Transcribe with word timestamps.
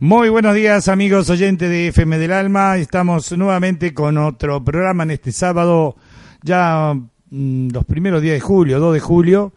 Muy 0.00 0.28
buenos 0.30 0.54
días 0.54 0.88
amigos 0.88 1.30
oyentes 1.30 1.70
de 1.70 1.88
FM 1.88 2.18
del 2.18 2.32
Alma, 2.32 2.76
estamos 2.76 3.30
nuevamente 3.38 3.94
con 3.94 4.18
otro 4.18 4.64
programa 4.64 5.04
en 5.04 5.12
este 5.12 5.30
sábado, 5.30 5.94
ya 6.42 6.92
mm, 7.30 7.68
los 7.70 7.84
primeros 7.84 8.20
días 8.20 8.34
de 8.34 8.40
julio, 8.40 8.80
2 8.80 8.94
de 8.94 9.00
julio, 9.00 9.52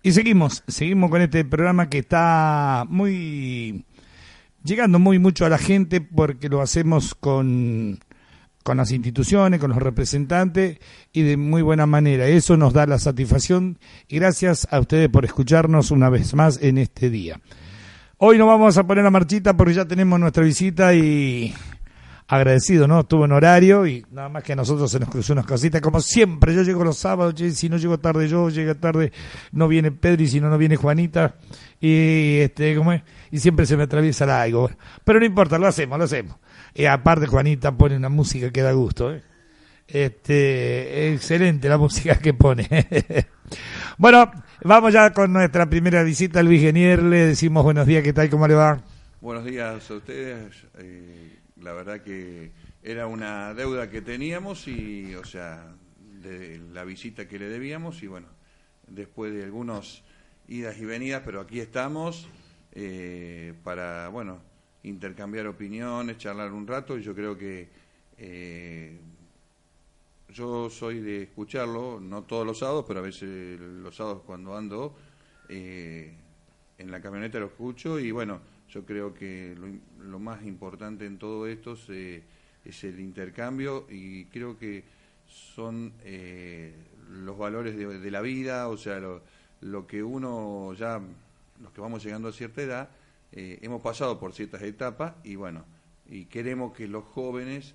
y 0.00 0.12
seguimos, 0.12 0.62
seguimos 0.68 1.10
con 1.10 1.22
este 1.22 1.44
programa 1.44 1.88
que 1.88 1.98
está 1.98 2.84
muy, 2.88 3.84
llegando 4.62 5.00
muy 5.00 5.18
mucho 5.18 5.44
a 5.44 5.48
la 5.48 5.58
gente 5.58 6.00
porque 6.00 6.48
lo 6.48 6.60
hacemos 6.60 7.16
con 7.16 7.98
con 8.62 8.76
las 8.76 8.92
instituciones, 8.92 9.60
con 9.60 9.70
los 9.70 9.78
representantes 9.78 10.78
y 11.12 11.22
de 11.22 11.36
muy 11.36 11.62
buena 11.62 11.86
manera. 11.86 12.26
Eso 12.26 12.56
nos 12.56 12.72
da 12.72 12.86
la 12.86 12.98
satisfacción 12.98 13.78
y 14.08 14.16
gracias 14.16 14.68
a 14.70 14.80
ustedes 14.80 15.08
por 15.08 15.24
escucharnos 15.24 15.90
una 15.90 16.10
vez 16.10 16.34
más 16.34 16.58
en 16.62 16.78
este 16.78 17.10
día. 17.10 17.40
Hoy 18.18 18.36
nos 18.36 18.48
vamos 18.48 18.76
a 18.76 18.86
poner 18.86 19.04
la 19.04 19.10
marchita 19.10 19.56
porque 19.56 19.74
ya 19.74 19.86
tenemos 19.86 20.20
nuestra 20.20 20.44
visita 20.44 20.94
y 20.94 21.54
agradecido, 22.28 22.86
¿no? 22.86 23.00
Estuvo 23.00 23.24
en 23.24 23.32
horario 23.32 23.86
y 23.86 24.06
nada 24.12 24.28
más 24.28 24.44
que 24.44 24.52
a 24.52 24.56
nosotros 24.56 24.90
se 24.90 25.00
nos 25.00 25.08
cruzó 25.08 25.32
unas 25.32 25.46
cositas, 25.46 25.80
como 25.80 26.00
siempre. 26.00 26.54
Yo 26.54 26.62
llego 26.62 26.84
los 26.84 26.96
sábados, 26.96 27.34
si 27.54 27.68
no 27.68 27.76
llego 27.76 27.98
tarde 27.98 28.28
yo, 28.28 28.50
llega 28.50 28.74
tarde, 28.74 29.10
no 29.52 29.66
viene 29.66 29.90
Pedro 29.90 30.22
y 30.22 30.28
si 30.28 30.40
no, 30.40 30.48
no 30.48 30.56
viene 30.56 30.76
Juanita. 30.76 31.34
Y, 31.80 32.38
este, 32.38 32.76
¿cómo 32.76 32.92
es? 32.92 33.02
Y 33.32 33.38
siempre 33.40 33.66
se 33.66 33.76
me 33.76 33.84
atraviesa 33.84 34.40
algo. 34.40 34.70
Pero 35.02 35.18
no 35.18 35.26
importa, 35.26 35.58
lo 35.58 35.66
hacemos, 35.66 35.98
lo 35.98 36.04
hacemos. 36.04 36.36
Y 36.74 36.84
aparte 36.86 37.26
Juanita 37.26 37.76
pone 37.76 37.96
una 37.96 38.08
música 38.08 38.50
que 38.50 38.62
da 38.62 38.72
gusto, 38.72 39.12
¿eh? 39.12 39.22
Este, 39.88 41.12
excelente 41.12 41.68
la 41.68 41.76
música 41.76 42.16
que 42.16 42.32
pone. 42.32 42.68
bueno, 43.98 44.30
vamos 44.62 44.92
ya 44.92 45.12
con 45.12 45.32
nuestra 45.32 45.68
primera 45.68 46.04
visita, 46.04 46.42
Luis 46.44 46.60
Genier. 46.60 47.02
Le 47.02 47.26
decimos 47.26 47.64
buenos 47.64 47.86
días, 47.86 48.04
¿qué 48.04 48.12
tal? 48.12 48.30
¿Cómo 48.30 48.46
le 48.46 48.54
va? 48.54 48.80
Buenos 49.20 49.44
días 49.44 49.90
a 49.90 49.94
ustedes. 49.94 50.64
Eh, 50.78 51.40
la 51.56 51.72
verdad 51.72 52.02
que 52.02 52.52
era 52.82 53.08
una 53.08 53.52
deuda 53.52 53.90
que 53.90 54.00
teníamos 54.00 54.68
y, 54.68 55.14
o 55.16 55.24
sea, 55.24 55.74
de 56.22 56.60
la 56.72 56.84
visita 56.84 57.26
que 57.26 57.38
le 57.38 57.48
debíamos 57.48 58.02
y 58.02 58.06
bueno, 58.06 58.28
después 58.86 59.32
de 59.32 59.42
algunos 59.44 60.04
idas 60.46 60.78
y 60.78 60.84
venidas, 60.84 61.22
pero 61.24 61.40
aquí 61.40 61.60
estamos 61.60 62.28
eh, 62.72 63.54
para, 63.64 64.08
bueno, 64.08 64.40
intercambiar 64.82 65.46
opiniones, 65.46 66.18
charlar 66.18 66.52
un 66.52 66.66
rato. 66.66 66.98
Y 66.98 67.02
yo 67.02 67.14
creo 67.14 67.36
que 67.36 67.68
eh, 68.18 68.98
yo 70.32 70.70
soy 70.70 71.00
de 71.00 71.22
escucharlo, 71.22 72.00
no 72.00 72.22
todos 72.22 72.46
los 72.46 72.58
sábados, 72.58 72.84
pero 72.86 73.00
a 73.00 73.02
veces 73.02 73.60
los 73.60 73.94
sábados 73.94 74.22
cuando 74.24 74.56
ando 74.56 74.94
eh, 75.48 76.14
en 76.78 76.90
la 76.90 77.00
camioneta 77.00 77.38
lo 77.38 77.46
escucho. 77.46 77.98
Y 77.98 78.10
bueno, 78.10 78.40
yo 78.68 78.84
creo 78.84 79.12
que 79.12 79.56
lo, 80.00 80.18
más 80.18 80.44
importante 80.44 81.06
en 81.06 81.18
todo 81.18 81.46
esto 81.46 81.74
es, 81.74 82.84
el 82.84 83.00
intercambio. 83.00 83.86
Y 83.90 84.26
creo 84.26 84.58
que 84.58 84.84
son 85.26 85.92
eh, 86.04 86.74
los 87.10 87.36
valores 87.36 87.76
de, 87.76 88.10
la 88.10 88.20
vida, 88.20 88.68
o 88.68 88.76
sea, 88.76 88.98
lo, 89.00 89.22
lo 89.60 89.86
que 89.86 90.02
uno 90.02 90.72
ya, 90.74 91.00
los 91.60 91.72
que 91.72 91.80
vamos 91.80 92.04
llegando 92.04 92.28
a 92.28 92.32
cierta 92.32 92.62
edad, 92.62 92.90
eh, 93.32 93.58
hemos 93.62 93.80
pasado 93.82 94.18
por 94.18 94.32
ciertas 94.32 94.62
etapas 94.62 95.14
y 95.24 95.36
bueno, 95.36 95.64
y 96.06 96.24
queremos 96.24 96.72
que 96.72 96.88
los 96.88 97.04
jóvenes 97.04 97.74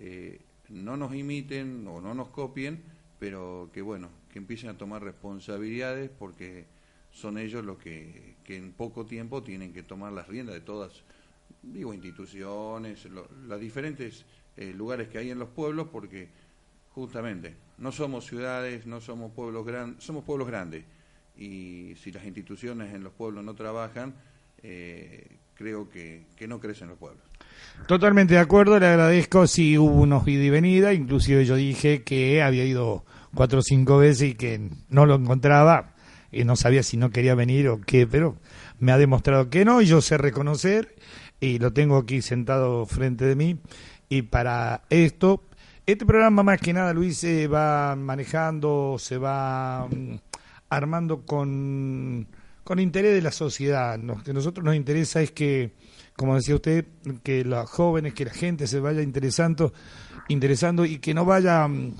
eh, 0.00 0.40
no 0.68 0.96
nos 0.96 1.14
imiten 1.14 1.86
o 1.86 2.00
no 2.00 2.14
nos 2.14 2.28
copien, 2.28 2.82
pero 3.18 3.70
que 3.72 3.82
bueno, 3.82 4.10
que 4.32 4.38
empiecen 4.38 4.70
a 4.70 4.76
tomar 4.76 5.02
responsabilidades 5.02 6.10
porque 6.10 6.66
son 7.12 7.38
ellos 7.38 7.64
los 7.64 7.78
que, 7.78 8.36
en 8.46 8.72
poco 8.72 9.06
tiempo 9.06 9.42
tienen 9.42 9.72
que 9.72 9.82
tomar 9.82 10.12
las 10.12 10.28
riendas 10.28 10.54
de 10.54 10.60
todas, 10.60 11.02
digo, 11.62 11.94
instituciones, 11.94 13.06
los 13.06 13.60
diferentes 13.60 14.26
eh, 14.56 14.72
lugares 14.74 15.08
que 15.08 15.18
hay 15.18 15.30
en 15.30 15.38
los 15.38 15.48
pueblos, 15.48 15.88
porque 15.90 16.28
justamente 16.90 17.54
no 17.78 17.92
somos 17.92 18.26
ciudades, 18.26 18.86
no 18.86 19.00
somos 19.00 19.32
pueblos 19.32 19.64
grandes, 19.64 20.04
somos 20.04 20.24
pueblos 20.24 20.48
grandes. 20.48 20.84
Y 21.36 21.94
si 21.96 22.10
las 22.12 22.24
instituciones 22.24 22.94
en 22.94 23.04
los 23.04 23.12
pueblos 23.12 23.44
no 23.44 23.54
trabajan, 23.54 24.14
eh, 24.62 25.38
creo 25.54 25.88
que, 25.88 26.26
que 26.36 26.46
no 26.46 26.60
crecen 26.60 26.88
los 26.88 26.98
pueblos. 26.98 27.22
Totalmente 27.86 28.34
de 28.34 28.40
acuerdo, 28.40 28.78
le 28.78 28.86
agradezco 28.86 29.46
si 29.46 29.78
hubo 29.78 29.94
unos 30.02 30.26
ida 30.26 30.42
y 30.42 30.50
venida, 30.50 30.92
inclusive 30.92 31.44
yo 31.44 31.54
dije 31.56 32.02
que 32.02 32.42
había 32.42 32.64
ido 32.64 33.04
cuatro 33.34 33.60
o 33.60 33.62
cinco 33.62 33.98
veces 33.98 34.30
y 34.30 34.34
que 34.34 34.70
no 34.88 35.06
lo 35.06 35.14
encontraba 35.14 35.94
y 36.32 36.44
no 36.44 36.56
sabía 36.56 36.82
si 36.82 36.96
no 36.96 37.10
quería 37.10 37.34
venir 37.34 37.68
o 37.68 37.80
qué, 37.80 38.06
pero 38.06 38.36
me 38.80 38.92
ha 38.92 38.98
demostrado 38.98 39.50
que 39.50 39.64
no 39.64 39.80
y 39.80 39.86
yo 39.86 40.00
sé 40.00 40.18
reconocer 40.18 40.96
y 41.38 41.58
lo 41.58 41.72
tengo 41.72 41.96
aquí 41.98 42.22
sentado 42.22 42.86
frente 42.86 43.24
de 43.24 43.36
mí 43.36 43.60
y 44.08 44.22
para 44.22 44.82
esto, 44.90 45.44
este 45.86 46.06
programa 46.06 46.42
más 46.42 46.60
que 46.60 46.72
nada 46.72 46.92
Luis 46.92 47.18
se 47.18 47.46
va 47.46 47.94
manejando, 47.94 48.96
se 48.98 49.18
va 49.18 49.86
mm, 49.86 50.16
armando 50.70 51.24
con 51.24 52.26
con 52.66 52.80
interés 52.80 53.14
de 53.14 53.22
la 53.22 53.30
sociedad. 53.30 53.96
Lo 53.96 54.20
que 54.24 54.32
a 54.32 54.34
nosotros 54.34 54.64
nos 54.64 54.74
interesa 54.74 55.22
es 55.22 55.30
que, 55.30 55.76
como 56.16 56.34
decía 56.34 56.56
usted, 56.56 56.84
que 57.22 57.44
los 57.44 57.70
jóvenes, 57.70 58.12
que 58.12 58.24
la 58.24 58.32
gente 58.32 58.66
se 58.66 58.80
vaya 58.80 59.02
interesando, 59.02 59.72
interesando 60.26 60.84
y 60.84 60.98
que 60.98 61.14
no 61.14 61.24
vaya 61.24 61.68
mm, 61.68 61.94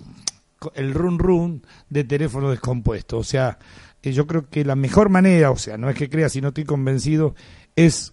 el 0.74 0.92
run 0.92 1.20
run 1.20 1.66
de 1.88 2.02
teléfono 2.02 2.50
descompuesto. 2.50 3.16
O 3.18 3.22
sea, 3.22 3.60
eh, 4.02 4.10
yo 4.10 4.26
creo 4.26 4.50
que 4.50 4.64
la 4.64 4.74
mejor 4.74 5.08
manera, 5.08 5.52
o 5.52 5.56
sea, 5.56 5.78
no 5.78 5.88
es 5.88 5.94
que 5.94 6.10
crea, 6.10 6.28
si 6.28 6.40
no 6.40 6.48
estoy 6.48 6.64
convencido, 6.64 7.36
es 7.76 8.12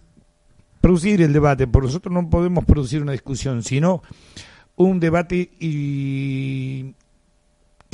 producir 0.80 1.22
el 1.22 1.32
debate. 1.32 1.66
Por 1.66 1.82
nosotros 1.82 2.14
no 2.14 2.30
podemos 2.30 2.64
producir 2.64 3.02
una 3.02 3.10
discusión, 3.10 3.64
sino 3.64 4.00
un 4.76 5.00
debate 5.00 5.50
y 5.58 6.94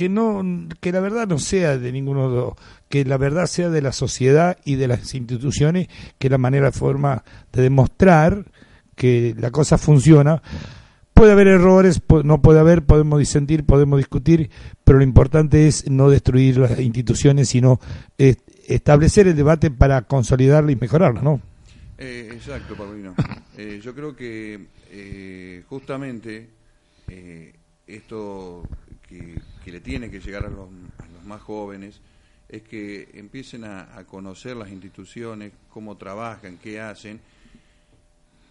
que 0.00 0.08
no 0.08 0.42
que 0.80 0.92
la 0.92 1.00
verdad 1.00 1.28
no 1.28 1.38
sea 1.38 1.76
de 1.76 1.92
ninguno 1.92 2.30
de 2.30 2.36
los, 2.36 2.54
que 2.88 3.04
la 3.04 3.18
verdad 3.18 3.44
sea 3.44 3.68
de 3.68 3.82
la 3.82 3.92
sociedad 3.92 4.56
y 4.64 4.76
de 4.76 4.88
las 4.88 5.14
instituciones 5.14 5.88
que 6.18 6.30
la 6.30 6.38
manera 6.38 6.72
forma 6.72 7.22
de 7.52 7.60
demostrar 7.60 8.46
que 8.94 9.34
la 9.38 9.50
cosa 9.50 9.76
funciona. 9.76 10.40
Puede 11.12 11.32
haber 11.32 11.48
errores 11.48 12.00
no 12.24 12.40
puede 12.40 12.60
haber 12.60 12.86
podemos 12.86 13.18
disentir 13.18 13.66
podemos 13.66 13.98
discutir 13.98 14.48
pero 14.84 14.96
lo 14.96 15.04
importante 15.04 15.68
es 15.68 15.90
no 15.90 16.08
destruir 16.08 16.56
las 16.56 16.80
instituciones 16.80 17.50
sino 17.50 17.78
establecer 18.16 19.28
el 19.28 19.36
debate 19.36 19.70
para 19.70 20.00
consolidarla 20.00 20.72
y 20.72 20.76
mejorarla 20.76 21.20
no 21.20 21.42
eh, 21.98 22.30
exacto 22.32 22.74
Paulino. 22.74 23.14
Eh, 23.58 23.78
yo 23.84 23.94
creo 23.94 24.16
que 24.16 24.58
eh, 24.90 25.62
justamente 25.68 26.48
esto 27.86 28.62
que, 29.10 29.72
le 29.72 29.80
tiene 29.80 30.10
que 30.10 30.20
llegar 30.20 30.46
a 30.46 30.48
los, 30.48 30.68
más 31.24 31.42
jóvenes 31.42 32.00
es 32.48 32.62
que 32.62 33.10
empiecen 33.14 33.64
a, 33.64 34.04
conocer 34.06 34.56
las 34.56 34.70
instituciones, 34.70 35.52
cómo 35.68 35.96
trabajan, 35.96 36.58
qué 36.58 36.80
hacen, 36.80 37.20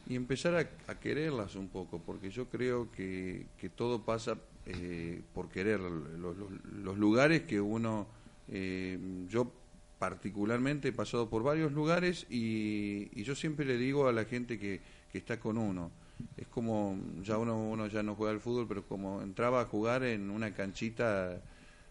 y 0.07 0.15
empezar 0.15 0.56
a, 0.88 1.00
quererlas 1.00 1.56
un 1.56 1.67
poco, 1.67 2.00
porque 2.00 2.29
yo 2.29 2.47
creo 2.47 2.91
que, 2.91 3.45
todo 3.75 4.03
pasa 4.03 4.38
eh, 4.65 5.21
por 5.33 5.50
querer. 5.50 5.79
Los, 5.79 6.97
lugares 6.97 7.44
que 7.44 7.59
uno, 7.59 8.07
eh, 8.47 8.97
yo 9.29 9.51
particularmente 9.97 10.89
he 10.89 10.94
pasado 10.94 11.29
por 11.29 11.44
varios 11.44 11.73
lugares 11.73 12.25
y, 12.29 13.09
y, 13.13 13.23
yo 13.23 13.35
siempre 13.35 13.65
le 13.65 13.77
digo 13.77 14.07
a 14.07 14.13
la 14.13 14.23
gente 14.23 14.57
que, 14.57 14.79
que 15.11 15.17
está 15.17 15.39
con 15.39 15.57
uno, 15.57 15.91
es 16.38 16.48
como, 16.48 16.98
ya 17.21 17.38
uno, 17.38 17.57
uno 17.57 17.88
ya 17.88 18.04
no 18.04 18.16
juega 18.16 18.33
al 18.33 18.39
fútbol, 18.39 18.68
pero 18.68 18.83
como 18.83 19.21
entraba 19.21 19.62
a 19.62 19.66
jugar 19.66 20.04
en 20.04 20.30
una 20.30 20.54
canchita 20.54 21.42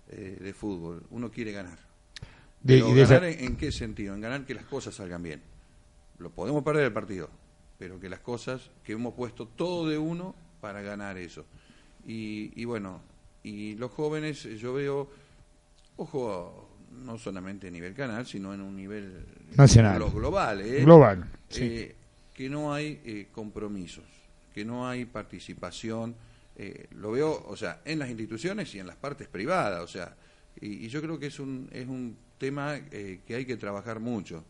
eh, 0.08 0.38
de 0.40 0.52
fútbol, 0.52 1.04
uno 1.10 1.30
quiere 1.30 1.52
ganar. 1.52 1.78
De, 2.60 2.80
ganar 2.80 3.24
en, 3.24 3.56
qué 3.56 3.70
sentido? 3.70 4.14
En 4.14 4.20
ganar 4.20 4.44
que 4.44 4.54
las 4.54 4.64
cosas 4.64 4.94
salgan 4.94 5.22
bien. 5.22 5.40
Lo 6.18 6.30
podemos 6.30 6.64
perder 6.64 6.84
el 6.84 6.92
partido, 6.92 7.30
pero 7.78 8.00
que 8.00 8.08
las 8.08 8.20
cosas, 8.20 8.70
que 8.82 8.92
hemos 8.92 9.14
puesto 9.14 9.46
todo 9.46 9.88
de 9.88 9.96
uno 9.96 10.34
para 10.60 10.82
ganar 10.82 11.16
eso. 11.16 11.44
Y, 12.06 12.52
y 12.60 12.64
bueno, 12.64 13.00
y 13.42 13.76
los 13.76 13.92
jóvenes, 13.92 14.42
yo 14.42 14.74
veo, 14.74 15.08
ojo, 15.96 16.68
no 17.04 17.18
solamente 17.18 17.68
a 17.68 17.70
nivel 17.70 17.94
canal, 17.94 18.26
sino 18.26 18.52
en 18.54 18.60
un 18.60 18.76
nivel 18.76 19.24
nacional, 19.56 20.10
global. 20.10 20.60
¿eh? 20.60 20.82
Global. 20.84 21.30
Eh, 21.56 21.94
que 22.34 22.48
no 22.48 22.72
hay 22.72 23.00
eh, 23.04 23.28
compromisos, 23.32 24.04
que 24.58 24.64
no 24.64 24.88
hay 24.88 25.04
participación. 25.04 26.16
Eh, 26.56 26.88
lo 26.96 27.12
veo, 27.12 27.44
o 27.46 27.56
sea, 27.56 27.80
en 27.84 28.00
las 28.00 28.08
instituciones 28.08 28.74
y 28.74 28.80
en 28.80 28.88
las 28.88 28.96
partes 28.96 29.28
privadas, 29.28 29.80
o 29.80 29.86
sea, 29.86 30.16
y, 30.60 30.88
yo 30.88 31.00
creo 31.00 31.16
que 31.16 31.26
es 31.26 31.38
un, 31.38 31.68
es 31.72 31.86
un 31.86 32.16
tema 32.38 32.76
eh, 32.90 33.20
que 33.24 33.36
hay 33.36 33.44
que 33.44 33.56
trabajar 33.56 34.00
mucho. 34.00 34.44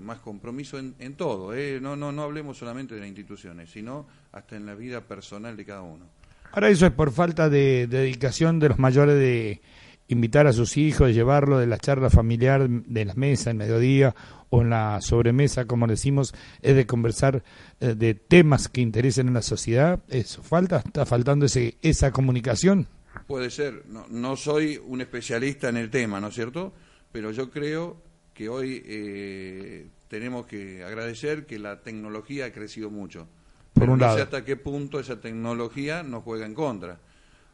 más 0.00 0.20
compromiso 0.20 0.78
en, 0.78 0.94
en 0.98 1.16
todo, 1.16 1.52
no, 1.80 1.96
no, 1.96 2.12
no 2.12 2.22
hablemos 2.22 2.56
solamente 2.56 2.94
de 2.94 3.00
las 3.00 3.08
instituciones, 3.08 3.68
sino 3.70 4.06
hasta 4.30 4.56
en 4.56 4.64
la 4.64 4.74
vida 4.74 5.02
personal 5.02 5.54
de 5.56 5.64
cada 5.66 5.82
uno. 5.82 6.06
Ahora 6.52 6.70
eso 6.70 6.86
es 6.86 6.92
por 6.92 7.10
falta 7.12 7.50
de 7.50 7.86
dedicación 7.86 8.58
de 8.58 8.70
los 8.70 8.78
mayores 8.78 9.16
de 9.16 9.60
invitar 10.08 10.46
a 10.46 10.52
sus 10.52 10.76
hijos, 10.76 11.12
llevarlo 11.12 11.58
de 11.58 11.66
la 11.66 11.78
charla 11.78 12.10
familiar 12.10 12.68
de 12.68 13.04
la 13.04 13.14
mesa 13.14 13.50
en 13.50 13.56
mediodía 13.56 14.14
o 14.50 14.62
en 14.62 14.70
la 14.70 15.00
sobremesa, 15.00 15.64
como 15.64 15.86
decimos, 15.86 16.34
es 16.60 16.76
de 16.76 16.86
conversar 16.86 17.42
eh, 17.80 17.94
de 17.94 18.14
temas 18.14 18.68
que 18.68 18.82
interesen 18.82 19.28
en 19.28 19.34
la 19.34 19.42
sociedad. 19.42 20.00
¿Eso 20.08 20.42
falta? 20.42 20.82
¿Está 20.84 21.06
faltando 21.06 21.46
ese, 21.46 21.78
esa 21.80 22.10
comunicación? 22.10 22.86
Puede 23.26 23.50
ser. 23.50 23.84
No, 23.86 24.06
no 24.10 24.36
soy 24.36 24.80
un 24.84 25.00
especialista 25.00 25.68
en 25.68 25.78
el 25.78 25.90
tema, 25.90 26.20
¿no 26.20 26.28
es 26.28 26.34
cierto? 26.34 26.74
Pero 27.10 27.30
yo 27.30 27.50
creo 27.50 28.02
que 28.34 28.48
hoy 28.48 28.82
eh, 28.84 29.88
tenemos 30.08 30.46
que 30.46 30.84
agradecer 30.84 31.46
que 31.46 31.58
la 31.58 31.82
tecnología 31.82 32.46
ha 32.46 32.52
crecido 32.52 32.90
mucho. 32.90 33.28
Por 33.72 33.84
un 33.88 33.98
no 33.98 34.04
lado. 34.06 34.16
sé 34.16 34.22
hasta 34.22 34.44
qué 34.44 34.56
punto 34.56 35.00
esa 35.00 35.20
tecnología 35.20 36.02
nos 36.02 36.24
juega 36.24 36.44
en 36.44 36.54
contra 36.54 37.00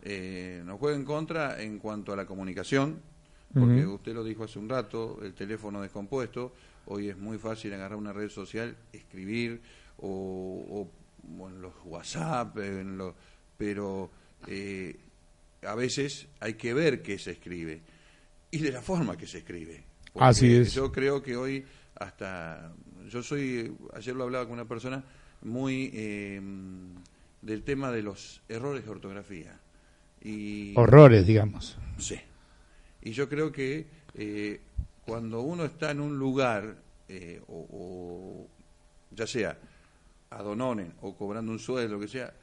eh, 0.03 0.63
nos 0.65 0.79
juega 0.79 0.97
en 0.97 1.05
contra 1.05 1.63
en 1.63 1.79
cuanto 1.79 2.13
a 2.13 2.17
la 2.17 2.27
comunicación, 2.27 3.01
porque 3.53 3.87
usted 3.87 4.13
lo 4.13 4.23
dijo 4.23 4.45
hace 4.45 4.59
un 4.59 4.69
rato, 4.69 5.19
el 5.23 5.33
teléfono 5.35 5.81
descompuesto, 5.81 6.53
hoy 6.87 7.09
es 7.09 7.17
muy 7.17 7.39
fácil 7.39 7.73
agarrar 7.73 7.99
una 7.99 8.13
red 8.13 8.29
social, 8.29 8.77
escribir 8.93 9.61
o, 9.99 10.89
en 11.25 11.61
los 11.61 11.73
WhatsApp, 11.85 12.57
en 12.59 13.01
pero 13.57 14.11
eh, 14.47 14.97
a 15.63 15.75
veces 15.75 16.29
hay 16.41 16.55
que 16.55 16.75
ver 16.75 17.03
qué 17.03 17.19
se 17.19 17.33
escribe 17.33 17.81
y 18.51 18.59
de 18.59 18.71
la 18.71 18.83
forma 18.83 19.17
que 19.17 19.27
se 19.27 19.39
escribe. 19.39 19.85
Así 20.15 20.55
es. 20.55 20.75
Yo 20.75 20.93
creo 20.93 21.23
que 21.23 21.37
hoy 21.37 21.65
hasta, 21.97 22.73
yo 23.09 23.23
soy, 23.23 23.75
ayer 23.95 24.15
lo 24.15 24.25
hablaba 24.25 24.45
con 24.45 24.55
una 24.55 24.69
persona 24.69 25.05
muy 25.43 25.91
eh, 25.93 26.41
del 27.43 27.63
tema 27.63 27.91
de 27.91 28.03
los 28.03 28.43
errores 28.49 28.85
de 28.85 28.91
ortografía. 28.91 29.59
Y, 30.23 30.73
Horrores, 30.77 31.27
digamos. 31.27 31.79
Sí. 31.99 32.19
Y 33.03 33.13
yo 33.13 33.29
creo 33.29 33.53
que 33.53 33.87
eh, 34.15 34.61
cuando 35.05 35.41
uno 35.41 35.65
está 35.65 35.91
en 35.91 36.01
un 36.01 36.19
lugar, 36.19 36.77
eh, 37.09 37.41
o, 37.49 38.47
ya 39.11 39.27
sea 39.27 39.57
adononen 40.31 40.93
o 41.01 41.17
cobrando 41.17 41.51
un 41.51 41.59
sueldo, 41.59 41.95
lo 41.95 42.01
que 42.01 42.09
sea, 42.09 42.35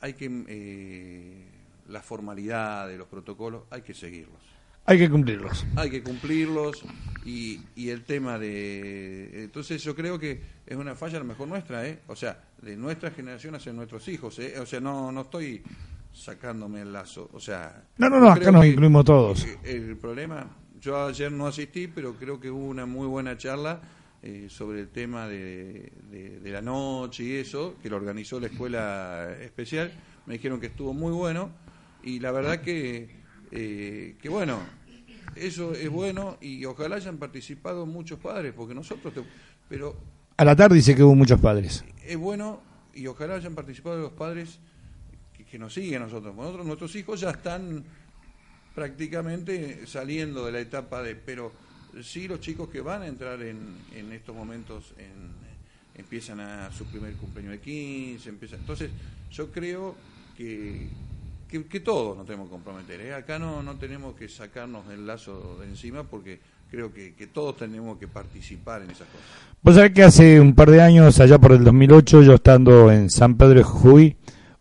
hay 0.00 0.14
que, 0.14 0.44
eh, 0.48 1.44
la 1.88 2.00
formalidad 2.00 2.88
de 2.88 2.96
los 2.96 3.08
protocolos, 3.08 3.64
hay 3.70 3.82
que 3.82 3.92
seguirlos. 3.92 4.40
Hay 4.86 4.98
que 4.98 5.10
cumplirlos. 5.10 5.66
Hay 5.74 5.90
que 5.90 6.02
cumplirlos 6.02 6.84
y, 7.24 7.60
y 7.74 7.90
el 7.90 8.04
tema 8.04 8.38
de... 8.38 9.44
Entonces 9.44 9.82
yo 9.82 9.96
creo 9.96 10.18
que 10.18 10.40
es 10.64 10.76
una 10.76 10.94
falla 10.94 11.16
a 11.16 11.20
lo 11.20 11.26
mejor 11.26 11.48
nuestra, 11.48 11.86
¿eh? 11.86 11.98
O 12.06 12.14
sea, 12.14 12.40
de 12.62 12.76
nuestra 12.76 13.10
generación 13.10 13.56
hacia 13.56 13.72
nuestros 13.72 14.06
hijos, 14.06 14.38
¿eh? 14.38 14.58
O 14.60 14.64
sea, 14.64 14.80
no, 14.80 15.10
no 15.10 15.22
estoy 15.22 15.62
sacándome 16.16 16.80
el 16.80 16.92
lazo. 16.92 17.28
O 17.32 17.40
sea. 17.40 17.84
No, 17.98 18.08
no, 18.08 18.18
no, 18.18 18.30
acá 18.30 18.50
nos 18.50 18.64
incluimos 18.66 19.04
todos. 19.04 19.46
El, 19.62 19.96
problema, 19.96 20.48
yo 20.80 21.06
ayer 21.06 21.30
no 21.30 21.46
asistí, 21.46 21.86
pero 21.88 22.14
creo 22.14 22.40
que 22.40 22.50
hubo 22.50 22.66
una 22.66 22.86
muy 22.86 23.06
buena 23.06 23.36
charla 23.36 23.80
eh, 24.22 24.46
sobre 24.48 24.80
el 24.80 24.88
tema 24.88 25.28
de, 25.28 25.92
de, 26.10 26.50
la 26.50 26.62
noche 26.62 27.24
y 27.24 27.32
eso, 27.34 27.76
que 27.82 27.90
lo 27.90 27.96
organizó 27.96 28.40
la 28.40 28.46
escuela 28.46 29.36
especial. 29.40 29.92
Me 30.26 30.34
dijeron 30.34 30.58
que 30.58 30.66
estuvo 30.66 30.94
muy 30.94 31.12
bueno 31.12 31.50
y 32.02 32.18
la 32.18 32.32
verdad 32.32 32.60
que, 32.60 33.10
eh, 33.52 34.16
que 34.20 34.28
bueno, 34.28 34.58
eso 35.36 35.72
es 35.72 35.90
bueno 35.90 36.38
y 36.40 36.64
ojalá 36.64 36.96
hayan 36.96 37.18
participado 37.18 37.84
muchos 37.84 38.18
padres, 38.18 38.54
porque 38.56 38.74
nosotros. 38.74 39.12
pero 39.68 39.96
A 40.38 40.44
la 40.44 40.56
tarde 40.56 40.76
dice 40.76 40.94
que 40.94 41.02
hubo 41.02 41.14
muchos 41.14 41.40
padres. 41.40 41.84
Es 42.04 42.16
bueno 42.16 42.60
y 42.94 43.06
ojalá 43.06 43.34
hayan 43.34 43.54
participado 43.54 43.98
los 43.98 44.12
padres 44.12 44.58
que 45.50 45.58
nos 45.58 45.72
sigue 45.74 45.96
a 45.96 46.00
nosotros. 46.00 46.34
Nosotros, 46.34 46.66
nuestros 46.66 46.94
hijos 46.96 47.20
ya 47.20 47.30
están 47.30 47.84
prácticamente 48.74 49.86
saliendo 49.86 50.44
de 50.46 50.52
la 50.52 50.60
etapa 50.60 51.02
de, 51.02 51.16
pero 51.16 51.52
sí 52.02 52.28
los 52.28 52.40
chicos 52.40 52.68
que 52.68 52.80
van 52.80 53.02
a 53.02 53.06
entrar 53.06 53.40
en, 53.42 53.58
en 53.94 54.12
estos 54.12 54.34
momentos 54.34 54.92
empiezan 55.94 56.40
a 56.40 56.70
su 56.72 56.84
primer 56.84 57.14
cumpleaños 57.14 57.52
de 57.52 57.60
15, 57.60 58.28
empiezan, 58.28 58.60
entonces 58.60 58.90
yo 59.32 59.50
creo 59.50 59.94
que, 60.36 60.88
que, 61.48 61.80
todos 61.80 62.16
nos 62.16 62.26
tenemos 62.26 62.48
que 62.48 62.52
comprometer, 62.52 63.00
¿eh? 63.00 63.14
acá 63.14 63.38
no, 63.38 63.62
no 63.62 63.76
tenemos 63.76 64.14
que 64.14 64.28
sacarnos 64.28 64.84
el 64.90 65.06
lazo 65.06 65.56
de 65.58 65.68
encima 65.68 66.04
porque 66.04 66.38
creo 66.70 66.92
que, 66.92 67.14
que, 67.14 67.26
todos 67.28 67.56
tenemos 67.56 67.98
que 67.98 68.08
participar 68.08 68.82
en 68.82 68.90
esas 68.90 69.08
cosas. 69.08 69.26
Vos 69.62 69.74
sabés 69.74 69.92
que 69.92 70.02
hace 70.02 70.38
un 70.38 70.54
par 70.54 70.70
de 70.70 70.82
años, 70.82 71.18
allá 71.18 71.38
por 71.38 71.52
el 71.52 71.64
2008, 71.64 72.22
yo 72.22 72.34
estando 72.34 72.92
en 72.92 73.08
San 73.08 73.36
Pedro 73.38 73.54
de 73.54 73.62
Jujuy, 73.62 74.16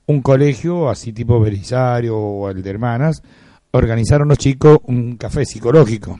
un 0.07 0.21
colegio, 0.21 0.89
así 0.89 1.13
tipo 1.13 1.39
Belisario 1.39 2.17
o 2.17 2.49
el 2.49 2.61
de 2.61 2.69
Hermanas, 2.69 3.23
organizaron 3.71 4.27
los 4.27 4.37
chicos 4.37 4.79
un 4.83 5.17
café 5.17 5.45
psicológico. 5.45 6.19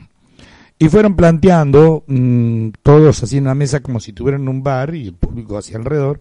Y 0.78 0.88
fueron 0.88 1.16
planteando, 1.16 2.04
mm, 2.06 2.68
todos 2.82 3.22
así 3.22 3.38
en 3.38 3.44
una 3.44 3.54
mesa 3.54 3.80
como 3.80 3.98
si 3.98 4.12
tuvieran 4.12 4.46
un 4.48 4.62
bar 4.62 4.94
y 4.94 5.06
el 5.06 5.14
público 5.14 5.56
hacia 5.56 5.78
alrededor, 5.78 6.20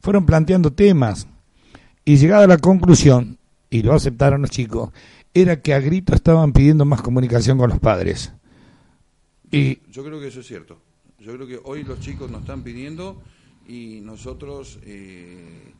fueron 0.00 0.24
planteando 0.26 0.72
temas. 0.72 1.26
Y 2.04 2.16
llegada 2.16 2.44
a 2.44 2.48
la 2.48 2.58
conclusión, 2.58 3.38
y 3.68 3.82
lo 3.82 3.94
aceptaron 3.94 4.42
los 4.42 4.50
chicos, 4.50 4.90
era 5.34 5.60
que 5.60 5.74
a 5.74 5.80
grito 5.80 6.14
estaban 6.14 6.52
pidiendo 6.52 6.84
más 6.84 7.02
comunicación 7.02 7.58
con 7.58 7.68
los 7.68 7.80
padres. 7.80 8.32
Y 9.50 9.80
yo 9.90 10.04
creo 10.04 10.20
que 10.20 10.28
eso 10.28 10.40
es 10.40 10.46
cierto. 10.46 10.78
Yo 11.18 11.32
creo 11.34 11.46
que 11.46 11.60
hoy 11.64 11.82
los 11.82 11.98
chicos 11.98 12.30
nos 12.30 12.42
están 12.42 12.62
pidiendo 12.62 13.20
y 13.66 14.00
nosotros 14.02 14.78
eh, 14.84 15.72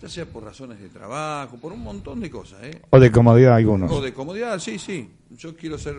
ya 0.00 0.08
sea 0.08 0.26
por 0.26 0.44
razones 0.44 0.80
de 0.80 0.88
trabajo, 0.88 1.56
por 1.56 1.72
un 1.72 1.82
montón 1.82 2.20
de 2.20 2.30
cosas. 2.30 2.62
¿eh? 2.62 2.82
O 2.90 3.00
de 3.00 3.10
comodidad 3.10 3.56
algunos. 3.56 3.90
O 3.90 4.00
de 4.00 4.12
comodidad, 4.12 4.58
sí, 4.58 4.78
sí. 4.78 5.10
Yo 5.30 5.56
quiero 5.56 5.76
ser 5.76 5.96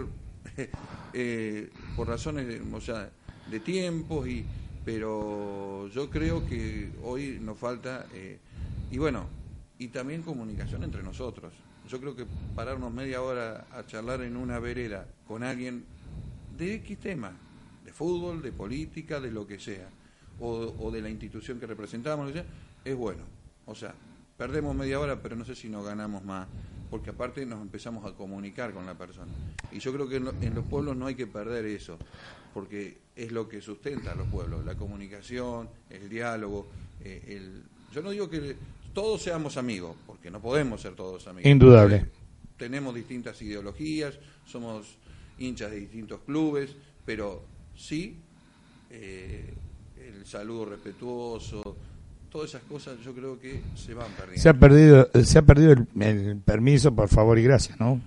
eh, 1.14 1.70
por 1.96 2.08
razones 2.08 2.48
de, 2.48 2.62
o 2.62 2.82
sea, 2.82 3.10
de 3.50 3.60
tiempos, 3.60 4.28
y, 4.28 4.46
pero 4.86 5.88
yo 5.90 6.10
creo 6.10 6.46
que 6.48 6.92
hoy 7.04 7.40
nos 7.42 7.58
falta, 7.58 8.06
eh, 8.14 8.40
y 8.90 8.98
bueno, 8.98 9.28
y 9.78 9.90
también 9.90 10.22
comunicación 10.24 10.84
entre 10.84 11.04
nosotros. 11.04 11.54
Yo 11.88 12.00
creo 12.00 12.16
que 12.16 12.26
pararnos 12.56 12.94
media 12.94 13.22
hora 13.22 13.66
a 13.72 13.86
charlar 13.86 14.22
en 14.22 14.38
una 14.38 14.60
vereda 14.60 15.08
con 15.28 15.44
alguien 15.44 15.84
de 16.58 16.76
X 16.76 17.00
tema, 17.00 17.34
de 17.84 17.92
fútbol, 17.92 18.42
de 18.42 18.52
política, 18.52 19.20
de 19.20 19.32
lo 19.32 19.48
que 19.48 19.60
sea, 19.60 19.90
o, 20.40 20.74
o 20.80 20.92
de 20.92 21.02
la 21.02 21.10
institución 21.10 21.60
que 21.60 21.66
representamos, 21.66 22.32
es 22.86 22.96
bueno 22.96 23.39
o 23.70 23.76
sea, 23.76 23.94
perdemos 24.36 24.76
media 24.76 25.00
hora, 25.00 25.22
pero 25.22 25.36
no 25.36 25.46
sé 25.46 25.56
si 25.56 25.70
nos 25.70 25.86
ganamos 25.86 26.24
más, 26.24 26.48
porque 26.90 27.12
aparte 27.12 27.46
nos 27.46 27.62
empezamos 27.62 28.06
a 28.06 28.16
comunicar 28.16 28.74
con 28.74 28.86
la 28.86 28.98
persona. 28.98 29.32
Y 29.72 29.80
yo 29.80 29.94
creo 29.94 30.10
que 30.10 30.16
en, 30.16 30.56
los 30.56 30.66
pueblos 30.66 30.98
no 30.98 31.06
hay 31.06 31.16
que 31.16 31.28
perder 31.28 31.66
eso, 31.66 31.98
porque 32.54 32.98
es 33.16 33.32
lo 33.32 33.48
que 33.48 33.62
sustenta 33.62 34.14
a 34.14 34.16
los 34.16 34.28
pueblos, 34.28 34.66
la 34.66 34.76
comunicación, 34.76 35.70
el 35.90 36.10
diálogo, 36.10 36.68
eh, 37.04 37.24
el... 37.28 37.64
Yo 37.94 38.02
no 38.02 38.10
digo 38.10 38.30
que 38.30 38.56
todos 38.94 39.22
seamos 39.22 39.58
amigos, 39.58 39.96
porque 40.08 40.32
no 40.32 40.42
podemos 40.42 40.82
ser 40.82 40.96
todos 40.96 41.28
amigos. 41.28 41.50
Indudable. 41.50 42.08
tenemos 42.58 42.96
distintas 42.96 43.42
ideologías, 43.42 44.18
somos 44.46 44.98
hinchas 45.38 45.72
de 45.72 45.80
distintos 45.80 46.22
clubes, 46.26 46.76
pero 47.06 47.44
sí 47.76 48.18
eh, 48.90 49.54
el 49.98 50.26
saludo 50.26 50.66
respetuoso, 50.66 51.78
todas 52.30 52.50
esas 52.50 52.64
cosas 52.64 53.00
yo 53.04 53.14
creo 53.14 53.40
que 53.40 53.62
se 53.76 53.94
van 53.94 54.12
perdiendo. 54.12 54.42
Se 54.42 54.50
ha 54.50 54.54
perdido, 54.54 55.10
se 55.24 55.40
ha 55.40 55.42
perdido 55.42 55.74
el, 55.74 56.42
permiso, 56.44 56.94
por 56.94 57.10
favor 57.10 57.38
y 57.40 57.44
gracias, 57.44 57.80
¿no? 57.80 58.02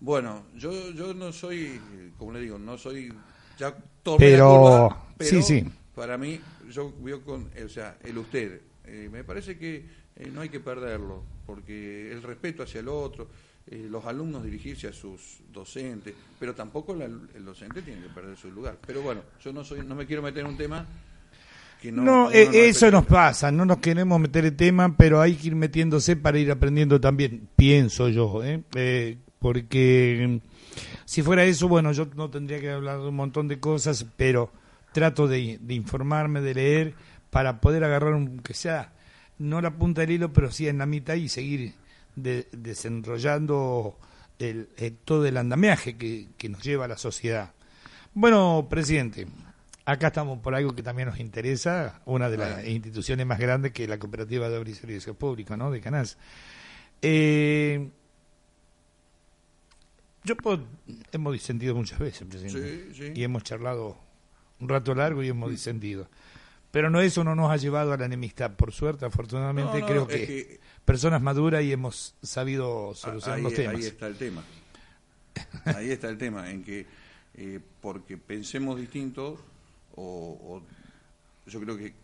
Bueno, 0.00 0.44
yo, 0.56 0.90
yo 0.92 1.12
no 1.14 1.32
soy, 1.32 1.80
como 2.18 2.32
le 2.32 2.40
digo, 2.40 2.58
no 2.58 2.78
soy, 2.78 3.12
ya 3.58 3.76
pero, 4.16 4.96
sí, 5.20 5.42
sí. 5.42 5.64
para 5.94 6.16
mí, 6.16 6.40
yo 6.70 6.92
veo 7.00 7.22
con, 7.22 7.50
o 7.64 7.68
sea, 7.68 7.98
el 8.04 8.16
usted, 8.18 8.60
eh, 8.84 9.08
me 9.10 9.24
parece 9.24 9.58
que 9.58 9.84
eh, 10.16 10.30
no 10.32 10.40
hay 10.40 10.48
que 10.48 10.60
perderlo, 10.60 11.22
porque 11.44 12.10
el 12.12 12.22
respeto 12.22 12.62
hacia 12.62 12.80
el 12.80 12.88
otro, 12.88 13.28
eh, 13.66 13.86
los 13.90 14.04
alumnos 14.06 14.44
dirigirse 14.44 14.88
a 14.88 14.92
sus 14.92 15.40
docentes, 15.52 16.14
pero 16.38 16.54
tampoco 16.54 16.94
el 16.94 17.44
docente 17.44 17.82
tiene 17.82 18.02
que 18.02 18.08
perder 18.08 18.36
su 18.36 18.50
lugar. 18.50 18.78
Pero 18.86 19.02
bueno, 19.02 19.22
yo 19.44 19.52
no 19.52 19.64
soy, 19.64 19.84
no 19.84 19.94
me 19.94 20.06
quiero 20.06 20.22
meter 20.22 20.44
en 20.44 20.50
un 20.50 20.56
tema 20.56 20.86
no, 21.84 22.30
eh, 22.30 22.68
eso 22.68 22.90
nos 22.90 23.06
pasa, 23.06 23.52
no 23.52 23.64
nos 23.64 23.78
queremos 23.78 24.18
meter 24.20 24.44
el 24.44 24.56
tema, 24.56 24.96
pero 24.96 25.20
hay 25.20 25.34
que 25.34 25.48
ir 25.48 25.54
metiéndose 25.54 26.16
para 26.16 26.38
ir 26.38 26.50
aprendiendo 26.50 27.00
también, 27.00 27.48
pienso 27.54 28.08
yo, 28.08 28.42
¿eh? 28.42 28.62
eh 28.74 29.18
porque 29.38 30.40
mm, 30.42 30.48
si 31.04 31.22
fuera 31.22 31.44
eso, 31.44 31.68
bueno, 31.68 31.92
yo 31.92 32.08
no 32.16 32.30
tendría 32.30 32.60
que 32.60 32.70
hablar 32.70 33.00
de 33.00 33.08
un 33.08 33.14
montón 33.14 33.46
de 33.46 33.60
cosas, 33.60 34.04
pero 34.16 34.52
trato 34.92 35.28
de, 35.28 35.58
informarme, 35.68 36.40
de 36.40 36.54
leer, 36.54 36.94
para 37.30 37.60
poder 37.60 37.84
agarrar 37.84 38.14
un 38.14 38.40
que 38.40 38.54
sea 38.54 38.92
no 39.38 39.60
la 39.60 39.70
punta 39.70 40.00
del 40.00 40.10
hilo, 40.10 40.32
pero 40.32 40.50
sí 40.50 40.66
en 40.66 40.78
la 40.78 40.86
mitad 40.86 41.14
y 41.14 41.28
seguir 41.28 41.74
desenrollando 42.16 43.96
el, 44.40 44.68
eh, 44.76 44.92
todo 45.04 45.26
el 45.26 45.36
andamiaje 45.36 45.96
que, 45.96 46.26
que 46.36 46.48
nos 46.48 46.64
lleva 46.64 46.86
a 46.86 46.88
la 46.88 46.98
sociedad. 46.98 47.52
Bueno, 48.14 48.66
presidente, 48.68 49.28
acá 49.88 50.08
estamos 50.08 50.38
por 50.40 50.54
algo 50.54 50.74
que 50.74 50.82
también 50.82 51.08
nos 51.08 51.18
interesa, 51.18 52.02
una 52.04 52.28
de 52.28 52.36
las 52.36 52.66
instituciones 52.66 53.24
más 53.26 53.38
grandes 53.38 53.72
que 53.72 53.88
la 53.88 53.98
Cooperativa 53.98 54.50
de 54.50 54.58
Obras 54.58 54.74
y 54.74 54.74
Servicios 54.74 55.16
Públicos, 55.16 55.56
¿no? 55.56 55.70
De 55.70 55.80
Canals. 55.80 56.18
Eh, 57.00 57.88
yo 60.24 60.34
hemos 61.10 61.32
disentido 61.32 61.74
muchas 61.74 61.98
veces, 61.98 62.28
presidente, 62.28 63.12
y 63.14 63.22
hemos 63.24 63.44
charlado 63.44 63.96
un 64.60 64.68
rato 64.68 64.94
largo 64.94 65.22
y 65.22 65.28
hemos 65.28 65.50
disentido. 65.50 66.06
Pero 66.70 66.90
no 66.90 67.00
eso 67.00 67.24
no 67.24 67.34
nos 67.34 67.50
ha 67.50 67.56
llevado 67.56 67.94
a 67.94 67.96
la 67.96 68.04
enemistad. 68.04 68.56
Por 68.56 68.72
suerte, 68.72 69.06
afortunadamente, 69.06 69.82
creo 69.86 70.06
que, 70.06 70.60
personas 70.84 71.22
maduras 71.22 71.64
y 71.64 71.72
hemos 71.72 72.14
sabido 72.22 72.94
solucionar 72.94 73.40
los 73.40 73.54
temas. 73.54 73.76
Ahí 73.76 73.86
está 73.86 74.06
el 74.06 74.16
tema. 74.16 74.44
Ahí 75.64 75.90
está 75.90 76.10
el 76.10 76.18
tema, 76.18 76.50
en 76.50 76.62
que 76.62 76.84
eh, 77.32 77.60
porque 77.80 78.18
pensemos 78.18 78.78
distinto, 78.78 79.38
o, 79.98 80.62
yo 81.46 81.60
creo 81.60 81.76
que 81.76 81.94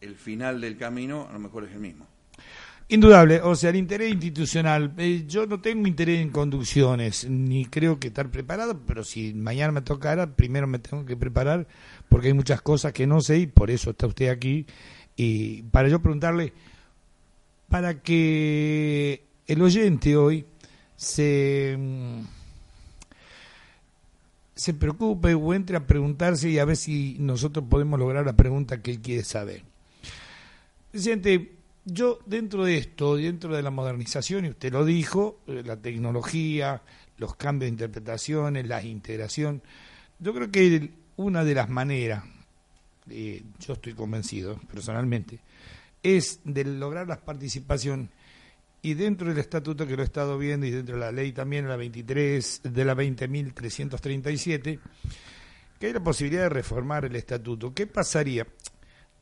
el 0.00 0.14
final 0.16 0.60
del 0.60 0.76
camino 0.76 1.26
a 1.28 1.32
lo 1.32 1.38
mejor 1.38 1.64
es 1.64 1.72
el 1.72 1.80
mismo. 1.80 2.06
Indudable, 2.90 3.42
o 3.42 3.54
sea, 3.54 3.70
el 3.70 3.76
interés 3.76 4.10
institucional. 4.10 4.94
Eh, 4.96 5.24
yo 5.26 5.46
no 5.46 5.60
tengo 5.60 5.86
interés 5.86 6.20
en 6.20 6.30
conducciones, 6.30 7.28
ni 7.28 7.66
creo 7.66 8.00
que 8.00 8.08
estar 8.08 8.30
preparado, 8.30 8.80
pero 8.86 9.04
si 9.04 9.34
mañana 9.34 9.72
me 9.72 9.82
tocara, 9.82 10.34
primero 10.34 10.66
me 10.66 10.78
tengo 10.78 11.04
que 11.04 11.16
preparar, 11.16 11.66
porque 12.08 12.28
hay 12.28 12.32
muchas 12.32 12.62
cosas 12.62 12.92
que 12.92 13.06
no 13.06 13.20
sé 13.20 13.38
y 13.40 13.46
por 13.46 13.70
eso 13.70 13.90
está 13.90 14.06
usted 14.06 14.30
aquí. 14.30 14.66
Y 15.16 15.62
para 15.64 15.88
yo 15.88 16.00
preguntarle, 16.00 16.54
para 17.68 18.00
que 18.02 19.24
el 19.46 19.60
oyente 19.60 20.16
hoy 20.16 20.46
se 20.96 21.76
mm, 21.78 22.37
se 24.58 24.74
preocupe 24.74 25.34
o 25.34 25.54
entre 25.54 25.76
a 25.76 25.86
preguntarse 25.86 26.50
y 26.50 26.58
a 26.58 26.64
ver 26.64 26.76
si 26.76 27.16
nosotros 27.20 27.64
podemos 27.70 27.96
lograr 27.96 28.26
la 28.26 28.32
pregunta 28.32 28.82
que 28.82 28.90
él 28.90 28.98
quiere 28.98 29.22
saber. 29.22 29.62
Presidente, 30.90 31.52
yo 31.84 32.18
dentro 32.26 32.64
de 32.64 32.76
esto, 32.76 33.14
dentro 33.14 33.54
de 33.54 33.62
la 33.62 33.70
modernización, 33.70 34.46
y 34.46 34.48
usted 34.48 34.72
lo 34.72 34.84
dijo, 34.84 35.38
eh, 35.46 35.62
la 35.64 35.76
tecnología, 35.76 36.82
los 37.18 37.36
cambios 37.36 37.68
de 37.68 37.74
interpretaciones, 37.74 38.66
la 38.66 38.82
integración, 38.82 39.62
yo 40.18 40.34
creo 40.34 40.50
que 40.50 40.90
una 41.14 41.44
de 41.44 41.54
las 41.54 41.68
maneras, 41.68 42.24
eh, 43.10 43.44
yo 43.60 43.74
estoy 43.74 43.94
convencido 43.94 44.58
personalmente, 44.68 45.38
es 46.02 46.40
de 46.42 46.64
lograr 46.64 47.06
la 47.06 47.20
participación 47.20 48.10
y 48.82 48.94
dentro 48.94 49.28
del 49.28 49.38
estatuto 49.38 49.86
que 49.86 49.96
lo 49.96 50.02
he 50.02 50.04
estado 50.04 50.38
viendo 50.38 50.66
y 50.66 50.70
dentro 50.70 50.96
de 50.96 51.00
la 51.00 51.12
ley 51.12 51.32
también, 51.32 51.68
la 51.68 51.76
23 51.76 52.60
de 52.64 52.84
la 52.84 52.94
20.337, 52.94 54.78
que 55.78 55.86
hay 55.86 55.92
la 55.92 56.02
posibilidad 56.02 56.42
de 56.42 56.48
reformar 56.48 57.04
el 57.04 57.16
estatuto. 57.16 57.74
¿Qué 57.74 57.86
pasaría 57.86 58.46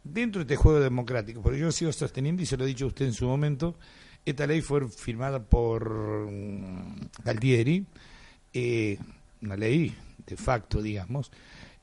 dentro 0.04 0.44
de 0.44 0.54
este 0.54 0.56
juego 0.62 0.80
democrático? 0.80 1.42
Porque 1.42 1.58
yo 1.58 1.72
sigo 1.72 1.92
sosteniendo, 1.92 2.42
y 2.42 2.46
se 2.46 2.56
lo 2.56 2.64
he 2.64 2.68
dicho 2.68 2.86
usted 2.86 3.06
en 3.06 3.14
su 3.14 3.26
momento, 3.26 3.78
esta 4.24 4.46
ley 4.46 4.60
fue 4.60 4.88
firmada 4.88 5.42
por 5.42 6.28
mm, 6.30 7.08
Galtieri, 7.24 7.86
eh, 8.52 8.98
una 9.42 9.56
ley 9.56 9.94
de 10.26 10.36
facto, 10.36 10.82
digamos, 10.82 11.30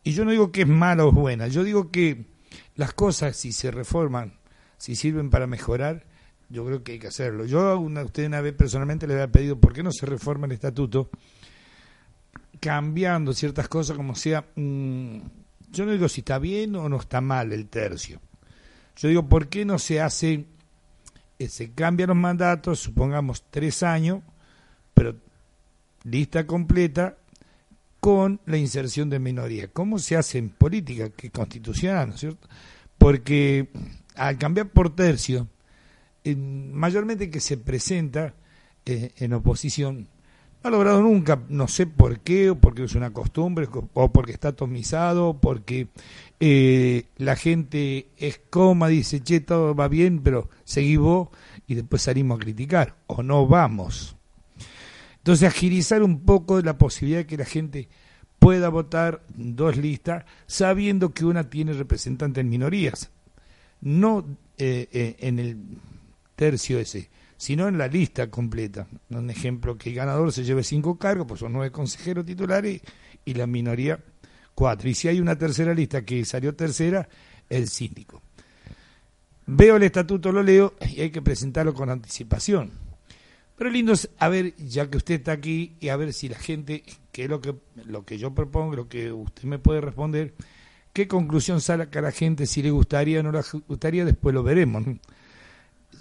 y 0.04 0.12
yo 0.12 0.26
no 0.26 0.32
digo 0.32 0.52
que 0.52 0.62
es 0.62 0.68
mala 0.68 1.06
o 1.06 1.12
buena, 1.12 1.48
yo 1.48 1.64
digo 1.64 1.90
que 1.90 2.26
las 2.76 2.94
cosas, 2.94 3.38
si 3.38 3.54
se 3.54 3.72
reforman, 3.72 4.34
si 4.78 4.96
sirven 4.96 5.30
para 5.30 5.48
mejorar, 5.48 6.06
yo 6.54 6.64
creo 6.64 6.84
que 6.84 6.92
hay 6.94 7.00
que 7.00 7.08
hacerlo. 7.08 7.46
Yo 7.46 7.62
a 7.62 7.76
usted 7.76 8.28
una 8.28 8.40
vez 8.40 8.54
personalmente 8.54 9.08
le 9.08 9.16
había 9.16 9.32
pedido 9.32 9.60
por 9.60 9.74
qué 9.74 9.82
no 9.82 9.92
se 9.92 10.06
reforma 10.06 10.46
el 10.46 10.52
estatuto 10.52 11.10
cambiando 12.60 13.34
ciertas 13.34 13.68
cosas 13.68 13.98
como 13.98 14.14
sea, 14.14 14.46
mm, 14.56 15.18
yo 15.72 15.86
no 15.86 15.92
digo 15.92 16.08
si 16.08 16.22
está 16.22 16.38
bien 16.38 16.76
o 16.76 16.88
no 16.88 16.98
está 16.98 17.22
mal 17.22 17.52
el 17.52 17.68
tercio. 17.68 18.22
Yo 18.96 19.10
digo, 19.10 19.28
¿por 19.28 19.48
qué 19.48 19.66
no 19.66 19.80
se 19.80 20.00
hace, 20.00 20.46
eh, 21.40 21.50
se 21.50 21.72
cambian 21.72 22.10
los 22.10 22.18
mandatos, 22.18 22.80
supongamos 22.80 23.46
tres 23.50 23.82
años, 23.82 24.22
pero 24.94 25.16
lista 26.04 26.46
completa 26.46 27.18
con 28.00 28.40
la 28.46 28.58
inserción 28.58 29.10
de 29.10 29.18
minoría? 29.18 29.70
¿Cómo 29.70 29.98
se 29.98 30.16
hace 30.16 30.38
en 30.38 30.50
política? 30.50 31.10
Que 31.10 31.32
constitucional, 31.32 32.10
¿no 32.10 32.14
es 32.14 32.20
cierto? 32.20 32.48
Porque 33.00 33.70
al 34.16 34.38
cambiar 34.38 34.70
por 34.70 34.96
tercio, 34.96 35.48
mayormente 36.26 37.30
que 37.30 37.40
se 37.40 37.58
presenta 37.58 38.34
eh, 38.86 39.12
en 39.18 39.34
oposición, 39.34 40.08
no 40.64 40.68
ha 40.68 40.72
logrado 40.72 41.02
nunca, 41.02 41.42
no 41.50 41.68
sé 41.68 41.88
por 41.88 42.22
qué, 42.22 42.50
o 42.50 42.56
porque 42.56 42.84
es 42.86 42.96
una 42.96 43.12
costumbre, 43.12 43.68
o 43.94 44.12
porque 44.14 44.32
está 44.32 44.50
atomizado, 44.50 45.38
porque 45.40 45.90
eh, 46.40 47.06
la 47.18 47.36
gente 47.36 48.08
es 48.18 48.40
coma, 48.50 48.88
dice, 48.88 49.22
che, 49.22 49.42
todo 49.42 49.76
va 49.76 49.90
bien, 49.90 50.22
pero 50.24 50.50
seguí 50.64 50.96
vos, 50.96 51.28
y 51.68 51.76
después 51.76 52.02
salimos 52.04 52.40
a 52.40 52.44
criticar, 52.44 52.96
o 53.08 53.24
no 53.24 53.46
vamos. 53.46 54.16
Entonces, 55.18 55.50
agilizar 55.50 56.02
un 56.02 56.22
poco 56.22 56.62
la 56.62 56.78
posibilidad 56.78 57.20
de 57.20 57.28
que 57.28 57.38
la 57.38 57.46
gente 57.46 57.90
pueda 58.40 58.70
votar 58.70 59.22
dos 59.36 59.76
listas, 59.76 60.24
sabiendo 60.48 61.14
que 61.14 61.26
una 61.26 61.50
tiene 61.50 61.74
representante 61.74 62.42
en 62.42 62.50
minorías. 62.50 63.10
No 63.82 64.26
eh, 64.58 65.16
en 65.20 65.40
el 65.40 65.58
tercio 66.44 66.78
ese, 66.78 67.10
sino 67.38 67.70
en 67.70 67.78
la 67.78 67.88
lista 67.88 68.30
completa. 68.30 68.86
Un 69.10 69.30
ejemplo, 69.30 69.78
que 69.78 69.92
el 69.92 69.96
ganador 69.96 70.34
se 70.34 70.44
lleve 70.44 70.62
cinco 70.62 70.98
cargos, 70.98 71.26
pues 71.26 71.40
son 71.40 71.54
nueve 71.54 71.72
consejeros 71.72 72.26
titulares 72.26 72.82
y 73.24 73.34
la 73.34 73.48
minoría 73.48 73.98
cuatro. 74.54 74.90
Y 74.90 74.94
si 74.94 75.08
hay 75.08 75.22
una 75.22 75.38
tercera 75.38 75.74
lista 75.74 76.04
que 76.04 76.26
salió 76.26 76.54
tercera, 76.54 77.08
el 77.50 77.70
síndico. 77.70 78.22
Veo 79.46 79.78
el 79.78 79.84
estatuto, 79.84 80.34
lo 80.34 80.44
leo 80.44 80.74
y 80.94 81.00
hay 81.00 81.12
que 81.12 81.22
presentarlo 81.22 81.74
con 81.74 81.90
anticipación. 81.90 82.72
Pero 83.58 83.70
lindo 83.70 83.94
es 83.94 84.10
a 84.20 84.28
ver, 84.28 84.54
ya 84.58 84.90
que 84.90 84.98
usted 84.98 85.16
está 85.16 85.32
aquí, 85.32 85.78
y 85.80 85.88
a 85.88 85.96
ver 85.96 86.12
si 86.12 86.28
la 86.28 86.38
gente, 86.38 86.84
que 87.14 87.24
es 87.24 87.30
lo 87.30 87.40
que, 87.40 87.56
lo 87.86 88.04
que 88.04 88.18
yo 88.18 88.36
propongo, 88.36 88.76
lo 88.76 88.90
que 88.90 89.14
usted 89.14 89.44
me 89.44 89.60
puede 89.60 89.80
responder, 89.80 90.34
qué 90.92 91.08
conclusión 91.08 91.62
saca 91.62 92.02
la 92.02 92.12
gente, 92.12 92.48
si 92.48 92.62
le 92.62 92.72
gustaría 92.72 93.22
o 93.22 93.24
no 93.24 93.32
le 93.32 93.40
gustaría, 93.66 94.04
después 94.04 94.36
lo 94.36 94.44
veremos 94.44 94.84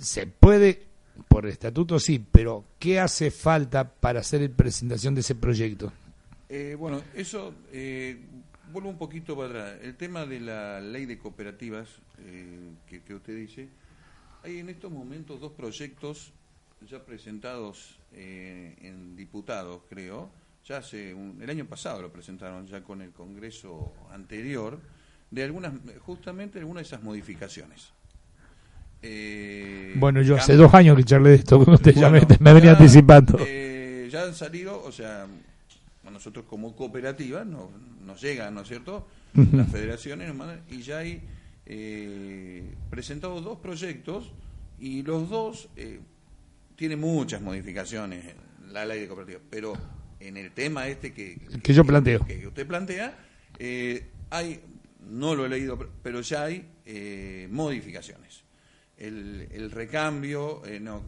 se 0.03 0.27
puede, 0.27 0.83
por 1.29 1.47
estatuto 1.47 1.99
sí, 1.99 2.25
pero 2.31 2.65
¿qué 2.79 3.01
hace 3.01 3.31
falta 3.31 3.89
para 3.89 4.21
hacer 4.21 4.43
la 4.43 4.49
presentación 4.49 5.15
de 5.15 5.21
ese 5.21 5.35
proyecto? 5.35 5.93
Eh, 6.49 6.77
bueno, 6.79 7.03
eso, 7.15 7.55
eh, 7.73 8.19
vuelvo 8.73 8.91
un 8.91 8.99
poquito 8.99 9.37
para 9.37 9.49
atrás. 9.49 9.79
El 9.83 9.97
tema 9.97 10.27
de 10.27 10.41
la 10.41 10.81
ley 10.81 11.07
de 11.07 11.19
cooperativas 11.19 11.89
eh, 12.19 12.73
que, 12.87 13.15
usted 13.15 13.37
dice, 13.37 13.69
hay 14.43 14.59
en 14.59 14.69
estos 14.69 14.91
momentos 14.91 15.41
dos 15.41 15.53
proyectos 15.53 16.33
ya 16.89 17.05
presentados 17.05 17.99
en 18.13 19.15
diputados, 19.17 19.83
creo. 19.89 20.31
Ya 20.67 20.79
hace 20.79 21.13
el 21.13 21.49
año 21.49 21.65
pasado 21.65 22.03
lo 22.03 22.13
presentaron 22.13 22.67
ya 22.67 22.83
con 22.83 23.01
el 23.03 23.13
Congreso 23.13 23.93
anterior, 24.11 24.81
de 25.31 25.45
algunas, 25.45 25.73
justamente 26.01 26.59
algunas 26.59 26.83
de 26.83 26.89
esas 26.89 27.03
modificaciones. 27.03 27.93
Eh, 29.03 29.93
bueno, 29.97 30.23
yo 30.23 30.37
hace 30.37 30.55
dos 30.55 30.73
años 30.75 30.97
que 30.97 31.05
charlé 31.05 31.31
de 31.31 31.37
esto, 31.37 31.65
ya 31.95 32.11
me, 32.11 32.53
venía 32.55 32.73
anticipando. 32.73 33.39
Eh, 33.41 34.09
ya 34.11 34.25
han 34.25 34.35
salido, 34.35 34.83
o 34.83 34.93
sea, 34.93 35.27
nosotros 36.11 36.45
como 36.49 36.75
cooperativa 36.75 37.45
nos, 37.45 37.71
nos 38.05 38.21
llegan, 38.21 38.55
¿no 38.55 38.63
es 38.63 38.69
cierto? 38.69 39.07
Las 39.35 39.71
federaciones 39.71 40.33
y 40.71 40.83
ya 40.83 40.99
hay 40.99 41.23
eh, 41.67 42.75
presentado 42.91 43.41
dos 43.41 43.59
proyectos 43.59 44.31
y 44.79 45.03
los 45.03 45.31
dos 45.31 45.69
eh, 45.77 46.01
tienen 46.77 47.01
muchas 47.01 47.41
modificaciones 47.41 48.25
la 48.71 48.85
ley 48.85 49.01
de 49.01 49.07
cooperativas, 49.07 49.43
pero 49.51 49.75
en 50.21 50.37
el 50.37 50.53
tema 50.53 50.87
este 50.89 51.13
que, 51.13 51.39
que, 51.63 51.75
yo 51.75 51.85
planteo, 51.85 52.25
que, 52.25 52.47
usted 52.47 52.67
plantea, 52.67 53.19
hay, 54.31 54.61
no 55.11 55.35
lo 55.35 55.47
he 55.47 55.49
leído, 55.49 55.79
pero 56.03 56.21
ya 56.21 56.45
hay 56.45 56.69
modificaciones 57.51 58.42
el, 59.03 59.71
recambio, 59.71 60.65
eh, 60.65 60.79
no, 60.79 61.03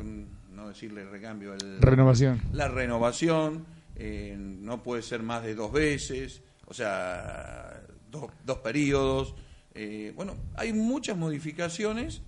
no 0.51 0.69
decirle 0.69 1.05
recambio, 1.05 1.55
el, 1.55 1.81
renovación. 1.81 2.41
la 2.53 2.69
renovación, 2.69 3.67
eh, 3.97 4.35
no 4.39 4.83
puede 4.83 5.03
ser 5.03 5.23
más 5.23 5.45
de 5.45 5.55
dos 5.55 5.73
veces, 5.73 6.43
o 6.67 6.75
sea, 6.75 7.81
dos 8.11 8.59
periodos. 8.59 9.35
Eh, 9.75 10.13
bueno, 10.15 10.35
hay 10.55 10.73
muchas 10.73 11.17
modificaciones 11.17 12.23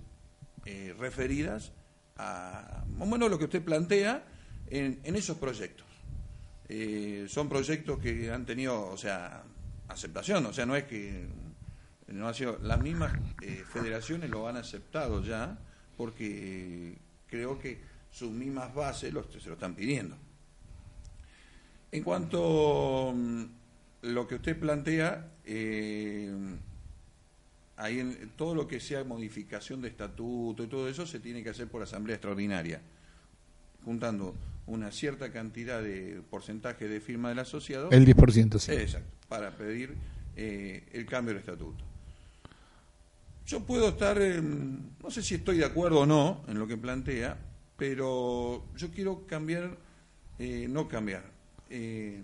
referidas 0.99 1.71
a, 2.17 2.83
bueno, 2.97 3.29
lo 3.29 3.39
que 3.39 3.45
usted 3.45 3.63
plantea 3.63 4.25
en, 4.69 4.99
en 5.03 5.15
esos 5.15 5.37
proyectos. 5.37 5.87
son 7.29 7.47
proyectos 7.47 7.99
que 7.99 8.29
han 8.29 8.45
tenido, 8.45 8.89
o 8.89 8.97
sea, 8.97 9.43
aceptación, 9.87 10.45
o 10.45 10.51
sea, 10.51 10.65
no 10.65 10.75
es 10.75 10.83
que 10.83 11.25
no 12.07 12.27
ha 12.27 12.33
sido, 12.33 12.57
las 12.61 12.81
mismas 12.81 13.13
eh, 13.41 13.63
federaciones 13.67 14.29
lo 14.29 14.47
han 14.47 14.57
aceptado 14.57 15.23
ya 15.23 15.57
porque 15.97 16.97
creo 17.27 17.59
que 17.59 17.79
sus 18.11 18.31
mismas 18.31 18.73
bases 18.73 19.13
los, 19.13 19.25
se 19.31 19.47
lo 19.47 19.53
están 19.53 19.75
pidiendo. 19.75 20.15
En 21.91 22.03
cuanto 22.03 23.09
a 23.09 23.13
mm, 23.13 23.49
lo 24.03 24.27
que 24.27 24.35
usted 24.35 24.57
plantea, 24.57 25.31
eh, 25.45 26.31
ahí 27.75 27.99
en, 27.99 28.31
todo 28.35 28.55
lo 28.55 28.67
que 28.67 28.79
sea 28.79 29.03
modificación 29.03 29.81
de 29.81 29.89
estatuto 29.89 30.63
y 30.63 30.67
todo 30.67 30.87
eso 30.87 31.05
se 31.05 31.19
tiene 31.19 31.43
que 31.43 31.49
hacer 31.49 31.67
por 31.67 31.81
asamblea 31.81 32.15
extraordinaria, 32.15 32.81
juntando 33.83 34.35
una 34.65 34.91
cierta 34.91 35.31
cantidad 35.31 35.81
de 35.81 36.21
porcentaje 36.29 36.87
de 36.87 36.99
firma 36.99 37.29
del 37.29 37.39
asociado. 37.39 37.89
El 37.91 38.05
10%, 38.05 38.59
sí. 38.59 38.71
Exacto, 38.73 39.09
para 39.29 39.55
pedir 39.55 39.95
eh, 40.35 40.83
el 40.91 41.05
cambio 41.05 41.33
del 41.33 41.39
estatuto. 41.39 41.86
Yo 43.47 43.61
puedo 43.61 43.87
estar, 43.87 44.19
no 44.19 45.09
sé 45.09 45.23
si 45.23 45.35
estoy 45.35 45.59
de 45.59 45.63
acuerdo 45.63 46.01
o 46.01 46.05
no 46.05 46.43
en 46.49 46.59
lo 46.59 46.67
que 46.67 46.75
plantea, 46.75 47.37
pero 47.77 48.65
yo 48.75 48.91
quiero 48.91 49.25
cambiar, 49.25 49.77
eh, 50.37 50.67
no 50.69 50.89
cambiar, 50.89 51.23
eh, 51.69 52.21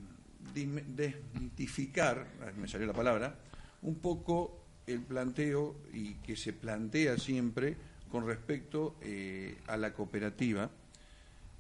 desmitificar, 0.54 2.28
me 2.58 2.68
salió 2.68 2.86
la 2.86 2.94
palabra, 2.94 3.40
un 3.84 3.96
poco 3.96 4.66
el 4.86 5.00
planteo 5.00 5.78
y 5.94 6.16
que 6.16 6.36
se 6.36 6.52
plantea 6.52 7.18
siempre 7.18 7.78
con 8.12 8.28
respecto 8.28 8.98
eh, 9.02 9.60
a 9.68 9.78
la 9.78 9.94
cooperativa, 9.94 10.70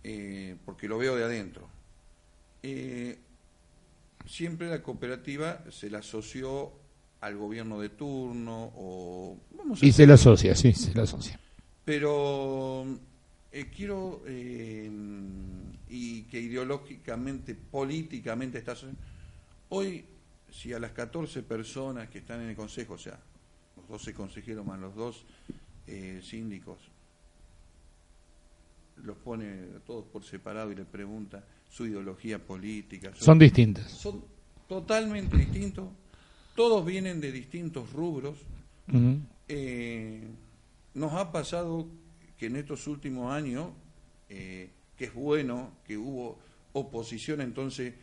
eh, 0.03 0.58
porque 0.65 0.89
lo 0.89 0.98
veo 0.98 1.15
de 1.15 1.24
adentro. 1.24 1.70
Eh, 2.62 3.17
siempre 4.25 4.67
la 4.67 4.84
cooperativa 4.84 5.63
se 5.72 5.89
la 5.89 6.00
asoció 6.00 6.82
al 7.23 7.37
gobierno 7.37 7.79
de 7.79 7.89
turno 7.89 8.71
o... 8.75 9.37
Vamos 9.57 9.81
y 9.81 9.91
se 9.91 10.05
la 10.05 10.15
asocia, 10.15 10.55
sí, 10.55 10.73
se 10.73 10.93
la 10.93 11.03
asocia. 11.03 11.39
Pero 11.85 12.85
quiero, 13.75 14.23
y 14.27 16.23
que 16.23 16.39
ideológicamente, 16.39 17.55
políticamente 17.55 18.57
está 18.57 18.75
Hoy 19.69 20.05
si 20.53 20.71
a 20.73 20.79
las 20.79 20.91
14 20.91 21.43
personas 21.43 22.09
que 22.09 22.19
están 22.19 22.41
en 22.41 22.49
el 22.49 22.55
Consejo, 22.55 22.93
o 22.93 22.97
sea, 22.97 23.19
los 23.75 23.87
12 23.87 24.13
consejeros 24.13 24.65
más 24.65 24.79
los 24.79 24.95
dos 24.95 25.25
eh, 25.87 26.21
síndicos, 26.23 26.77
los 29.03 29.17
pone 29.17 29.79
todos 29.85 30.05
por 30.05 30.23
separado 30.23 30.71
y 30.71 30.75
le 30.75 30.85
pregunta 30.85 31.43
su 31.69 31.87
ideología 31.87 32.37
política. 32.39 33.11
Son 33.15 33.39
distintas. 33.39 33.91
Son 33.91 34.23
totalmente 34.67 35.35
distintos. 35.37 35.89
Todos 36.55 36.86
vienen 36.86 37.19
de 37.22 37.31
distintos 37.31 37.91
rubros. 37.93 38.39
Eh, 39.48 40.22
nos 40.93 41.13
ha 41.13 41.31
pasado 41.31 41.88
que 42.38 42.48
en 42.48 42.57
estos 42.57 42.88
últimos 42.88 43.33
años, 43.33 43.72
eh, 44.29 44.69
que 44.98 45.05
es 45.05 45.13
bueno 45.13 45.72
que 45.86 45.98
hubo 45.98 46.38
oposición, 46.74 47.41
entonces 47.41 47.93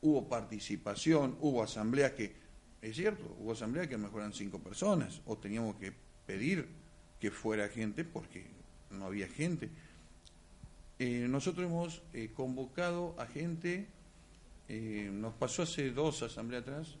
hubo 0.00 0.28
participación, 0.28 1.36
hubo 1.40 1.62
asambleas 1.62 2.12
que, 2.12 2.34
es 2.80 2.96
cierto, 2.96 3.36
hubo 3.40 3.52
asambleas 3.52 3.88
que 3.88 3.96
mejoran 3.96 4.32
cinco 4.32 4.58
personas, 4.58 5.22
o 5.26 5.38
teníamos 5.38 5.76
que 5.76 5.92
pedir 6.26 6.66
que 7.20 7.30
fuera 7.30 7.68
gente 7.68 8.04
porque 8.04 8.44
no 8.90 9.06
había 9.06 9.28
gente. 9.28 9.70
Eh, 10.98 11.26
nosotros 11.28 11.66
hemos 11.66 12.02
eh, 12.12 12.30
convocado 12.34 13.14
a 13.18 13.26
gente, 13.26 13.86
eh, 14.68 15.10
nos 15.12 15.34
pasó 15.34 15.62
hace 15.62 15.90
dos 15.90 16.22
asambleas 16.22 16.62
atrás, 16.62 16.96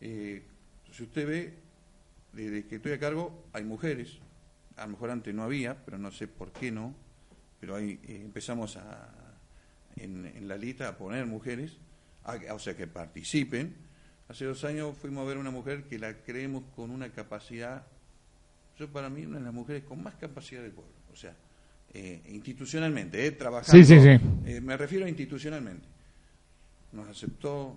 si 0.00 1.02
usted 1.02 1.28
ve, 1.28 1.54
desde 2.32 2.66
que 2.66 2.76
estoy 2.76 2.92
a 2.92 2.98
cargo 2.98 3.44
hay 3.52 3.64
mujeres, 3.64 4.18
a 4.76 4.86
lo 4.86 4.92
mejor 4.92 5.10
antes 5.10 5.34
no 5.34 5.42
había, 5.42 5.84
pero 5.84 5.98
no 5.98 6.10
sé 6.10 6.26
por 6.26 6.52
qué 6.52 6.70
no, 6.70 6.94
pero 7.60 7.76
ahí 7.76 8.00
empezamos 8.08 8.76
a, 8.76 9.12
en, 9.96 10.26
en 10.26 10.48
la 10.48 10.56
lista 10.56 10.88
a 10.88 10.96
poner 10.96 11.26
mujeres, 11.26 11.76
o 12.50 12.58
sea, 12.58 12.76
que 12.76 12.86
participen. 12.86 13.74
Hace 14.28 14.44
dos 14.44 14.64
años 14.64 14.96
fuimos 14.96 15.24
a 15.24 15.28
ver 15.28 15.38
una 15.38 15.50
mujer 15.50 15.84
que 15.84 15.98
la 15.98 16.14
creemos 16.22 16.64
con 16.74 16.90
una 16.90 17.10
capacidad, 17.10 17.86
yo 18.78 18.88
para 18.88 19.10
mí 19.10 19.26
una 19.26 19.38
de 19.38 19.44
las 19.44 19.52
mujeres 19.52 19.84
con 19.84 20.02
más 20.02 20.14
capacidad 20.14 20.62
del 20.62 20.72
pueblo, 20.72 20.92
o 21.12 21.16
sea, 21.16 21.34
eh, 21.92 22.22
institucionalmente, 22.28 23.26
eh, 23.26 23.32
trabajando. 23.32 23.84
Sí, 23.84 23.84
sí, 23.84 24.00
sí. 24.00 24.20
Eh, 24.46 24.60
me 24.60 24.76
refiero 24.76 25.04
a 25.04 25.08
institucionalmente. 25.08 25.88
Nos 26.92 27.08
aceptó, 27.08 27.76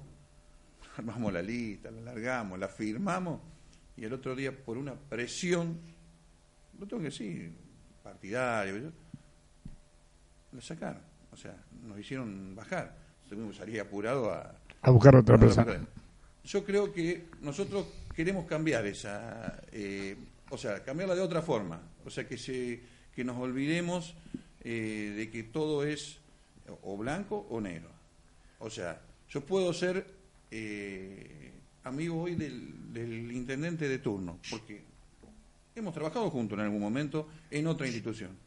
armamos 0.98 1.34
la 1.34 1.42
lista, 1.42 1.92
la 1.92 2.02
largamos, 2.02 2.60
la 2.60 2.68
firmamos 2.68 3.42
y 3.96 4.06
el 4.06 4.14
otro 4.14 4.36
día 4.36 4.52
por 4.52 4.78
una 4.78 4.94
presión, 4.96 5.80
lo 6.80 6.88
tengo 6.88 7.02
que 7.02 7.10
decir, 7.10 7.54
partidario, 8.04 8.92
la 10.52 10.62
sacaron, 10.62 11.02
o 11.32 11.36
sea, 11.36 11.56
nos 11.88 12.00
hicieron 12.00 12.56
bajar 12.56 13.04
tuvimos 13.34 13.54
que 13.54 13.60
salir 13.60 13.82
apurado 13.82 14.32
a, 14.32 14.56
a 14.82 14.90
buscar 14.92 15.16
otra 15.16 15.38
persona. 15.38 15.86
Yo 16.44 16.64
creo 16.64 16.92
que 16.92 17.26
nosotros 17.42 17.88
queremos 18.16 18.46
cambiar 18.46 18.86
esa, 18.86 19.62
eh, 19.72 20.16
o 20.50 20.58
sea, 20.58 20.84
cambiarla 20.84 21.16
de 21.16 21.22
otra 21.22 21.42
forma, 21.42 21.82
o 22.06 22.10
sea, 22.10 22.28
que, 22.28 22.38
se, 22.38 22.82
que 23.16 23.24
nos 23.24 23.38
olvidemos 23.38 24.14
eh, 24.62 25.14
de 25.16 25.30
que 25.30 25.44
todo 25.44 25.84
es 25.84 26.20
o 26.82 26.98
blanco 26.98 27.48
o 27.50 27.62
negro. 27.62 27.90
O 28.60 28.70
sea, 28.70 29.02
yo 29.30 29.42
puedo 29.42 29.74
ser 29.74 30.06
eh, 30.56 31.52
amigo 31.84 32.22
hoy 32.22 32.36
del, 32.36 32.94
del 32.94 33.32
intendente 33.32 33.90
de 33.90 33.98
turno, 33.98 34.38
porque 34.52 34.84
hemos 35.76 35.96
trabajado 35.96 36.30
juntos 36.30 36.60
en 36.60 36.66
algún 36.66 36.80
momento 36.80 37.28
en 37.50 37.66
otra 37.66 37.88
institución, 37.88 38.38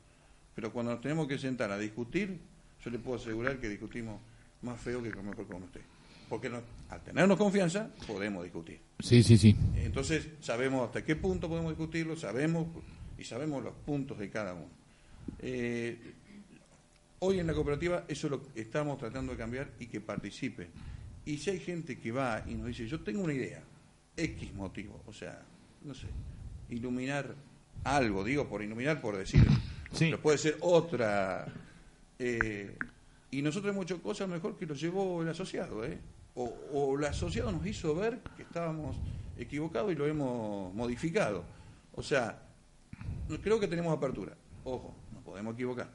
pero 0.55 0.73
cuando 0.73 0.93
nos 0.93 1.01
tenemos 1.01 1.27
que 1.27 1.37
sentar 1.37 1.73
a 1.73 1.79
discutir, 1.79 2.39
yo 2.85 2.91
le 2.91 3.01
puedo 3.01 3.19
asegurar 3.19 3.59
que 3.59 3.69
discutimos 3.69 4.21
más 4.63 4.81
feo 4.81 5.03
que 5.03 5.11
mejor 5.17 5.47
con 5.49 5.65
usted. 5.65 5.81
Porque 6.29 6.49
al 6.89 7.03
tenernos 7.03 7.37
confianza 7.37 7.91
podemos 8.07 8.45
discutir. 8.45 8.81
Sí, 9.01 9.23
sí, 9.23 9.37
sí. 9.37 9.57
Entonces 9.75 10.29
sabemos 10.41 10.87
hasta 10.87 11.05
qué 11.05 11.17
punto 11.17 11.49
podemos 11.49 11.73
discutirlo, 11.73 12.17
sabemos 12.17 12.69
y 13.19 13.25
sabemos 13.25 13.65
los 13.65 13.75
puntos 13.75 14.19
de 14.19 14.31
cada 14.31 14.55
uno. 14.55 14.71
Eh, 15.41 15.99
hoy 17.19 17.41
en 17.41 17.47
la 17.47 17.55
cooperativa 17.55 18.05
eso 18.07 18.29
lo 18.29 18.43
estamos 18.55 18.99
tratando 18.99 19.33
de 19.33 19.39
cambiar 19.39 19.73
y 19.81 19.87
que 19.87 20.01
participe. 20.01 20.69
Y 21.27 21.39
si 21.39 21.51
hay 21.51 21.59
gente 21.59 21.99
que 21.99 22.13
va 22.13 22.43
y 22.47 22.55
nos 22.55 22.69
dice, 22.69 22.87
yo 22.87 23.01
tengo 23.01 23.23
una 23.23 23.35
idea, 23.35 23.63
X 24.17 24.55
motivo, 24.55 25.03
o 25.07 25.13
sea, 25.13 25.43
no 25.83 25.93
sé, 25.93 26.07
iluminar 26.71 27.35
algo, 27.83 28.25
digo 28.25 28.49
por 28.49 28.63
iluminar, 28.63 29.01
por 29.01 29.17
decir, 29.17 29.45
sí. 29.93 30.07
pero 30.07 30.23
puede 30.23 30.39
ser 30.39 30.57
otra... 30.61 31.53
Eh, 32.19 32.77
y 33.31 33.43
nosotros 33.43 33.75
hemos 33.75 33.85
hecho 33.85 34.01
cosas 34.01 34.29
mejor 34.29 34.57
que 34.57 34.67
lo 34.67 34.75
llevó 34.75 35.21
el 35.23 35.29
asociado, 35.29 35.85
¿eh? 35.85 35.99
O, 36.37 36.97
el 36.97 37.05
asociado 37.05 37.51
nos 37.51 37.67
hizo 37.67 37.95
ver 37.95 38.21
que 38.37 38.43
estábamos 38.43 38.97
equivocados 39.37 39.91
y 39.91 39.95
lo 39.95 40.07
hemos 40.07 40.73
modificado. 40.75 41.45
O 41.95 42.03
sea, 42.03 42.43
creo 43.43 43.59
que 43.59 43.67
tenemos 43.67 43.97
apertura. 43.97 44.37
Ojo, 44.63 44.95
no 45.13 45.21
podemos 45.21 45.55
equivocar. 45.55 45.91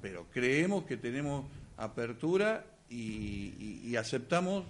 Pero 0.00 0.26
creemos 0.32 0.84
que 0.84 0.96
tenemos 0.96 1.46
apertura 1.76 2.64
y, 2.90 3.96
aceptamos 3.96 4.64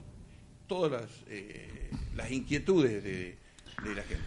todas 0.69 1.03
las, 1.03 1.11
eh, 1.29 1.91
las 2.15 2.31
inquietudes 2.31 3.03
de, 3.03 3.37
de 3.83 3.95
la 3.95 4.03
gente. 4.03 4.25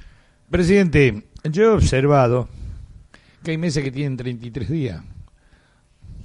Presidente, 0.49 1.23
yo 1.43 1.63
he 1.63 1.67
observado 1.67 2.49
que 3.43 3.51
hay 3.51 3.57
meses 3.57 3.83
que 3.83 3.91
tienen 3.91 4.17
33 4.17 4.69
días. 4.69 5.01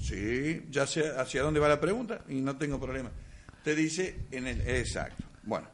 Sí, 0.00 0.66
ya 0.70 0.86
sé 0.86 1.08
hacia 1.16 1.42
dónde 1.42 1.60
va 1.60 1.68
la 1.68 1.80
pregunta 1.80 2.24
y 2.28 2.40
no 2.40 2.56
tengo 2.56 2.80
problema. 2.80 3.10
Te 3.62 3.74
dice 3.74 4.26
en 4.30 4.46
el 4.46 4.60
exacto. 4.68 5.24
Bueno. 5.42 5.68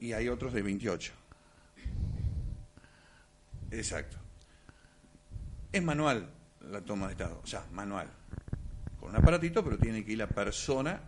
Y 0.00 0.12
hay 0.12 0.28
otros 0.28 0.52
de 0.52 0.62
28. 0.62 1.12
Exacto. 3.70 4.16
Es 5.72 5.82
manual 5.82 6.28
la 6.70 6.80
toma 6.80 7.06
de 7.06 7.12
estado, 7.12 7.40
o 7.42 7.46
sea, 7.46 7.64
manual. 7.72 8.10
Un 9.06 9.16
aparatito, 9.16 9.62
pero 9.64 9.78
tiene 9.78 10.04
que 10.04 10.12
ir 10.12 10.18
la 10.18 10.28
persona 10.28 11.00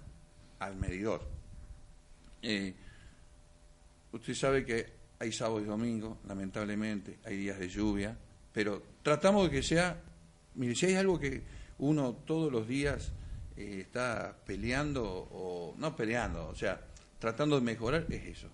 al 0.59 0.77
medidor. 0.77 1.27
Usted 4.13 4.35
sabe 4.35 4.65
que 4.65 4.87
hay 5.19 5.33
sábados 5.33 5.63
y 5.63 5.67
domingos, 5.67 6.19
lamentablemente, 6.27 7.19
hay 7.25 7.37
días 7.37 7.59
de 7.59 7.69
lluvia, 7.69 8.17
pero 8.53 8.83
tratamos 9.03 9.45
de 9.45 9.51
que 9.51 9.63
sea 9.63 10.01
Mire, 10.59 10.75
si 10.75 10.87
hay 10.87 10.97
algo 10.97 11.21
que 11.21 11.41
uno 11.79 12.15
todos 12.27 12.51
los 12.51 12.67
días 12.67 13.13
eh, 13.57 13.79
está 13.83 14.37
peleando, 14.45 15.05
o 15.05 15.73
no 15.79 15.95
peleando, 15.95 16.49
o 16.49 16.55
sea, 16.57 16.81
tratando 17.21 17.55
de 17.55 17.63
mejorar, 17.63 18.07
es 18.09 18.39
eso. 18.39 18.49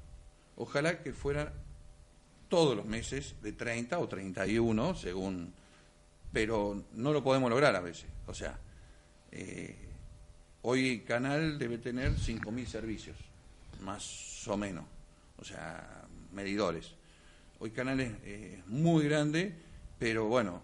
Ojalá 0.56 1.02
que 1.02 1.14
fuera 1.14 1.50
todos 2.50 2.76
los 2.76 2.84
meses 2.84 3.36
de 3.42 3.52
30 3.52 3.98
o 3.98 4.06
31, 4.06 4.94
según. 4.96 5.54
Pero 6.30 6.84
no 6.92 7.12
lo 7.12 7.24
podemos 7.24 7.48
lograr 7.48 7.74
a 7.74 7.80
veces. 7.80 8.06
O 8.26 8.34
sea, 8.34 8.58
eh, 9.34 9.76
hoy 10.62 11.00
Canal 11.00 11.58
debe 11.58 11.78
tener 11.78 12.12
5.000 12.12 12.66
servicios, 12.66 13.16
más 13.82 14.46
o 14.48 14.56
menos. 14.56 14.84
O 15.38 15.44
sea, 15.44 16.06
medidores. 16.32 16.92
Hoy 17.58 17.70
Canal 17.70 18.00
es 18.00 18.66
muy 18.66 19.04
grande, 19.04 19.54
pero 19.98 20.26
bueno, 20.26 20.62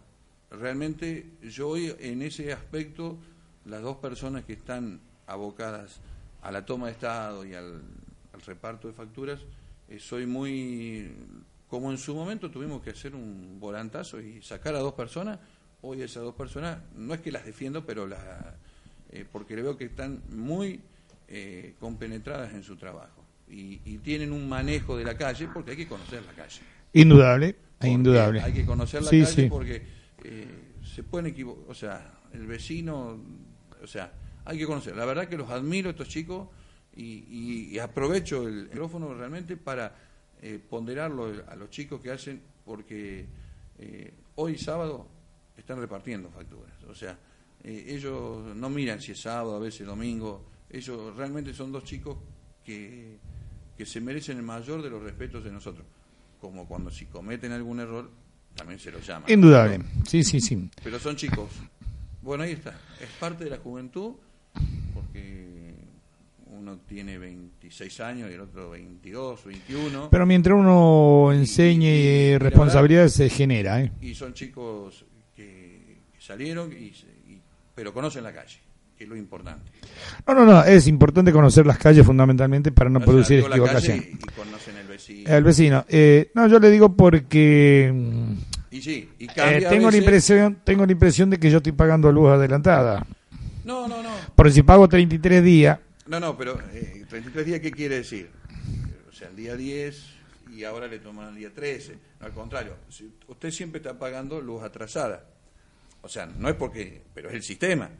realmente 0.51 1.27
yo 1.43 1.71
hoy 1.71 1.95
en 1.99 2.23
ese 2.23 2.53
aspecto, 2.53 3.19
las 3.65 3.83
dos 3.83 3.97
personas 3.97 4.45
que 4.45 4.53
están 4.53 5.01
abocadas 5.27 6.01
a 6.43 6.51
la 6.51 6.65
toma 6.65 6.87
de 6.87 6.93
Estado 6.93 7.45
y 7.45 7.55
al, 7.55 7.83
reparto 8.47 8.89
de 8.89 8.95
facturas, 8.95 9.41
eh, 9.89 9.99
soy 9.99 10.25
muy, 10.25 11.13
como 11.69 11.91
en 11.91 11.99
su 11.99 12.15
momento 12.15 12.51
tuvimos 12.51 12.83
que 12.83 12.91
hacer 12.91 13.15
un 13.15 13.59
volantazo 13.61 14.19
y 14.19 14.41
sacar 14.41 14.75
a 14.75 14.79
dos 14.79 14.95
personas, 14.95 15.39
hoy 15.83 16.03
esas 16.03 16.23
dos 16.23 16.35
personas, 16.35 16.79
no 16.97 17.15
es 17.15 17.21
que 17.21 17.33
las 17.33 17.45
defiendo, 17.45 17.85
pero 17.85 18.07
las, 18.07 18.21
eh, 19.11 19.25
porque 19.31 19.57
le 19.57 19.63
veo 19.63 19.77
que 19.77 19.85
están 19.87 20.23
muy 20.31 20.81
eh, 21.29 21.75
compenetradas 21.81 22.53
en 22.53 22.63
su 22.63 22.77
trabajo 22.77 23.25
y, 23.49 23.99
tienen 23.99 24.33
un 24.33 24.49
manejo 24.49 24.97
de 24.97 25.05
la 25.05 25.17
calle 25.17 25.49
porque 25.53 25.73
hay 25.73 25.77
que 25.77 25.89
conocer 25.89 26.23
la 26.25 26.33
calle. 26.33 26.61
Indudable, 26.93 27.57
indudable. 27.83 28.41
Hay 28.41 28.53
que 28.53 28.65
conocer 28.65 29.03
la 29.03 29.11
calle 29.11 29.49
porque 29.49 29.83
eh, 30.25 30.47
se 30.83 31.03
pueden 31.03 31.27
equivocar, 31.27 31.65
o 31.69 31.75
sea, 31.75 32.21
el 32.33 32.47
vecino, 32.47 33.19
o 33.83 33.87
sea, 33.87 34.13
hay 34.45 34.59
que 34.59 34.67
conocer. 34.67 34.97
La 34.97 35.05
verdad 35.05 35.29
que 35.29 35.37
los 35.37 35.51
admiro 35.51 35.91
estos 35.91 36.09
chicos 36.09 36.49
y, 36.97 37.79
aprovecho 37.79 38.47
el 38.47 38.65
micrófono 38.65 39.15
realmente 39.15 39.57
para 39.57 39.95
eh, 40.43 40.59
ponderarlo 40.69 41.33
a 41.49 41.55
los 41.57 41.71
chicos 41.71 42.01
que 42.01 42.11
hacen, 42.11 42.41
porque 42.65 43.27
eh, 43.79 44.13
hoy 44.37 44.59
sábado 44.59 45.07
están 45.61 45.79
repartiendo 45.79 46.31
facturas. 46.31 46.73
O 46.89 46.95
sea, 46.95 47.17
eh, 47.63 47.87
ellos 47.89 48.55
no 48.57 48.71
miran 48.71 49.01
si 49.01 49.13
es 49.13 49.21
sábado, 49.21 49.57
a 49.57 49.59
veces 49.59 49.87
domingo. 49.87 50.45
Ellos 50.69 51.15
realmente 51.17 51.53
son 51.53 51.73
dos 51.73 51.85
chicos 51.85 52.17
que, 52.65 53.19
que 53.77 53.87
se 53.87 54.01
merecen 54.01 54.37
el 54.39 54.43
mayor 54.43 54.83
de 54.83 54.91
los 54.91 55.03
respetos 55.03 55.45
de 55.45 55.51
nosotros. 55.51 55.87
Como 56.41 56.67
cuando 56.67 56.91
si 56.91 57.07
cometen 57.07 57.53
algún 57.53 57.81
error, 57.81 58.11
también 58.55 58.79
se 58.79 58.91
los 58.91 59.07
llama. 59.07 59.27
Indudable, 59.29 59.81
sí, 60.07 60.25
sí, 60.25 60.41
sí. 60.41 60.71
Pero 60.83 60.99
son 60.99 61.17
chicos. 61.17 61.51
Bueno, 62.23 62.45
ahí 62.45 62.53
está. 62.53 62.79
Es 63.01 63.11
parte 63.19 63.45
de 63.45 63.51
la 63.51 63.59
juventud 63.59 64.15
porque 64.95 65.75
uno 66.47 66.79
tiene 66.87 67.19
26 67.19 68.01
años 68.01 68.31
y 68.31 68.35
el 68.35 68.41
otro 68.41 68.71
22, 68.71 69.45
21. 69.45 70.09
Pero 70.11 70.27
mientras 70.27 70.59
uno 70.59 71.31
enseñe 71.33 72.39
responsabilidades 72.39 73.15
se 73.15 73.29
genera. 73.29 73.81
¿eh? 73.81 73.93
Y 74.01 74.15
son 74.15 74.35
chicos 74.35 75.05
que, 75.41 75.99
salieron, 76.19 76.73
y, 76.73 76.93
pero 77.75 77.93
conocen 77.95 78.25
la 78.25 78.33
calle, 78.33 78.59
que 78.97 79.05
es 79.05 79.11
lo 79.11 79.17
importante. 79.17 79.71
No, 80.27 80.35
no, 80.35 80.45
no, 80.45 80.65
es 80.65 80.87
importante 80.87 81.33
conocer 81.33 81.67
las 81.67 81.79
calles 81.79 82.05
fundamentalmente 82.05 82.73
para 82.73 82.91
no 82.91 83.01
producir 83.01 83.41
equivocación. 83.41 83.99
Y, 83.99 84.19
conocen 84.37 84.77
el 84.77 84.87
vecino. 84.87 85.31
El 85.31 85.45
vecino. 85.45 85.85
Eh, 85.89 86.31
no, 86.35 86.47
yo 86.47 86.59
le 86.59 86.71
digo 86.71 86.95
porque... 86.95 87.93
Y 88.71 88.83
sí, 88.83 89.09
y 89.19 89.25
eh, 89.25 89.67
tengo, 89.69 89.91
la 89.91 89.97
impresión, 89.97 90.59
tengo 90.63 90.87
la 90.87 90.93
impresión 90.93 91.29
de 91.29 91.39
que 91.39 91.51
yo 91.51 91.57
estoy 91.57 91.73
pagando 91.73 92.13
luz 92.13 92.31
adelantada. 92.31 93.05
No, 93.65 93.89
no, 93.89 94.03
no. 94.03 94.11
Porque 94.37 94.53
si 94.53 94.63
pago 94.63 94.89
33 94.89 95.43
días. 95.43 95.79
No, 96.07 96.21
no, 96.21 96.37
pero 96.37 96.61
eh, 96.73 97.05
33 97.09 97.47
días, 97.47 97.61
¿qué 97.61 97.73
quiere 97.73 97.97
decir? 97.97 98.31
O 99.09 99.13
sea, 99.13 99.29
el 99.29 99.37
día 99.37 99.57
10 99.57 100.21
y 100.55 100.65
ahora 100.65 100.87
le 100.87 100.99
toman 100.99 101.31
el 101.31 101.37
día 101.37 101.51
13. 101.53 101.97
al 102.21 102.33
contrario, 102.33 102.75
usted 103.29 103.51
siempre 103.51 103.79
está 103.79 103.99
pagando 103.99 104.41
luz 104.41 104.63
atrasada. 104.63 105.25
O 106.03 106.09
sea, 106.09 106.27
no 106.27 106.49
es 106.49 106.55
porque, 106.55 107.03
pero 107.15 107.29
es 107.29 107.35
el 107.35 107.43
sistema. 107.43 107.91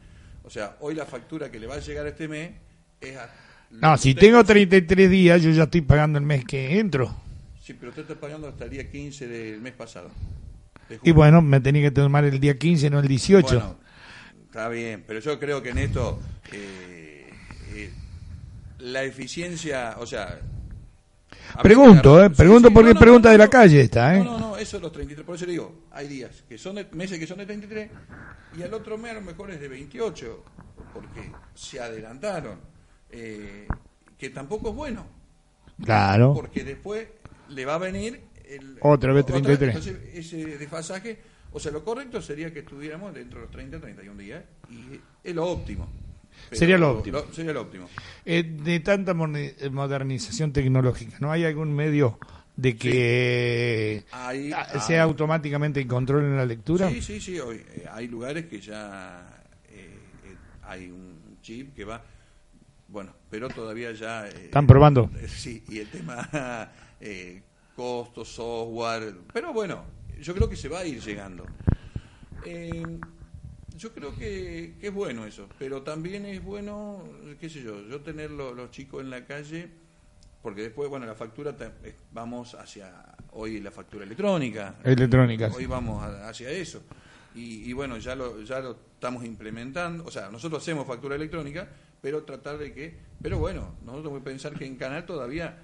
O 0.43 0.51
sea, 0.51 0.77
hoy 0.81 0.95
la 0.95 1.07
factura 1.07 1.51
que 1.51 1.61
le 1.61 1.67
va 1.67 1.75
a 1.75 1.81
llegar 1.81 2.07
este 2.07 2.29
mes 2.29 2.53
es 3.01 3.17
a... 3.17 3.31
No, 3.71 3.97
si 3.97 4.15
tengo 4.15 4.43
33 4.43 5.11
días, 5.11 5.43
yo 5.43 5.51
ya 5.51 5.65
estoy 5.65 5.83
pagando 5.83 6.19
el 6.19 6.25
mes 6.25 6.45
que 6.45 6.79
entro. 6.79 7.15
Sí, 7.63 7.75
pero 7.75 7.91
usted 7.91 8.03
está 8.03 8.15
pagando 8.17 8.49
hasta 8.49 8.65
el 8.65 8.71
día 8.71 8.91
15 8.91 9.29
del 9.29 9.61
mes 9.61 9.75
pasado. 9.75 10.11
y 11.03 11.13
bueno, 11.13 11.41
me 11.41 11.61
tenía 11.61 11.83
que 11.83 11.91
tomar 11.91 12.25
el 12.25 12.41
día 12.41 12.59
15, 12.59 12.91
no 12.91 12.99
el 12.99 13.07
18. 13.07 13.47
Bueno, 13.47 13.77
Está 14.47 14.69
bien, 14.69 15.05
pero 15.07 15.21
yo 15.21 15.39
creo 15.39 15.63
que 15.63 15.69
en 15.69 15.79
esto 15.79 16.21
eh, 16.53 17.31
eh, 17.75 17.91
la 18.79 19.05
eficiencia, 19.05 19.97
o 19.99 20.07
sea... 20.07 20.41
Pregunto, 21.63 22.25
eh, 22.25 22.31
pregunto 22.31 22.71
porque 22.71 22.95
pregunta 22.95 23.31
de 23.31 23.39
la 23.39 23.49
calle 23.49 23.81
esta, 23.81 24.17
¿eh? 24.17 24.25
No, 24.25 24.39
no, 24.39 24.39
no, 24.39 24.57
eso 24.57 24.77
es 24.77 24.83
los 24.83 24.93
33, 24.93 25.25
por 25.25 25.37
eso 25.37 25.47
le 25.47 25.53
digo, 25.53 25.85
hay 25.91 26.09
días 26.09 26.45
que 26.49 26.59
son 26.59 26.77
meses 26.93 27.19
que 27.19 27.27
son 27.27 27.39
de 27.39 27.47
33 27.47 27.91
y 28.59 28.63
al 28.63 28.75
otro 28.75 28.99
mes 28.99 29.13
a 29.13 29.15
lo 29.15 29.23
mejor 29.23 29.51
es 29.51 29.61
de 29.61 29.69
28, 29.69 30.45
porque 30.93 31.31
se 31.55 31.81
adelantaron, 31.81 32.59
que 33.11 34.31
tampoco 34.33 34.71
es 34.71 34.75
bueno. 34.75 35.07
Claro. 35.83 36.35
Porque 36.35 36.65
después 36.65 37.09
le 37.49 37.65
va 37.65 37.77
a 37.77 37.79
venir 37.79 38.21
el, 38.45 38.79
otra 38.81 39.13
vez 39.13 39.25
33. 39.25 39.77
entonces 39.77 39.97
ese 40.15 40.59
desfasaje 40.59 41.19
o 41.53 41.59
sea, 41.59 41.73
lo 41.73 41.85
correcto 41.85 42.23
sería 42.23 42.53
que 42.53 42.61
estuviéramos 42.61 43.13
dentro 43.13 43.41
de 43.41 43.47
los 43.47 43.51
30, 43.53 43.81
31 43.81 44.21
días 44.21 44.45
y 44.69 45.01
es 45.23 45.35
lo 45.35 45.47
óptimo. 45.47 45.89
Sería 46.53 46.79
lo 46.79 46.99
óptimo. 46.99 47.23
sería 47.33 47.53
lo 47.53 47.63
óptimo. 47.63 47.89
Eh, 48.25 48.43
de 48.43 48.81
tanta 48.81 49.15
modernización 49.15 50.53
tecnológica, 50.53 51.17
¿no 51.21 51.31
hay 51.33 51.45
algún 51.45 51.75
medio 51.75 52.19
de 52.57 52.77
que 52.77 54.05
sea 54.87 55.03
automáticamente 55.03 55.81
en 55.81 55.89
control 55.89 56.25
en 56.25 56.37
la 56.37 56.47
lectura? 56.47 56.89
Sí, 56.91 57.01
sí, 57.03 57.21
sí. 57.21 57.39
Hoy, 57.39 57.57
eh, 57.57 57.87
hay 57.91 58.09
lugares 58.09 58.47
que 58.47 58.61
ya 58.61 59.43
eh, 59.69 59.99
hay 60.65 60.91
un 60.91 61.39
chip 61.43 61.75
que 61.75 61.85
va. 61.85 62.03
Bueno, 62.89 63.15
pero 63.31 63.49
todavía 63.49 63.93
ya. 63.93 64.27
¿Están 64.29 64.67
probando? 64.67 65.11
sí, 65.29 65.63
y 65.69 65.79
el 65.79 65.89
tema 65.89 66.29
costos, 67.77 68.29
software. 68.29 69.15
Pero 69.33 69.53
bueno, 69.53 69.85
yo 70.21 70.35
creo 70.35 70.49
que 70.49 70.57
se 70.57 70.69
va 70.69 70.81
a 70.81 70.85
ir 70.87 71.01
llegando. 71.01 71.47
Eh, 72.45 72.99
yo 73.81 73.95
creo 73.95 74.15
que, 74.15 74.75
es 74.81 74.93
bueno 74.93 75.25
eso, 75.25 75.49
pero 75.59 75.83
también 75.83 76.27
es 76.27 76.45
bueno, 76.45 77.03
qué 77.41 77.49
sé 77.49 77.63
yo, 77.63 77.81
yo 77.89 78.01
tener 78.01 78.31
los 78.31 78.71
chicos 78.71 79.01
en 79.01 79.09
la 79.09 79.25
calle, 79.25 79.71
porque 80.43 80.63
después, 80.63 80.91
bueno, 80.91 81.07
la 81.07 81.15
factura, 81.15 81.55
vamos 82.13 82.55
hacia 82.55 82.93
hoy 83.33 83.59
la 83.61 83.71
factura 83.71 84.05
electrónica. 84.05 84.77
Electrónica. 84.85 85.51
Hoy 85.57 85.65
vamos 85.65 86.05
hacia 86.05 86.51
eso. 86.51 86.83
Y, 87.35 87.73
bueno, 87.73 87.97
ya 87.97 88.15
lo, 88.15 88.43
ya 88.43 88.61
lo 88.61 88.77
estamos 88.95 89.25
implementando, 89.25 90.05
o 90.05 90.11
sea, 90.11 90.29
nosotros 90.31 90.63
hacemos 90.63 90.87
factura 90.87 91.15
electrónica, 91.15 91.67
pero 92.03 92.25
tratar 92.25 92.59
de 92.59 92.75
que, 92.75 92.99
pero 93.23 93.39
bueno, 93.39 93.77
nosotros 93.81 94.03
tenemos 94.03 94.19
que 94.19 94.31
pensar 94.31 94.59
que 94.59 94.67
en 94.67 94.77
Canal 94.77 95.07
todavía 95.07 95.57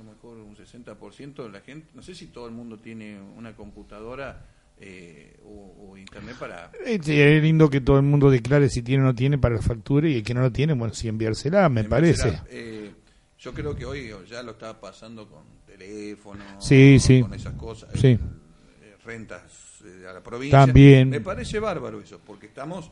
lo 0.00 0.04
mejor 0.04 0.38
un 0.38 0.56
60% 0.56 1.42
de 1.42 1.50
la 1.50 1.60
gente, 1.60 1.90
no 1.92 2.02
sé 2.02 2.14
si 2.14 2.28
todo 2.28 2.46
el 2.46 2.52
mundo 2.52 2.78
tiene 2.78 3.20
una 3.20 3.54
computadora 3.54 4.46
eh, 4.80 5.36
o, 5.44 5.96
internet 5.96 6.36
para... 6.38 6.72
es 6.84 7.06
lindo 7.42 7.68
que 7.68 7.80
todo 7.80 7.96
el 7.98 8.02
mundo 8.02 8.30
declare 8.30 8.68
si 8.70 8.82
tiene 8.82 9.02
o 9.02 9.06
no 9.06 9.14
tiene 9.14 9.36
para 9.38 9.56
la 9.56 9.62
factura 9.62 10.08
y 10.08 10.16
el 10.16 10.22
que 10.22 10.32
no 10.34 10.40
lo 10.40 10.50
tiene, 10.50 10.72
bueno, 10.72 10.94
si 10.94 11.08
enviársela, 11.08 11.68
me 11.68 11.84
parece. 11.84 12.40
Eh, 12.48 12.90
yo 13.38 13.52
creo 13.52 13.76
que 13.76 13.84
hoy 13.84 14.10
ya 14.28 14.42
lo 14.42 14.52
está 14.52 14.80
pasando 14.80 15.28
con 15.28 15.44
teléfono, 15.66 16.42
sí, 16.58 16.98
sí. 16.98 17.20
con 17.20 17.34
esas 17.34 17.54
cosas, 17.54 17.90
sí. 17.94 18.08
Eh, 18.08 18.96
rentas 19.04 19.82
a 20.08 20.12
la 20.12 20.22
provincia. 20.22 20.58
También. 20.58 21.10
Me 21.10 21.20
parece 21.20 21.58
bárbaro 21.58 22.00
eso, 22.00 22.20
porque 22.26 22.46
estamos... 22.46 22.90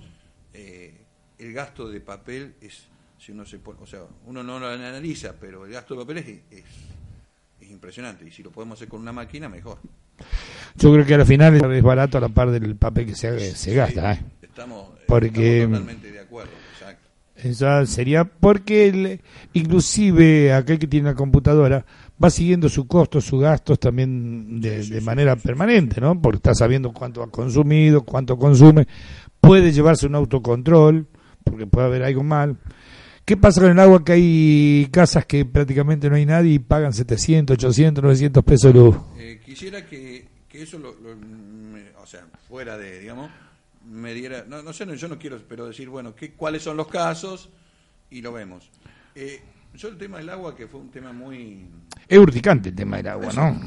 el 0.53 1.53
gasto 1.53 1.89
de 1.89 2.01
papel 2.01 2.55
es 2.61 2.89
si 3.19 3.33
uno 3.33 3.45
se 3.45 3.59
o 3.65 3.87
sea, 3.87 4.03
uno 4.27 4.43
no 4.43 4.59
lo 4.59 4.69
analiza, 4.69 5.35
pero 5.41 5.67
el 5.67 5.73
gasto 5.73 5.95
de 5.95 6.01
papel 6.01 6.19
es, 6.19 6.63
es 7.61 7.71
impresionante 7.71 8.27
y 8.27 8.31
si 8.31 8.43
lo 8.43 8.51
podemos 8.51 8.79
hacer 8.79 8.89
con 8.89 9.01
una 9.01 9.13
máquina 9.13 9.49
mejor. 9.49 9.79
Yo 10.77 10.93
creo 10.93 11.05
que 11.05 11.15
al 11.15 11.27
final 11.27 11.73
es 11.73 11.83
barato 11.83 12.19
a 12.19 12.21
la 12.21 12.29
par 12.29 12.51
del 12.51 12.77
papel 12.77 13.07
que 13.07 13.15
se, 13.15 13.55
se 13.57 13.75
gasta. 13.75 14.13
¿eh? 14.13 14.21
Estamos, 14.43 14.91
porque, 15.07 15.67
totalmente 15.67 16.13
de 16.13 16.21
acuerdo. 16.21 16.53
Exacto. 16.73 17.09
Esa 17.35 17.85
sería 17.87 18.25
porque 18.25 19.21
inclusive 19.55 20.53
aquel 20.53 20.79
que 20.79 20.87
tiene 20.87 21.09
una 21.09 21.17
computadora 21.17 21.85
va 22.23 22.31
siguiendo 22.31 22.69
su 22.69 22.87
costo, 22.87 23.21
sus 23.21 23.41
gastos 23.41 23.79
también 23.79 24.61
de, 24.61 24.85
de 24.85 25.01
manera 25.01 25.37
permanente, 25.37 26.01
¿no? 26.01 26.21
Porque 26.21 26.37
está 26.37 26.55
sabiendo 26.55 26.93
cuánto 26.93 27.23
ha 27.23 27.31
consumido, 27.31 28.03
cuánto 28.03 28.37
consume, 28.37 28.87
puede 29.41 29.73
llevarse 29.73 30.07
un 30.07 30.15
autocontrol, 30.15 31.07
porque 31.43 31.67
puede 31.67 31.87
haber 31.87 32.03
algo 32.05 32.23
mal 32.23 32.57
¿Qué 33.29 33.37
pasa 33.37 33.61
con 33.61 33.71
el 33.71 33.79
agua? 33.79 34.03
Que 34.03 34.13
hay 34.13 34.89
casas 34.91 35.27
que 35.27 35.45
prácticamente 35.45 36.09
no 36.09 36.17
hay 36.17 36.25
nadie 36.25 36.55
y 36.55 36.59
pagan 36.59 36.95
700, 36.95 37.59
800, 37.59 38.03
900 38.03 38.43
pesos 38.43 38.73
de 38.73 38.81
luz. 38.81 38.97
Eh, 39.19 39.39
quisiera 39.45 39.85
que, 39.85 40.27
eso, 40.51 40.79
lo, 40.79 40.97
o 42.01 42.07
sea, 42.07 42.27
fuera 42.49 42.79
de, 42.79 43.01
digamos, 43.01 43.31
me 43.85 44.15
diera, 44.15 44.47
no, 44.49 44.63
no 44.63 44.73
sé, 44.73 44.87
yo 44.97 45.09
no 45.09 45.19
quiero, 45.19 45.39
pero 45.47 45.67
decir, 45.67 45.91
bueno, 45.91 46.15
¿qué, 46.15 46.33
¿cuáles 46.33 46.63
son 46.63 46.79
los 46.79 46.89
casos? 46.89 47.51
Y 48.11 48.23
lo 48.23 48.33
vemos. 48.33 48.71
Eh, 49.15 49.43
yo 49.75 49.89
el 49.89 49.99
tema 49.99 50.17
del 50.17 50.31
agua, 50.31 50.57
que 50.57 50.67
fue 50.67 50.81
un 50.81 50.91
tema 50.91 51.13
muy... 51.13 51.67
Es 52.09 52.19
urticante 52.19 52.71
el 52.71 52.75
tema 52.75 52.97
del 52.97 53.09
agua, 53.09 53.31
¿no? 53.35 53.61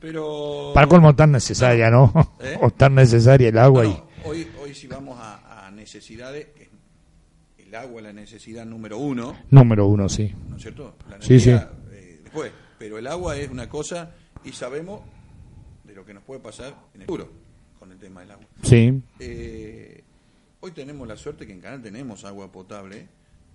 Pero... 0.00 0.72
Para 0.74 0.88
colmo 0.88 1.14
tan 1.14 1.30
necesaria, 1.30 1.90
¿no? 1.90 2.12
¿Eh? 2.40 2.58
o 2.60 2.72
tan 2.72 2.96
necesaria 2.96 3.50
el 3.50 3.58
agua. 3.58 3.86
y... 3.86 4.02
hoy, 4.24 4.48
hoy 4.60 4.74
si 4.74 4.88
vamos 4.88 5.16
a, 5.20 5.68
a 5.68 5.70
necesidades, 5.70 6.48
el 7.66 7.74
agua 7.74 8.00
la 8.02 8.12
necesidad 8.12 8.64
número 8.64 8.98
uno. 8.98 9.36
Número 9.50 9.86
uno, 9.86 10.08
sí. 10.08 10.32
¿No 10.48 10.56
es 10.56 10.62
cierto? 10.62 10.96
sí, 11.20 11.40
sí. 11.40 11.50
Eh, 11.50 12.20
después, 12.22 12.52
pero 12.78 12.98
el 12.98 13.06
agua 13.06 13.36
es 13.36 13.50
una 13.50 13.68
cosa 13.68 14.14
y 14.44 14.52
sabemos 14.52 15.00
de 15.84 15.94
lo 15.94 16.04
que 16.04 16.14
nos 16.14 16.22
puede 16.22 16.40
pasar 16.40 16.74
en 16.94 17.02
el 17.02 17.06
futuro 17.06 17.30
con 17.78 17.90
el 17.92 17.98
tema 17.98 18.20
del 18.20 18.30
agua. 18.32 18.46
Sí. 18.62 19.02
Eh, 19.18 20.02
hoy 20.60 20.70
tenemos 20.72 21.06
la 21.08 21.16
suerte 21.16 21.46
que 21.46 21.52
en 21.52 21.60
Canal 21.60 21.82
tenemos 21.82 22.24
agua 22.24 22.50
potable. 22.52 23.08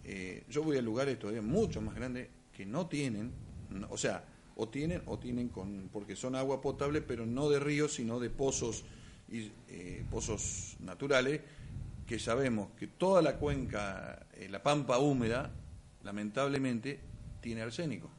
Eh, 0.04 0.44
yo 0.50 0.64
voy 0.64 0.78
a 0.78 0.82
lugares 0.82 1.18
todavía 1.20 1.42
mucho 1.42 1.82
más 1.82 1.96
grandes 1.96 2.28
que 2.56 2.66
no 2.66 2.88
tienen, 2.88 3.32
no- 3.70 3.88
o 3.90 3.98
sea, 3.98 4.26
o 4.56 4.68
tienen 4.68 5.02
o 5.06 5.18
tienen 5.18 5.48
con 5.50 5.90
porque 5.92 6.16
son 6.16 6.36
agua 6.36 6.62
potable, 6.62 7.02
pero 7.02 7.26
no 7.26 7.50
de 7.50 7.60
ríos, 7.60 7.94
sino 7.94 8.20
de 8.20 8.30
pozos 8.30 8.84
y 9.32 9.52
eh, 9.70 10.04
pozos 10.12 10.76
naturales 10.82 11.40
que 12.12 12.20
sabemos 12.20 12.68
que 12.78 12.88
toda 12.88 13.22
la 13.22 13.38
cuenca, 13.38 14.20
eh, 14.34 14.50
la 14.50 14.62
pampa 14.62 14.98
húmeda, 14.98 15.50
lamentablemente 16.04 17.00
tiene 17.40 17.62
arsénico. 17.62 18.10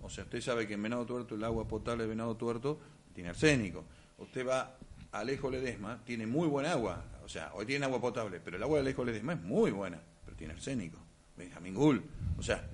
O 0.00 0.08
sea, 0.08 0.24
usted 0.24 0.40
sabe 0.40 0.66
que 0.66 0.72
en 0.72 0.82
Venado 0.82 1.04
Tuerto 1.04 1.34
el 1.34 1.44
agua 1.44 1.68
potable 1.68 2.04
de 2.04 2.08
Venado 2.08 2.34
Tuerto 2.38 2.80
tiene 3.14 3.28
arsénico. 3.28 3.84
Usted 4.16 4.48
va 4.48 4.78
a 5.12 5.18
Alejo 5.18 5.50
Ledesma, 5.50 6.00
tiene 6.06 6.26
muy 6.26 6.48
buena 6.48 6.72
agua. 6.72 7.04
O 7.22 7.28
sea, 7.28 7.50
hoy 7.52 7.66
tiene 7.66 7.84
agua 7.84 8.00
potable, 8.00 8.40
pero 8.42 8.56
el 8.56 8.62
agua 8.62 8.76
de 8.76 8.80
Alejo 8.80 9.04
Ledesma 9.04 9.34
es 9.34 9.42
muy 9.42 9.72
buena, 9.72 10.00
pero 10.24 10.34
tiene 10.34 10.54
arsénico. 10.54 10.96
Benjamín 11.36 11.74
Gull. 11.74 12.02
O 12.38 12.42
sea, 12.42 12.66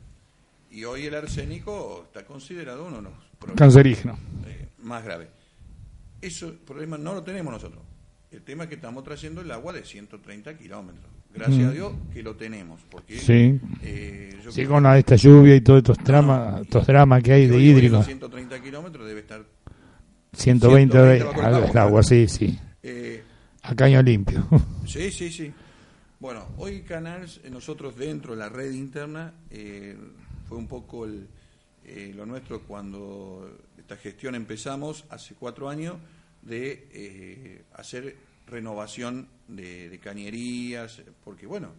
y 0.70 0.84
hoy 0.84 1.06
el 1.06 1.16
arsénico 1.16 2.04
está 2.06 2.24
considerado 2.24 2.86
uno 2.86 2.98
de 2.98 3.02
los 3.02 3.12
problemas 3.40 3.58
Cancerígeno. 3.58 4.16
eh, 4.46 4.68
más 4.82 5.02
graves. 5.02 5.30
Eso 6.20 6.54
problema 6.64 6.96
no 6.96 7.12
lo 7.12 7.24
tenemos 7.24 7.52
nosotros. 7.52 7.82
El 8.36 8.42
tema 8.42 8.64
es 8.64 8.68
que 8.68 8.74
estamos 8.74 9.02
trayendo 9.02 9.40
el 9.40 9.50
agua 9.50 9.72
de 9.72 9.82
130 9.82 10.58
kilómetros. 10.58 11.06
Gracias 11.34 11.58
Mm. 11.66 11.68
a 11.68 11.72
Dios 11.72 11.92
que 12.12 12.22
lo 12.22 12.36
tenemos. 12.36 12.82
Porque, 12.90 13.18
Sí. 13.18 13.58
eh, 13.82 14.38
yo 14.44 14.50
Sí, 14.52 14.56
creo- 14.60 14.68
con 14.72 14.86
esta 14.94 15.16
lluvia 15.16 15.56
y 15.56 15.60
todos 15.62 15.78
estos 15.78 15.98
dramas, 16.04 16.60
estos 16.60 16.86
dramas 16.86 17.22
que 17.22 17.32
hay 17.32 17.46
de 17.46 17.88
los 17.88 18.04
130 18.04 18.62
kilómetros 18.62 19.06
debe 19.06 19.20
estar 19.20 19.42
120 20.34 20.92
120 20.98 21.24
bajo 21.24 21.40
el 21.40 21.46
al 21.46 21.54
agua. 21.64 21.82
agua, 21.82 22.02
sí, 22.02 22.28
sí. 22.28 22.58
eh, 22.82 23.22
A 23.62 23.74
caño 23.74 24.02
limpio. 24.02 24.46
Sí, 24.86 25.10
sí, 25.10 25.30
sí. 25.32 25.50
Bueno, 26.20 26.46
hoy 26.58 26.82
Canals, 26.82 27.40
eh, 27.42 27.48
nosotros 27.50 27.96
dentro 27.96 28.32
de 28.34 28.38
la 28.38 28.48
red 28.50 28.70
interna, 28.72 29.32
eh, 29.50 29.96
fue 30.48 30.58
un 30.58 30.68
poco 30.68 31.06
el, 31.06 31.26
eh, 31.84 32.12
lo 32.14 32.26
nuestro 32.26 32.60
cuando 32.62 33.58
esta 33.78 33.96
gestión 33.96 34.34
empezamos 34.34 35.04
hace 35.10 35.34
cuatro 35.34 35.68
años 35.70 35.96
de 36.42 36.86
eh, 36.92 37.62
hacer 37.74 38.16
renovación 38.46 39.28
de, 39.48 39.98
cañerías, 40.02 41.02
porque 41.24 41.46
bueno, 41.46 41.70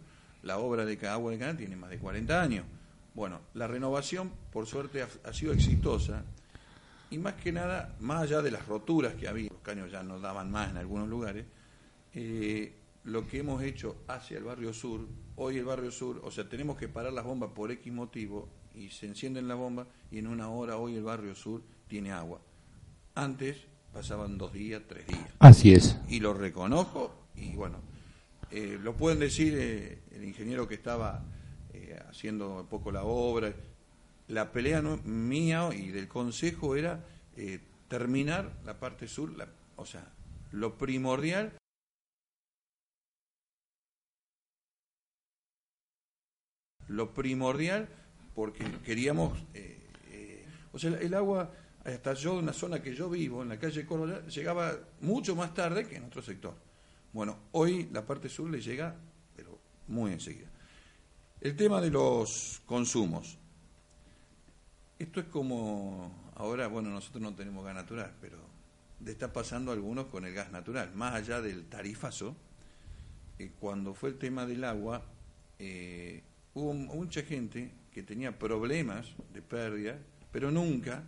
la 0.42 0.58
obra 0.58 0.84
de 0.84 1.08
Agua 1.08 1.32
de 1.32 1.38
Canal 1.38 1.56
tiene 1.56 1.76
más 1.76 1.90
de 1.90 1.98
40 1.98 2.40
años. 2.40 2.64
Bueno, 3.14 3.40
la 3.54 3.66
renovación, 3.66 4.32
por 4.52 4.66
suerte, 4.66 5.02
ha, 5.02 5.08
ha 5.24 5.32
sido 5.32 5.52
exitosa 5.52 6.24
y 7.10 7.18
más 7.18 7.34
que 7.34 7.52
nada, 7.52 7.96
más 8.00 8.22
allá 8.22 8.42
de 8.42 8.50
las 8.50 8.66
roturas 8.66 9.14
que 9.14 9.28
había, 9.28 9.48
los 9.50 9.62
caños 9.62 9.90
ya 9.90 10.02
no 10.02 10.20
daban 10.20 10.50
más 10.50 10.70
en 10.70 10.76
algunos 10.76 11.08
lugares, 11.08 11.46
eh, 12.12 12.74
lo 13.04 13.26
que 13.26 13.38
hemos 13.38 13.62
hecho 13.62 13.96
hacia 14.08 14.36
el 14.36 14.44
barrio 14.44 14.74
sur, 14.74 15.06
hoy 15.36 15.56
el 15.56 15.64
barrio 15.64 15.90
sur, 15.90 16.20
o 16.22 16.30
sea, 16.30 16.48
tenemos 16.48 16.76
que 16.76 16.88
parar 16.88 17.12
las 17.12 17.24
bombas 17.24 17.50
por 17.54 17.70
X 17.70 17.90
motivo 17.92 18.48
y 18.74 18.90
se 18.90 19.06
encienden 19.06 19.48
las 19.48 19.56
bombas 19.56 19.86
y 20.10 20.18
en 20.18 20.26
una 20.26 20.50
hora 20.50 20.76
hoy 20.76 20.96
el 20.96 21.02
barrio 21.02 21.34
sur 21.34 21.62
tiene 21.86 22.12
agua. 22.12 22.40
Antes 23.14 23.56
pasaban 23.92 24.38
dos 24.38 24.52
días, 24.52 24.82
tres 24.88 25.06
días. 25.06 25.28
Así 25.38 25.72
es. 25.72 25.96
Y 26.08 26.20
lo 26.20 26.34
reconozco 26.34 27.14
y 27.36 27.54
bueno, 27.54 27.78
eh, 28.50 28.78
lo 28.82 28.96
pueden 28.96 29.18
decir 29.20 29.54
eh, 29.56 30.02
el 30.12 30.24
ingeniero 30.24 30.66
que 30.68 30.74
estaba 30.74 31.24
eh, 31.72 31.98
haciendo 32.08 32.60
un 32.60 32.66
poco 32.66 32.90
la 32.92 33.04
obra. 33.04 33.52
La 34.28 34.52
pelea 34.52 34.82
no- 34.82 34.98
mía 35.04 35.70
y 35.74 35.88
del 35.88 36.08
consejo 36.08 36.76
era 36.76 37.04
eh, 37.36 37.60
terminar 37.88 38.52
la 38.64 38.78
parte 38.78 39.08
sur, 39.08 39.36
la- 39.36 39.48
o 39.76 39.86
sea, 39.86 40.12
lo 40.52 40.76
primordial 40.76 41.52
lo 46.88 47.12
primordial 47.12 47.88
porque 48.34 48.64
queríamos 48.84 49.38
eh, 49.54 49.78
eh, 50.10 50.44
o 50.72 50.78
sea 50.78 50.90
el 50.98 51.14
agua 51.14 51.52
hasta 51.94 52.14
yo 52.14 52.38
en 52.38 52.46
la 52.46 52.52
zona 52.52 52.82
que 52.82 52.94
yo 52.94 53.08
vivo 53.08 53.42
en 53.42 53.48
la 53.48 53.58
calle 53.58 53.86
Córdoba 53.86 54.26
llegaba 54.26 54.76
mucho 55.00 55.34
más 55.34 55.54
tarde 55.54 55.86
que 55.86 55.96
en 55.96 56.04
otro 56.04 56.22
sector. 56.22 56.54
Bueno 57.12 57.38
hoy 57.52 57.88
la 57.92 58.04
parte 58.04 58.28
sur 58.28 58.50
le 58.50 58.60
llega 58.60 58.94
pero 59.36 59.58
muy 59.88 60.12
enseguida. 60.12 60.48
El 61.40 61.56
tema 61.56 61.80
de 61.80 61.90
los 61.90 62.62
consumos. 62.66 63.38
Esto 64.98 65.20
es 65.20 65.26
como 65.26 66.32
ahora 66.34 66.66
bueno 66.66 66.90
nosotros 66.90 67.22
no 67.22 67.34
tenemos 67.34 67.64
gas 67.64 67.74
natural 67.74 68.14
pero 68.20 68.38
está 69.04 69.32
pasando 69.32 69.72
algunos 69.72 70.06
con 70.06 70.24
el 70.24 70.34
gas 70.34 70.50
natural. 70.50 70.92
Más 70.94 71.14
allá 71.14 71.40
del 71.40 71.66
tarifazo 71.66 72.36
eh, 73.38 73.52
cuando 73.60 73.94
fue 73.94 74.10
el 74.10 74.18
tema 74.18 74.46
del 74.46 74.64
agua, 74.64 75.02
eh, 75.58 76.22
hubo 76.54 76.74
mucha 76.74 77.22
gente 77.22 77.72
que 77.92 78.02
tenía 78.02 78.36
problemas 78.36 79.06
de 79.32 79.42
pérdida, 79.42 79.98
pero 80.32 80.50
nunca 80.50 81.04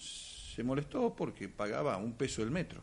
se 0.00 0.64
molestó 0.64 1.14
porque 1.14 1.48
pagaba 1.48 1.96
un 1.96 2.14
peso 2.14 2.42
el 2.42 2.50
metro. 2.50 2.82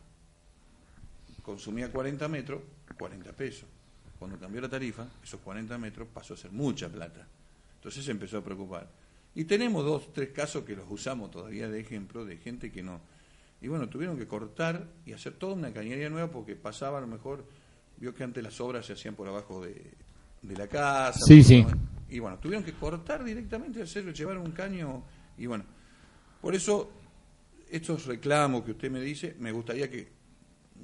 Consumía 1.42 1.90
40 1.90 2.28
metros, 2.28 2.62
40 2.98 3.32
pesos. 3.32 3.68
Cuando 4.18 4.38
cambió 4.38 4.60
la 4.60 4.68
tarifa, 4.68 5.06
esos 5.22 5.40
40 5.40 5.78
metros 5.78 6.08
pasó 6.12 6.34
a 6.34 6.36
ser 6.36 6.52
mucha 6.52 6.88
plata. 6.88 7.26
Entonces 7.76 8.04
se 8.04 8.10
empezó 8.10 8.38
a 8.38 8.44
preocupar. 8.44 8.90
Y 9.34 9.44
tenemos 9.44 9.84
dos, 9.84 10.12
tres 10.12 10.30
casos 10.30 10.64
que 10.64 10.74
los 10.74 10.86
usamos 10.90 11.30
todavía 11.30 11.68
de 11.68 11.80
ejemplo, 11.80 12.24
de 12.24 12.36
gente 12.36 12.72
que 12.72 12.82
no. 12.82 13.00
Y 13.60 13.68
bueno, 13.68 13.88
tuvieron 13.88 14.16
que 14.16 14.26
cortar 14.26 14.86
y 15.06 15.12
hacer 15.12 15.34
toda 15.34 15.54
una 15.54 15.72
cañería 15.72 16.10
nueva 16.10 16.30
porque 16.30 16.56
pasaba 16.56 16.98
a 16.98 17.00
lo 17.00 17.06
mejor, 17.06 17.44
vio 17.98 18.14
que 18.14 18.24
antes 18.24 18.42
las 18.42 18.60
obras 18.60 18.86
se 18.86 18.94
hacían 18.94 19.14
por 19.14 19.28
abajo 19.28 19.64
de, 19.64 19.94
de 20.42 20.56
la 20.56 20.66
casa. 20.66 21.20
Sí, 21.20 21.42
sí. 21.42 21.64
Y 22.08 22.18
bueno, 22.18 22.38
tuvieron 22.38 22.64
que 22.64 22.72
cortar 22.72 23.24
directamente, 23.24 23.82
hacerlo, 23.82 24.12
llevar 24.12 24.38
un 24.38 24.50
caño. 24.52 25.04
Y 25.36 25.46
bueno, 25.46 25.64
por 26.40 26.54
eso 26.54 26.90
estos 27.70 28.06
reclamos 28.06 28.64
que 28.64 28.72
usted 28.72 28.90
me 28.90 29.00
dice, 29.00 29.34
me 29.38 29.52
gustaría 29.52 29.90
que 29.90 30.08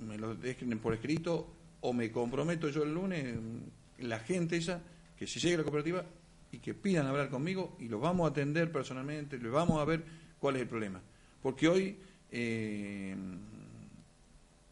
me 0.07 0.19
los 0.19 0.41
dejen 0.41 0.79
por 0.79 0.95
escrito 0.95 1.53
o 1.81 1.93
me 1.93 2.11
comprometo 2.11 2.69
yo 2.69 2.83
el 2.83 2.93
lunes, 2.95 3.35
mm, 3.37 4.03
la 4.07 4.19
gente 4.21 4.57
esa, 4.57 4.81
que 5.17 5.27
se 5.27 5.39
llegue 5.41 5.55
a 5.55 5.59
la 5.59 5.63
cooperativa 5.65 6.05
y 6.53 6.59
que 6.59 6.75
pidan 6.75 7.07
hablar 7.07 7.29
conmigo 7.31 7.77
y 7.81 7.89
los 7.89 8.01
vamos 8.01 8.27
a 8.27 8.31
atender 8.31 8.71
personalmente, 8.73 9.39
les 9.39 9.51
vamos 9.53 9.81
a 9.81 9.85
ver 9.85 10.05
cuál 10.39 10.57
es 10.57 10.63
el 10.63 10.69
problema. 10.69 11.01
Porque 11.43 11.69
hoy 11.69 11.97
eh, 12.31 13.15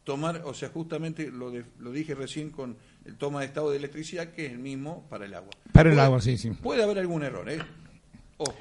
tomar, 0.04 0.42
o 0.44 0.54
sea, 0.54 0.68
justamente 0.70 1.30
lo, 1.30 1.50
de- 1.50 1.64
lo 1.78 1.92
dije 1.92 2.14
recién 2.14 2.50
con 2.50 2.76
el 3.04 3.16
toma 3.16 3.40
de 3.40 3.46
estado 3.46 3.70
de 3.70 3.76
electricidad, 3.76 4.28
que 4.32 4.46
es 4.46 4.52
el 4.52 4.58
mismo 4.58 5.06
para 5.08 5.24
el 5.26 5.34
agua. 5.34 5.50
Para 5.72 5.90
el 5.90 5.94
Puede- 5.96 6.06
agua, 6.06 6.20
sí, 6.20 6.36
sí. 6.38 6.50
Puede 6.50 6.82
haber 6.82 6.98
algún 6.98 7.22
error, 7.22 7.48
¿eh? 7.48 7.58
Ojo. 8.38 8.56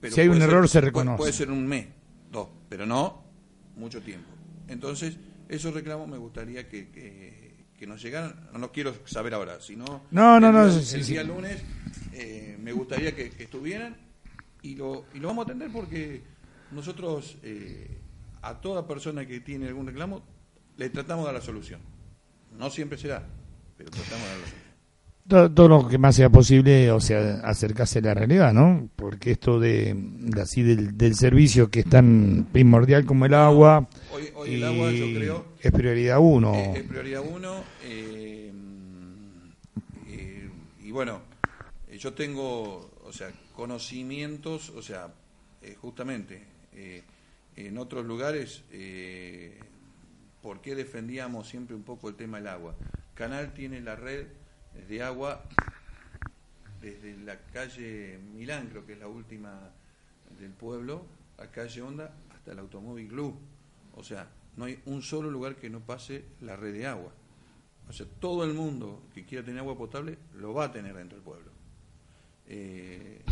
Pero 0.00 0.14
Si 0.14 0.20
hay 0.20 0.28
un 0.28 0.34
puede 0.38 0.44
error, 0.48 0.68
se 0.68 0.78
puede- 0.78 0.86
reconoce. 0.86 1.16
Puede 1.18 1.32
ser 1.32 1.50
un 1.50 1.66
mes, 1.66 1.88
dos, 2.30 2.48
pero 2.68 2.86
no 2.86 3.24
mucho 3.76 4.00
tiempo. 4.02 4.28
Entonces, 4.68 5.16
esos 5.48 5.72
reclamos 5.72 6.08
me 6.08 6.18
gustaría 6.18 6.68
que, 6.68 6.90
que, 6.90 7.66
que 7.78 7.86
nos 7.86 8.02
llegaran. 8.02 8.48
No, 8.52 8.58
no 8.58 8.72
quiero 8.72 8.94
saber 9.06 9.34
ahora, 9.34 9.60
sino. 9.60 10.02
No, 10.10 10.38
no, 10.40 10.48
el 10.48 10.52
no, 10.52 10.70
sí, 10.70 10.96
el 10.96 11.04
sí. 11.04 11.12
día 11.12 11.24
lunes 11.24 11.62
eh, 12.12 12.56
me 12.60 12.72
gustaría 12.72 13.14
que, 13.14 13.30
que 13.30 13.44
estuvieran 13.44 13.96
y 14.62 14.74
lo, 14.74 15.06
y 15.14 15.20
lo 15.20 15.28
vamos 15.28 15.44
a 15.44 15.48
atender 15.48 15.70
porque 15.72 16.22
nosotros 16.72 17.38
eh, 17.42 17.98
a 18.42 18.60
toda 18.60 18.86
persona 18.86 19.26
que 19.26 19.40
tiene 19.40 19.68
algún 19.68 19.86
reclamo 19.86 20.22
le 20.76 20.90
tratamos 20.90 21.24
de 21.24 21.32
dar 21.32 21.40
la 21.40 21.46
solución. 21.46 21.80
No 22.56 22.70
siempre 22.70 22.98
se 22.98 23.08
da, 23.08 23.26
pero 23.76 23.90
tratamos 23.90 24.22
de 24.22 24.28
dar 24.28 24.38
la 24.38 24.46
solución. 24.46 24.67
Todo, 25.28 25.52
todo 25.52 25.68
lo 25.68 25.88
que 25.88 25.98
más 25.98 26.16
sea 26.16 26.30
posible, 26.30 26.90
o 26.90 27.00
sea, 27.00 27.40
acercarse 27.44 27.98
a 27.98 28.02
la 28.02 28.14
realidad, 28.14 28.52
¿no? 28.54 28.88
Porque 28.96 29.32
esto 29.32 29.60
de, 29.60 29.94
de 29.94 30.40
así 30.40 30.62
del, 30.62 30.96
del 30.96 31.14
servicio 31.14 31.70
que 31.70 31.80
es 31.80 31.86
tan 31.86 32.46
primordial 32.50 33.04
como 33.04 33.26
el 33.26 33.34
agua, 33.34 33.86
Hoy, 34.12 34.30
hoy 34.34 34.54
el 34.54 34.64
agua, 34.64 34.90
yo 34.90 35.06
creo, 35.14 35.44
es 35.60 35.70
prioridad 35.72 36.18
uno. 36.18 36.54
es, 36.54 36.78
es 36.78 36.82
prioridad 36.84 37.22
uno. 37.30 37.62
eh, 37.84 38.50
eh, 40.08 40.48
y 40.82 40.90
bueno, 40.90 41.20
eh, 41.88 41.98
yo 41.98 42.14
tengo, 42.14 42.90
o 43.04 43.12
sea, 43.12 43.28
conocimientos, 43.54 44.70
o 44.70 44.80
sea, 44.82 45.08
eh, 45.62 45.74
justamente 45.80 46.42
en 47.56 47.76
otros 47.76 48.06
lugares, 48.06 48.62
eh, 48.70 49.58
¿por 50.42 50.60
qué 50.60 50.74
defendíamos 50.76 51.48
siempre 51.48 51.74
un 51.74 51.82
poco 51.82 52.08
el 52.08 52.14
tema 52.14 52.38
del 52.38 52.46
agua? 52.46 52.74
Canal 53.14 53.52
tiene 53.52 53.80
la 53.80 53.96
red 53.96 54.26
de 54.86 55.02
agua 55.02 55.44
desde 56.80 57.16
la 57.18 57.38
calle 57.52 58.18
Milán, 58.34 58.68
creo 58.68 58.86
que 58.86 58.92
es 58.92 58.98
la 58.98 59.08
última 59.08 59.70
del 60.38 60.52
pueblo, 60.52 61.06
a 61.38 61.46
calle 61.46 61.82
Honda, 61.82 62.14
hasta 62.34 62.52
el 62.52 62.58
Automóvil 62.58 63.08
Club. 63.08 63.38
O 63.94 64.04
sea, 64.04 64.28
no 64.56 64.66
hay 64.66 64.80
un 64.86 65.02
solo 65.02 65.30
lugar 65.30 65.56
que 65.56 65.70
no 65.70 65.80
pase 65.80 66.24
la 66.40 66.56
red 66.56 66.72
de 66.72 66.86
agua. 66.86 67.12
O 67.88 67.92
sea, 67.92 68.06
todo 68.20 68.44
el 68.44 68.54
mundo 68.54 69.02
que 69.14 69.24
quiera 69.24 69.44
tener 69.44 69.60
agua 69.60 69.76
potable 69.76 70.18
lo 70.34 70.52
va 70.54 70.64
a 70.64 70.72
tener 70.72 70.94
dentro 70.94 71.16
del 71.16 71.24
pueblo. 71.24 71.50
Eh, 72.46 73.22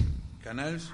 Canals 0.42 0.92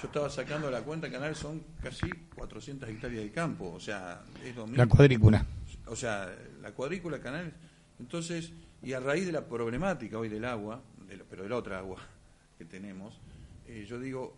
yo 0.00 0.06
estaba 0.06 0.30
sacando 0.30 0.70
la 0.70 0.82
cuenta, 0.82 1.10
Canal 1.10 1.36
son 1.36 1.62
casi 1.82 2.08
400 2.34 2.88
hectáreas 2.88 3.22
de 3.22 3.30
campo, 3.30 3.72
o 3.72 3.80
sea, 3.80 4.22
es 4.42 4.56
lo 4.56 4.66
mismo. 4.66 4.82
La 4.82 4.88
cuadrícula. 4.88 5.46
O 5.86 5.96
sea, 5.96 6.34
la 6.60 6.72
cuadrícula, 6.72 7.20
Canal. 7.20 7.52
Entonces, 7.98 8.52
y 8.82 8.92
a 8.94 9.00
raíz 9.00 9.26
de 9.26 9.32
la 9.32 9.46
problemática 9.46 10.18
hoy 10.18 10.28
del 10.28 10.44
agua, 10.44 10.80
de 11.08 11.16
lo- 11.16 11.24
pero 11.24 11.42
del 11.44 11.52
otra 11.52 11.78
agua 11.78 11.98
que 12.58 12.64
tenemos, 12.64 13.20
eh, 13.66 13.84
yo 13.88 13.98
digo, 13.98 14.34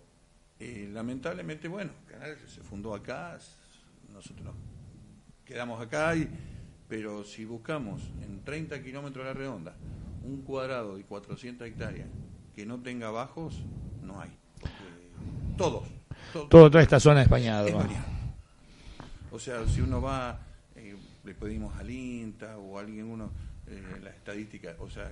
eh, 0.60 0.88
lamentablemente, 0.92 1.68
bueno, 1.68 1.92
Canal 2.08 2.36
se 2.46 2.60
fundó 2.62 2.94
acá, 2.94 3.38
nosotros 4.12 4.44
nos 4.44 4.54
quedamos 5.44 5.80
acá, 5.80 6.14
y, 6.16 6.28
pero 6.88 7.24
si 7.24 7.44
buscamos 7.44 8.02
en 8.22 8.42
30 8.44 8.82
kilómetros 8.82 9.24
a 9.24 9.28
la 9.28 9.34
redonda 9.34 9.74
un 10.22 10.42
cuadrado 10.42 10.96
de 10.96 11.04
400 11.04 11.66
hectáreas 11.66 12.08
que 12.54 12.64
no 12.64 12.78
tenga 12.80 13.10
bajos, 13.10 13.60
no 14.02 14.20
hay. 14.20 14.30
Porque 14.60 14.72
todos, 15.58 15.84
todos, 16.32 16.48
Todo, 16.48 16.70
toda 16.70 16.82
esta 16.82 17.00
zona 17.00 17.16
de 17.20 17.24
España. 17.94 18.04
O 19.32 19.38
sea, 19.38 19.66
si 19.66 19.80
uno 19.80 20.00
va, 20.00 20.30
eh, 20.30 20.53
le 21.24 21.34
pedimos 21.34 21.76
al 21.78 21.90
INTA 21.90 22.58
o 22.58 22.78
a 22.78 22.80
alguien, 22.80 23.06
uno, 23.06 23.30
eh, 23.66 24.00
la 24.02 24.10
estadística, 24.10 24.76
o 24.78 24.90
sea, 24.90 25.10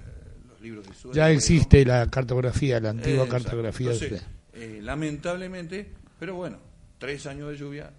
los 0.49 0.61
libros 0.61 0.87
de 0.87 0.95
suelo. 0.95 1.15
Ya 1.15 1.31
existe 1.31 1.85
la 1.85 2.09
cartografía, 2.09 2.81
la 2.81 2.91
antigua 2.91 3.25
Exacto. 3.25 3.45
cartografía. 3.45 3.89
de 3.91 3.95
Entonces, 3.95 4.27
eh, 4.53 4.81
lamentablemente, 4.83 5.89
pero 6.19 6.35
bueno, 6.35 6.59
tres 6.99 7.27
años 7.27 7.51
de 7.51 7.57
lluvia, 7.57 7.91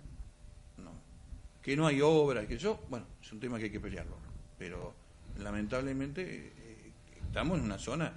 no. 0.77 0.91
Que 1.61 1.75
no 1.75 1.87
hay 1.87 2.01
obras, 2.01 2.45
que 2.45 2.57
yo, 2.57 2.85
bueno, 2.89 3.05
es 3.21 3.31
un 3.31 3.39
tema 3.39 3.57
que 3.57 3.65
hay 3.65 3.71
que 3.71 3.79
pelearlo. 3.79 4.17
Pero 4.57 4.93
lamentablemente 5.39 6.53
eh, 6.55 6.91
estamos 7.25 7.57
en 7.57 7.65
una 7.65 7.79
zona. 7.79 8.13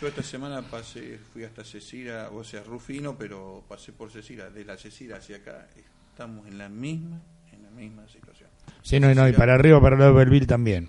Yo 0.00 0.06
esta 0.06 0.22
semana 0.22 0.62
pasé, 0.62 1.18
fui 1.32 1.42
hasta 1.42 1.64
Cecira, 1.64 2.30
o 2.30 2.44
sea, 2.44 2.62
Rufino, 2.62 3.16
pero 3.18 3.64
pasé 3.66 3.92
por 3.92 4.10
Cecira. 4.10 4.50
De 4.50 4.64
la 4.64 4.76
Cecira 4.76 5.16
hacia 5.16 5.38
acá 5.38 5.66
estamos 6.10 6.46
en 6.46 6.58
la 6.58 6.68
misma, 6.68 7.20
en 7.50 7.62
la 7.62 7.70
misma 7.70 8.06
situación. 8.08 8.49
Sí, 8.90 8.98
no, 8.98 9.14
no, 9.14 9.28
y 9.28 9.32
para 9.32 9.54
arriba, 9.54 9.80
para 9.80 9.94
el 9.94 10.00
lado 10.00 10.12
de 10.14 10.18
Belville 10.24 10.46
también. 10.46 10.88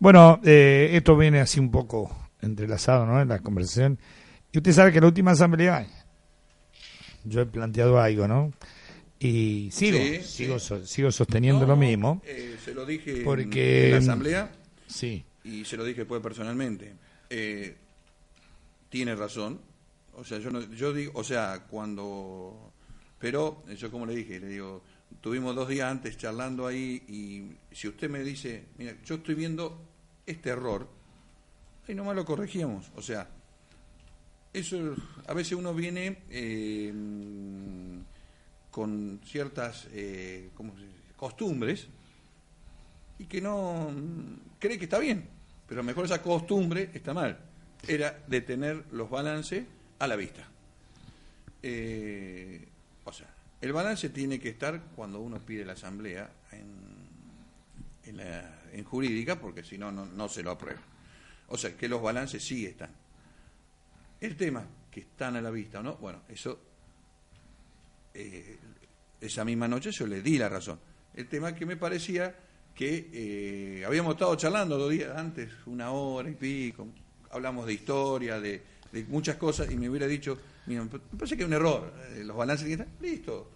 Bueno, 0.00 0.40
eh, 0.42 0.90
esto 0.94 1.16
viene 1.16 1.38
así 1.40 1.60
un 1.60 1.70
poco 1.70 2.28
entrelazado, 2.42 3.06
¿no? 3.06 3.20
En 3.20 3.28
la 3.28 3.38
conversación. 3.38 4.00
Y 4.50 4.58
usted 4.58 4.72
sabe 4.72 4.90
que 4.92 5.00
la 5.00 5.06
última 5.06 5.30
asamblea, 5.30 5.86
yo 7.22 7.42
he 7.42 7.46
planteado 7.46 8.00
algo, 8.00 8.26
¿no? 8.26 8.52
Y 9.20 9.68
sigo, 9.70 9.98
Sí, 9.98 10.20
sigo, 10.24 10.58
sí. 10.58 10.66
so- 10.66 10.84
sigo 10.86 11.12
sosteniendo 11.12 11.66
lo 11.66 11.76
mismo. 11.76 12.20
eh, 12.24 12.56
se 12.64 12.74
lo 12.74 12.84
dije 12.84 13.18
en- 13.18 13.24
Porque- 13.24 13.84
en 13.86 13.90
la 13.92 13.98
asamblea. 13.98 14.50
Sí, 14.88 15.24
y 15.44 15.64
se 15.64 15.76
lo 15.76 15.84
dije 15.84 16.00
después 16.00 16.20
personalmente, 16.20 16.94
eh, 17.28 17.76
tiene 18.88 19.14
razón. 19.14 19.60
O 20.14 20.24
sea, 20.24 20.38
yo 20.38 20.50
no, 20.50 20.60
yo 20.72 20.92
digo, 20.92 21.12
o 21.14 21.22
sea, 21.22 21.60
cuando, 21.70 22.72
pero 23.20 23.62
yo 23.78 23.88
como 23.90 24.04
le 24.06 24.16
dije, 24.16 24.40
le 24.40 24.48
digo, 24.48 24.82
tuvimos 25.20 25.54
dos 25.54 25.68
días 25.68 25.90
antes 25.90 26.16
charlando 26.16 26.66
ahí 26.66 27.02
y 27.08 27.74
si 27.74 27.88
usted 27.88 28.08
me 28.08 28.22
dice, 28.22 28.64
mira, 28.78 28.94
yo 29.04 29.16
estoy 29.16 29.34
viendo 29.34 29.80
este 30.26 30.50
error, 30.50 30.88
ahí 31.88 31.94
nomás 31.94 32.16
lo 32.16 32.24
corregíamos. 32.24 32.90
O 32.96 33.02
sea, 33.02 33.28
eso, 34.52 34.96
a 35.26 35.34
veces 35.34 35.52
uno 35.52 35.74
viene 35.74 36.18
eh, 36.30 36.92
con 38.70 39.20
ciertas 39.24 39.88
eh, 39.92 40.50
¿cómo 40.54 40.74
se 40.76 40.84
dice? 40.84 40.96
costumbres 41.16 41.86
y 43.18 43.26
que 43.26 43.40
no 43.40 43.90
cree 44.58 44.78
que 44.78 44.84
está 44.84 44.98
bien, 44.98 45.28
pero 45.68 45.80
a 45.80 45.84
lo 45.84 45.86
mejor 45.86 46.06
esa 46.06 46.22
costumbre 46.22 46.90
está 46.94 47.12
mal. 47.12 47.38
Era 47.86 48.22
de 48.26 48.40
tener 48.40 48.84
los 48.92 49.10
balances 49.10 49.64
a 49.98 50.06
la 50.06 50.16
vista. 50.16 50.48
Eh, 51.62 52.66
o 53.04 53.12
sea, 53.12 53.28
el 53.60 53.72
balance 53.72 54.08
tiene 54.10 54.38
que 54.40 54.48
estar 54.50 54.80
cuando 54.96 55.20
uno 55.20 55.38
pide 55.38 55.64
la 55.64 55.74
asamblea 55.74 56.30
en, 56.52 56.66
en, 58.06 58.16
la- 58.16 58.60
en 58.72 58.84
jurídica, 58.84 59.38
porque 59.40 59.62
si 59.62 59.76
no, 59.78 59.90
no, 59.92 60.28
se 60.28 60.42
lo 60.42 60.50
aprueba. 60.52 60.80
O 61.48 61.58
sea, 61.58 61.76
que 61.76 61.88
los 61.88 62.00
balances 62.00 62.42
sí 62.44 62.64
están. 62.66 62.90
El 64.20 64.36
tema 64.36 64.64
que 64.90 65.00
están 65.00 65.36
a 65.36 65.40
la 65.40 65.50
vista 65.50 65.80
o 65.80 65.82
no, 65.82 65.96
bueno, 65.96 66.20
eso 66.28 66.58
eh, 68.14 68.58
esa 69.20 69.44
misma 69.44 69.68
noche 69.68 69.90
yo 69.90 70.06
le 70.06 70.22
di 70.22 70.38
la 70.38 70.48
razón. 70.48 70.78
El 71.14 71.28
tema 71.28 71.54
que 71.54 71.66
me 71.66 71.76
parecía 71.76 72.34
que 72.74 73.10
eh, 73.12 73.84
habíamos 73.84 74.14
estado 74.14 74.34
charlando 74.36 74.78
dos 74.78 74.90
días 74.90 75.16
antes, 75.16 75.50
una 75.66 75.90
hora 75.90 76.30
y 76.30 76.34
pico, 76.34 76.86
hablamos 77.30 77.66
de 77.66 77.74
historia, 77.74 78.40
de 78.40 78.62
muchas 79.08 79.36
cosas, 79.36 79.70
y 79.70 79.76
me 79.76 79.88
hubiera 79.88 80.06
dicho, 80.06 80.38
mira, 80.66 80.84
me 80.84 80.90
parece 81.18 81.36
que 81.36 81.42
es 81.42 81.48
un 81.48 81.54
error, 81.54 81.92
eh, 82.16 82.22
los 82.24 82.36
balances 82.36 82.66
que 82.66 82.72
están, 82.74 82.88
listo. 83.00 83.50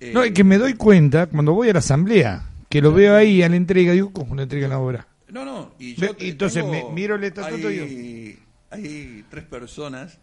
Eh, 0.00 0.12
No, 0.14 0.22
es 0.22 0.32
que 0.32 0.44
me 0.44 0.58
doy 0.58 0.74
cuenta 0.74 1.26
cuando 1.26 1.52
voy 1.54 1.68
a 1.70 1.72
la 1.72 1.78
asamblea, 1.80 2.48
que 2.68 2.80
lo 2.80 2.92
veo 2.92 3.16
ahí 3.16 3.42
a 3.42 3.48
la 3.48 3.56
entrega, 3.56 3.92
digo, 3.92 4.12
¿cómo 4.12 4.34
le 4.34 4.42
entregan 4.44 4.70
la 4.70 4.78
obra? 4.78 5.06
No, 5.28 5.44
no, 5.44 5.72
y 5.78 5.94
yo 5.94 6.14
te- 6.14 6.28
entonces 6.28 6.62
tengo- 6.62 6.88
me- 6.90 6.94
miro 6.94 7.16
el 7.16 7.24
estatuto 7.24 7.70
y 7.70 7.78
hay, 7.78 8.38
hay 8.70 9.24
tres 9.30 9.44
personas 9.44 10.18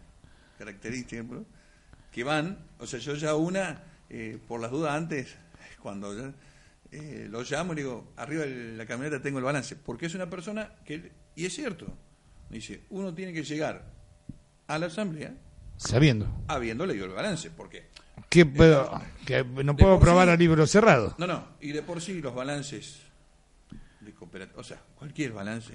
características 0.58 1.24
¿no? 1.26 1.44
que 2.12 2.24
van, 2.24 2.58
o 2.78 2.86
sea, 2.86 2.98
yo 2.98 3.14
ya 3.14 3.34
una, 3.34 3.82
eh, 4.10 4.38
por 4.48 4.60
las 4.60 4.70
dudas 4.70 4.94
antes, 4.94 5.34
cuando 5.82 6.16
ya, 6.16 6.32
eh, 6.92 7.26
lo 7.30 7.42
llamo 7.42 7.72
y 7.72 7.76
digo, 7.76 8.12
arriba 8.16 8.44
de 8.46 8.76
la 8.76 8.86
camioneta 8.86 9.20
tengo 9.20 9.38
el 9.38 9.44
balance, 9.44 9.76
porque 9.76 10.06
es 10.06 10.14
una 10.14 10.30
persona 10.30 10.70
que, 10.84 11.12
y 11.34 11.44
es 11.44 11.54
cierto, 11.54 11.86
dice, 12.50 12.82
uno 12.90 13.12
tiene 13.14 13.32
que 13.32 13.42
llegar 13.44 13.84
a 14.68 14.78
la 14.78 14.86
asamblea 14.86 15.34
Sabiendo. 15.76 16.26
habiendo 16.48 16.86
leído 16.86 17.06
el 17.06 17.12
balance, 17.12 17.50
porque 17.50 17.86
¿Qué 18.28 18.44
que 19.24 19.44
no 19.44 19.76
puedo 19.76 20.00
probar 20.00 20.28
sí- 20.28 20.32
a 20.32 20.36
libro 20.36 20.66
cerrado. 20.66 21.14
No, 21.18 21.26
no, 21.26 21.46
y 21.60 21.72
de 21.72 21.82
por 21.82 22.00
sí 22.00 22.20
los 22.20 22.34
balances 22.34 23.00
de 24.00 24.12
o 24.56 24.62
sea, 24.64 24.80
cualquier 24.98 25.32
balance 25.32 25.74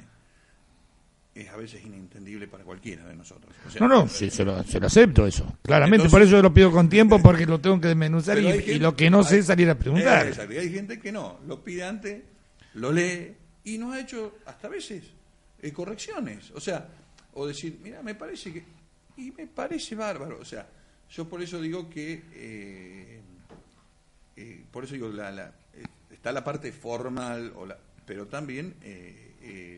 es 1.34 1.50
a 1.50 1.56
veces 1.56 1.84
inentendible 1.86 2.48
para 2.48 2.64
cualquiera 2.64 3.06
de 3.06 3.16
nosotros. 3.16 3.54
O 3.66 3.70
sea, 3.72 3.80
No, 3.80 3.88
no, 3.88 4.08
sí, 4.08 4.30
se 4.30 4.44
lo, 4.44 4.64
se 4.64 4.80
lo 4.80 4.88
acepto 4.88 5.26
eso. 5.26 5.46
Claramente, 5.64 6.04
Entonces- 6.06 6.12
por 6.12 6.22
eso 6.24 6.32
yo 6.32 6.42
lo 6.42 6.54
pido 6.54 6.72
con 6.72 6.90
tiempo, 6.90 7.20
porque 7.24 7.46
lo 7.46 7.60
tengo 7.62 7.80
que 7.80 7.88
desmenuzar 7.88 8.38
y, 8.38 8.80
lo 8.80 8.96
que 8.96 9.10
no 9.10 9.24
sé 9.24 9.36
hay- 9.36 9.44
salir 9.44 9.70
a 9.70 9.76
preguntar. 9.76 10.26
Eh, 10.26 10.30
exacto, 10.30 10.52
hay 10.60 10.72
gente 10.72 11.00
que 11.00 11.12
no, 11.12 11.40
lo 11.48 11.64
pide 11.64 11.84
antes, 11.86 12.22
lo 12.74 12.92
lee 12.92 13.34
y 13.64 13.78
nos 13.78 13.94
ha 13.96 14.02
hecho 14.02 14.40
hasta 14.46 14.68
a 14.68 14.72
veces 14.72 15.04
eh, 15.62 15.72
correcciones. 15.72 16.52
O 16.52 16.60
sea, 16.60 16.88
o 17.34 17.48
decir, 17.48 17.80
mira, 17.82 18.02
me 18.02 18.16
parece 18.16 18.52
que. 18.52 18.64
Y 19.22 19.32
me 19.32 19.46
parece 19.48 19.96
bárbaro. 19.96 20.40
O 20.40 20.46
sea, 20.46 20.68
yo 21.10 21.28
por 21.30 21.42
eso 21.42 21.62
digo 21.62 21.90
que. 21.90 22.24
eh, 22.34 23.22
eh, 24.36 24.66
por 24.72 24.84
eso 24.84 24.94
digo, 24.94 25.10
la, 25.10 25.32
la- 25.32 25.54
eh, 25.74 25.84
está 26.12 26.32
la 26.32 26.44
parte 26.44 26.72
formal, 26.72 27.54
o 27.56 27.66
la, 27.66 27.78
pero 28.06 28.28
también 28.28 28.76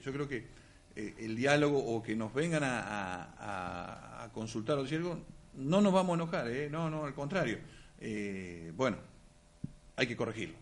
yo 0.04 0.12
creo 0.14 0.28
que 0.28 0.46
el 0.96 1.36
diálogo 1.36 1.78
o 1.80 2.02
que 2.04 2.16
nos 2.16 2.34
vengan 2.34 2.64
a, 2.64 2.80
a- 2.82 4.24
a- 4.24 4.32
consultar 4.32 4.78
o 4.78 4.84
decir 4.84 5.00
algo, 5.00 5.20
no 5.56 5.82
nos 5.82 5.92
vamos 5.94 6.12
a 6.14 6.22
enojar, 6.22 6.48
¿eh? 6.50 6.70
no, 6.70 6.90
no, 6.90 7.06
al 7.06 7.14
contrario. 7.14 7.58
Bueno, 8.76 8.98
hay 9.96 10.08
que 10.08 10.16
corregirlo, 10.16 10.56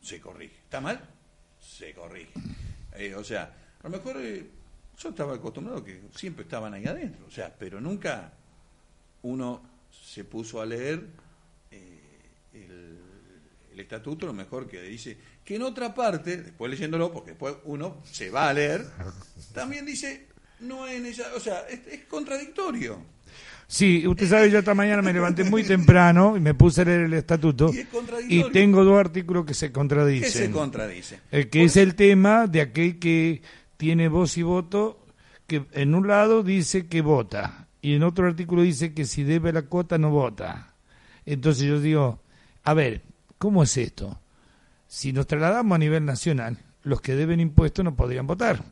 se 0.00 0.20
corrige. 0.20 0.54
¿Está 0.64 0.80
mal? 0.80 1.00
Se 1.60 1.92
corrige. 1.94 2.30
O 3.16 3.24
sea, 3.24 3.52
a 3.82 3.88
lo 3.88 3.90
mejor 3.90 4.16
yo 4.98 5.10
estaba 5.10 5.34
acostumbrado 5.34 5.84
que 5.84 6.00
siempre 6.14 6.42
estaban 6.44 6.74
ahí 6.74 6.86
adentro, 6.86 7.24
o 7.26 7.30
sea, 7.30 7.54
pero 7.56 7.80
nunca 7.80 8.32
uno 9.22 9.62
se 9.90 10.24
puso 10.24 10.60
a 10.60 10.66
leer 10.66 11.04
eh, 11.70 12.00
el, 12.54 12.98
el 13.72 13.80
estatuto, 13.80 14.26
lo 14.26 14.32
mejor 14.32 14.66
que 14.68 14.82
dice 14.82 15.16
que 15.44 15.56
en 15.56 15.62
otra 15.62 15.94
parte, 15.94 16.36
después 16.42 16.70
leyéndolo, 16.70 17.12
porque 17.12 17.30
después 17.30 17.54
uno 17.64 18.02
se 18.04 18.30
va 18.30 18.48
a 18.50 18.52
leer, 18.52 18.84
también 19.54 19.86
dice, 19.86 20.26
no 20.60 20.86
es 20.86 21.00
necesario, 21.00 21.36
o 21.36 21.40
sea, 21.40 21.60
es, 21.68 21.86
es 21.86 22.04
contradictorio. 22.04 22.98
Sí, 23.70 24.06
usted 24.06 24.28
sabe, 24.28 24.50
yo 24.50 24.58
esta 24.58 24.74
mañana 24.74 25.02
me 25.02 25.12
levanté 25.12 25.44
muy 25.44 25.62
temprano 25.66 26.36
y 26.36 26.40
me 26.40 26.54
puse 26.54 26.80
a 26.80 26.84
leer 26.86 27.02
el 27.02 27.12
estatuto 27.14 27.70
Y 27.72 27.80
es 27.80 27.88
contradictorio. 27.88 28.48
y 28.48 28.50
tengo 28.50 28.82
dos 28.82 28.98
artículos 28.98 29.44
que 29.44 29.52
se 29.54 29.66
¿Qué 29.66 29.68
se 29.68 29.72
contradicen. 29.72 30.52
contradice? 30.52 31.20
El 31.30 31.50
que 31.50 31.64
es 31.64 31.76
el 31.76 31.94
tema 31.94 32.46
de 32.46 32.62
aquel 32.62 32.98
que 32.98 33.42
tiene 33.78 34.08
voz 34.08 34.36
y 34.36 34.42
voto, 34.42 35.06
que 35.46 35.64
en 35.72 35.94
un 35.94 36.06
lado 36.06 36.42
dice 36.42 36.86
que 36.88 37.00
vota 37.00 37.66
y 37.80 37.94
en 37.94 38.02
otro 38.02 38.26
artículo 38.26 38.60
dice 38.62 38.92
que 38.92 39.06
si 39.06 39.22
debe 39.24 39.52
la 39.52 39.62
cuota 39.62 39.96
no 39.96 40.10
vota. 40.10 40.74
Entonces 41.24 41.64
yo 41.64 41.80
digo, 41.80 42.20
a 42.64 42.74
ver, 42.74 43.00
¿cómo 43.38 43.62
es 43.62 43.76
esto? 43.78 44.20
Si 44.86 45.12
nos 45.14 45.26
trasladamos 45.26 45.76
a 45.76 45.78
nivel 45.78 46.04
nacional, 46.04 46.58
los 46.82 47.00
que 47.00 47.14
deben 47.14 47.40
impuestos 47.40 47.84
no 47.84 47.94
podrían 47.96 48.26
votar. 48.26 48.62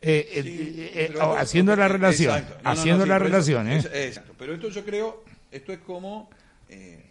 Eh, 0.00 0.28
eh, 0.32 0.42
Sí, 0.42 0.48
eh, 0.50 0.92
eh, 0.94 1.04
esto- 1.10 1.36
haciendo 1.36 1.74
la 1.76 1.88
relación, 1.88 2.34
Exacto. 2.36 2.56
No, 2.56 2.62
no, 2.62 2.64
no, 2.64 2.70
haciendo 2.80 3.02
sí, 3.04 3.08
la 3.08 3.14
por 3.18 3.26
eso- 3.26 3.32
relación, 3.32 3.68
exacto. 3.72 4.34
Pero 4.38 4.54
esto 4.54 4.68
yo 4.68 4.84
creo, 4.84 5.24
esto 5.50 5.72
es 5.72 5.78
como, 5.78 6.28
eh, 6.68 7.06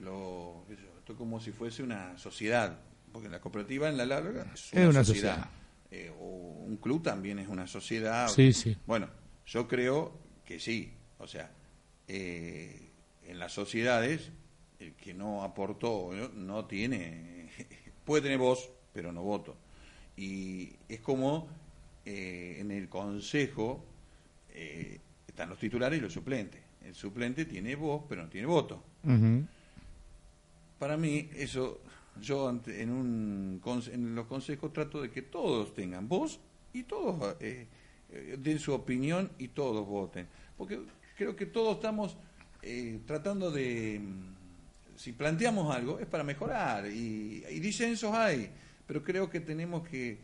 lo, 0.00 0.64
esto 0.70 1.12
es 1.12 1.18
como 1.18 1.40
si 1.40 1.50
fuese 1.50 1.82
una 1.82 2.16
sociedad, 2.18 2.78
porque 3.12 3.28
la 3.28 3.40
cooperativa 3.40 3.88
en 3.88 3.96
la 3.96 4.06
larga 4.06 4.46
es 4.54 4.72
una, 4.72 4.82
Es 4.82 4.88
una 4.88 5.04
sociedad. 5.04 5.34
sociedad. 5.34 5.48
Eh, 5.90 6.12
o 6.20 6.24
un 6.24 6.76
club 6.76 7.02
también 7.02 7.38
es 7.38 7.48
una 7.48 7.66
sociedad. 7.66 8.28
Sí, 8.28 8.52
sí. 8.52 8.76
Bueno, 8.86 9.08
yo 9.46 9.66
creo 9.66 10.12
que 10.44 10.60
sí, 10.60 10.92
o 11.18 11.26
sea, 11.26 11.50
eh, 12.06 12.90
en 13.26 13.38
las 13.38 13.52
sociedades, 13.52 14.30
el 14.78 14.94
que 14.94 15.14
no 15.14 15.42
aportó 15.42 16.10
no 16.34 16.64
tiene, 16.66 17.48
puede 18.04 18.22
tener 18.22 18.38
voz, 18.38 18.70
pero 18.92 19.12
no 19.12 19.22
voto. 19.22 19.56
Y 20.16 20.72
es 20.88 21.00
como 21.00 21.48
eh, 22.04 22.58
en 22.60 22.70
el 22.70 22.88
consejo 22.88 23.84
están 25.26 25.48
los 25.48 25.58
titulares 25.58 25.98
y 25.98 26.02
los 26.02 26.12
suplentes. 26.12 26.60
El 26.84 26.94
suplente 26.94 27.44
tiene 27.46 27.74
voz, 27.74 28.02
pero 28.08 28.22
no 28.22 28.28
tiene 28.28 28.46
voto. 28.46 28.82
Para 30.78 30.96
mí, 30.96 31.30
eso, 31.34 31.80
yo 32.20 32.50
en, 32.66 32.90
un, 32.90 33.60
en 33.92 34.14
los 34.14 34.26
consejos 34.26 34.72
trato 34.72 35.02
de 35.02 35.10
que 35.10 35.22
todos 35.22 35.74
tengan 35.74 36.08
voz 36.08 36.40
y 36.72 36.84
todos 36.84 37.36
eh, 37.40 37.66
den 38.38 38.58
su 38.58 38.72
opinión 38.72 39.30
y 39.38 39.48
todos 39.48 39.86
voten. 39.86 40.26
Porque 40.56 40.80
creo 41.16 41.36
que 41.36 41.46
todos 41.46 41.76
estamos 41.76 42.16
tratando 43.06 43.50
de, 43.50 44.00
si 44.96 45.12
planteamos 45.12 45.74
algo, 45.74 45.98
es 45.98 46.06
para 46.06 46.24
mejorar 46.24 46.86
y, 46.86 47.44
y 47.48 47.60
disensos 47.60 48.12
hay, 48.12 48.50
pero 48.86 49.02
creo 49.02 49.30
que 49.30 49.40
tenemos 49.40 49.88
que 49.88 50.18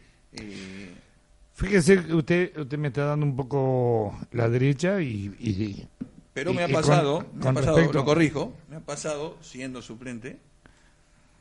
Fíjese 1.56 2.04
que 2.04 2.14
usted, 2.14 2.58
usted 2.58 2.76
me 2.76 2.88
está 2.88 3.06
dando 3.06 3.24
un 3.24 3.34
poco 3.34 4.14
la 4.32 4.46
derecha 4.46 5.00
y... 5.00 5.88
Pero 6.34 6.52
me 6.52 6.62
ha 6.62 6.68
pasado, 6.68 7.24
me 7.32 7.48
ha 7.48 7.52
pasado 7.54 7.92
lo 7.92 8.04
corrijo, 8.04 8.52
me 8.68 8.76
ha 8.76 8.80
pasado, 8.80 9.38
siendo 9.40 9.80
suplente, 9.80 10.38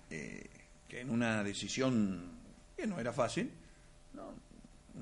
eh, 0.09 0.47
que 0.87 1.01
en 1.01 1.09
una 1.09 1.43
decisión 1.43 2.31
que 2.77 2.87
no 2.87 2.99
era 2.99 3.13
fácil, 3.13 3.51
no, 4.13 4.33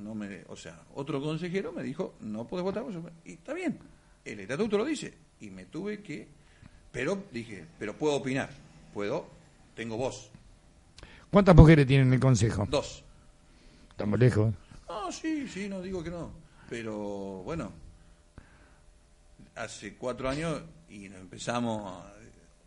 no 0.01 0.15
me, 0.15 0.43
o 0.47 0.55
sea, 0.55 0.81
otro 0.95 1.21
consejero 1.21 1.71
me 1.71 1.83
dijo, 1.83 2.15
no 2.21 2.47
puedes 2.47 2.63
votar 2.63 2.83
Y 3.25 3.33
está 3.33 3.53
bien, 3.53 3.79
el 4.25 4.39
estatuto 4.39 4.77
lo 4.77 4.85
dice. 4.85 5.13
Y 5.39 5.49
me 5.49 5.65
tuve 5.65 6.01
que... 6.01 6.27
Pero 6.91 7.23
dije, 7.31 7.65
pero 7.79 7.97
puedo 7.97 8.15
opinar, 8.15 8.49
puedo, 8.93 9.27
tengo 9.75 9.97
voz. 9.97 10.29
¿Cuántas 11.31 11.55
mujeres 11.55 11.87
tienen 11.87 12.07
en 12.07 12.13
el 12.13 12.19
consejo? 12.19 12.67
Dos. 12.69 13.03
Estamos 13.89 14.19
lejos. 14.19 14.53
No, 14.87 15.11
sí, 15.11 15.47
sí, 15.47 15.67
no 15.67 15.81
digo 15.81 16.03
que 16.03 16.11
no. 16.11 16.31
Pero 16.69 17.41
bueno, 17.43 17.71
hace 19.55 19.95
cuatro 19.95 20.29
años 20.29 20.61
y 20.89 21.09
nos 21.09 21.19
empezamos 21.19 22.03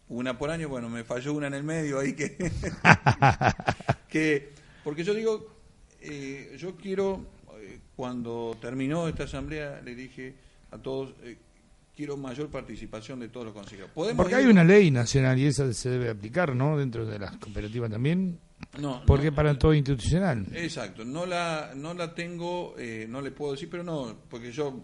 una 0.08 0.38
por 0.38 0.50
año, 0.50 0.68
bueno, 0.68 0.88
me 0.88 1.04
falló 1.04 1.34
una 1.34 1.46
en 1.46 1.54
el 1.54 1.64
medio 1.64 1.98
ahí 1.98 2.14
que... 2.14 2.36
que 4.08 4.50
porque 4.84 5.02
yo 5.02 5.14
digo, 5.14 5.54
eh, 6.00 6.56
yo 6.58 6.76
quiero, 6.76 7.26
eh, 7.58 7.80
cuando 7.96 8.56
terminó 8.60 9.08
esta 9.08 9.24
asamblea, 9.24 9.80
le 9.84 9.94
dije 9.94 10.34
a 10.70 10.78
todos, 10.78 11.14
eh, 11.22 11.36
quiero 11.96 12.16
mayor 12.16 12.50
participación 12.50 13.18
de 13.20 13.28
todos 13.28 13.46
los 13.46 13.54
consejeros. 13.54 13.90
Porque 13.94 14.34
hay 14.34 14.44
una 14.44 14.62
ley 14.62 14.90
nacional 14.90 15.38
y 15.38 15.46
esa 15.46 15.72
se 15.72 15.88
debe 15.88 16.10
aplicar, 16.10 16.54
¿no? 16.54 16.76
Dentro 16.76 17.06
de 17.06 17.18
las 17.18 17.36
cooperativas 17.38 17.90
también. 17.90 18.38
No, 18.78 19.02
porque 19.06 19.32
para 19.32 19.58
todo 19.58 19.74
institucional. 19.74 20.46
Exacto, 20.52 21.04
no 21.04 21.24
la, 21.24 21.72
no 21.74 21.94
la 21.94 22.14
tengo, 22.14 22.74
eh, 22.78 23.06
no 23.08 23.20
le 23.22 23.30
puedo 23.30 23.52
decir, 23.52 23.70
pero 23.70 23.82
no, 23.82 24.16
porque 24.28 24.52
yo, 24.52 24.78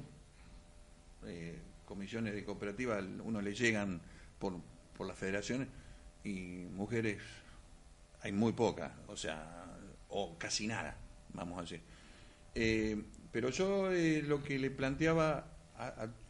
eh, 1.27 1.59
comisiones 1.85 2.35
de 2.35 2.45
cooperativas, 2.45 3.05
uno 3.23 3.41
le 3.41 3.55
llegan 3.55 4.01
por, 4.39 4.55
por 4.97 5.07
las 5.07 5.19
federaciones 5.19 5.69
y 6.25 6.67
mujeres 6.75 7.19
hay 8.23 8.33
muy 8.33 8.53
pocas, 8.53 8.93
o 9.09 9.17
sea, 9.17 9.67
o 10.09 10.37
casi 10.39 10.67
nada, 10.67 10.97
vamos 11.35 11.59
a 11.59 11.63
decir. 11.63 11.81
Eh, 12.55 13.03
pero 13.33 13.51
yo 13.51 13.91
lo 14.27 14.43
que 14.43 14.59
le 14.59 14.71
planteaba 14.71 15.47
a, 15.77 15.87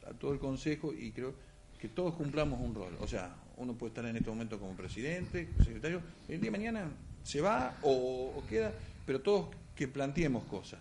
a 0.07 0.13
todo 0.19 0.33
el 0.33 0.39
consejo 0.39 0.95
y 0.95 1.11
creo 1.13 1.35
que 1.79 1.89
todos 1.89 2.15
cumplamos 2.15 2.61
un 2.61 2.75
rol, 2.75 2.97
o 3.01 3.07
sea, 3.07 3.35
uno 3.57 3.75
puede 3.75 3.91
estar 3.91 4.07
en 4.07 4.17
este 4.17 4.31
momento 4.31 4.59
como 4.59 4.75
presidente, 4.75 5.49
secretario, 5.59 6.01
el 6.29 6.41
día 6.41 6.51
de 6.51 6.59
mañana 6.59 6.91
se 7.23 7.41
va 7.41 7.77
o, 7.83 8.43
queda, 8.49 8.73
pero 9.07 9.21
todos 9.21 9.49
que 9.75 9.89
planteemos 9.89 10.45
cosas, 10.45 10.81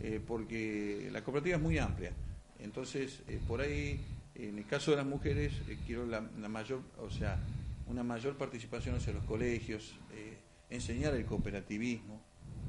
eh, 0.00 0.20
porque 0.24 1.08
la 1.12 1.22
cooperativa 1.22 1.56
es 1.56 1.62
muy 1.62 1.78
amplia. 1.78 2.12
Entonces, 2.58 3.20
eh, 3.28 3.40
por 3.46 3.60
ahí, 3.60 4.00
en 4.34 4.58
el 4.58 4.66
caso 4.66 4.90
de 4.90 4.98
las 4.98 5.06
mujeres, 5.06 5.52
eh, 5.68 5.78
quiero 5.86 6.06
la, 6.06 6.20
mayor, 6.48 6.80
o 6.98 7.10
sea, 7.10 7.38
una 7.86 8.02
mayor 8.02 8.36
participación 8.36 8.96
hacia 8.96 9.12
los 9.12 9.24
colegios, 9.24 9.94
enseñar 10.70 11.14
el 11.14 11.24
cooperativismo. 11.24 12.20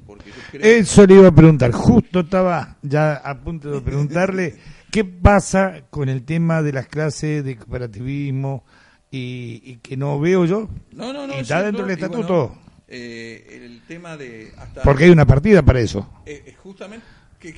Porque 0.06 0.30
yo 0.30 0.36
creo 0.50 0.80
Eso 0.80 1.06
le 1.06 1.14
iba 1.14 1.28
a 1.28 1.34
preguntar, 1.34 1.70
justo 1.70 2.20
estaba 2.20 2.76
ya 2.82 3.14
a 3.14 3.38
punto 3.38 3.70
de 3.70 3.80
preguntarle 3.80 4.56
qué 4.90 5.04
pasa 5.04 5.84
con 5.90 6.08
el 6.08 6.24
tema 6.24 6.60
de 6.60 6.72
las 6.72 6.88
clases 6.88 7.44
de 7.44 7.56
cooperativismo 7.56 8.64
y, 9.10 9.76
que 9.76 9.96
no 9.96 10.18
veo 10.18 10.44
yo. 10.44 10.68
No, 10.92 11.12
no, 11.12 11.26
no. 11.26 11.34
está 11.34 11.62
dentro 11.62 11.86
del 11.86 11.92
estatuto. 11.92 12.58
Eh, 12.88 13.60
el 13.64 13.82
tema 13.86 14.16
de... 14.16 14.52
Porque 14.82 15.04
hay 15.04 15.10
una 15.10 15.26
partida 15.26 15.62
para 15.62 15.80
eso. 15.80 16.10
Eh, 16.26 16.54
justamente 16.62 17.06
que 17.38 17.54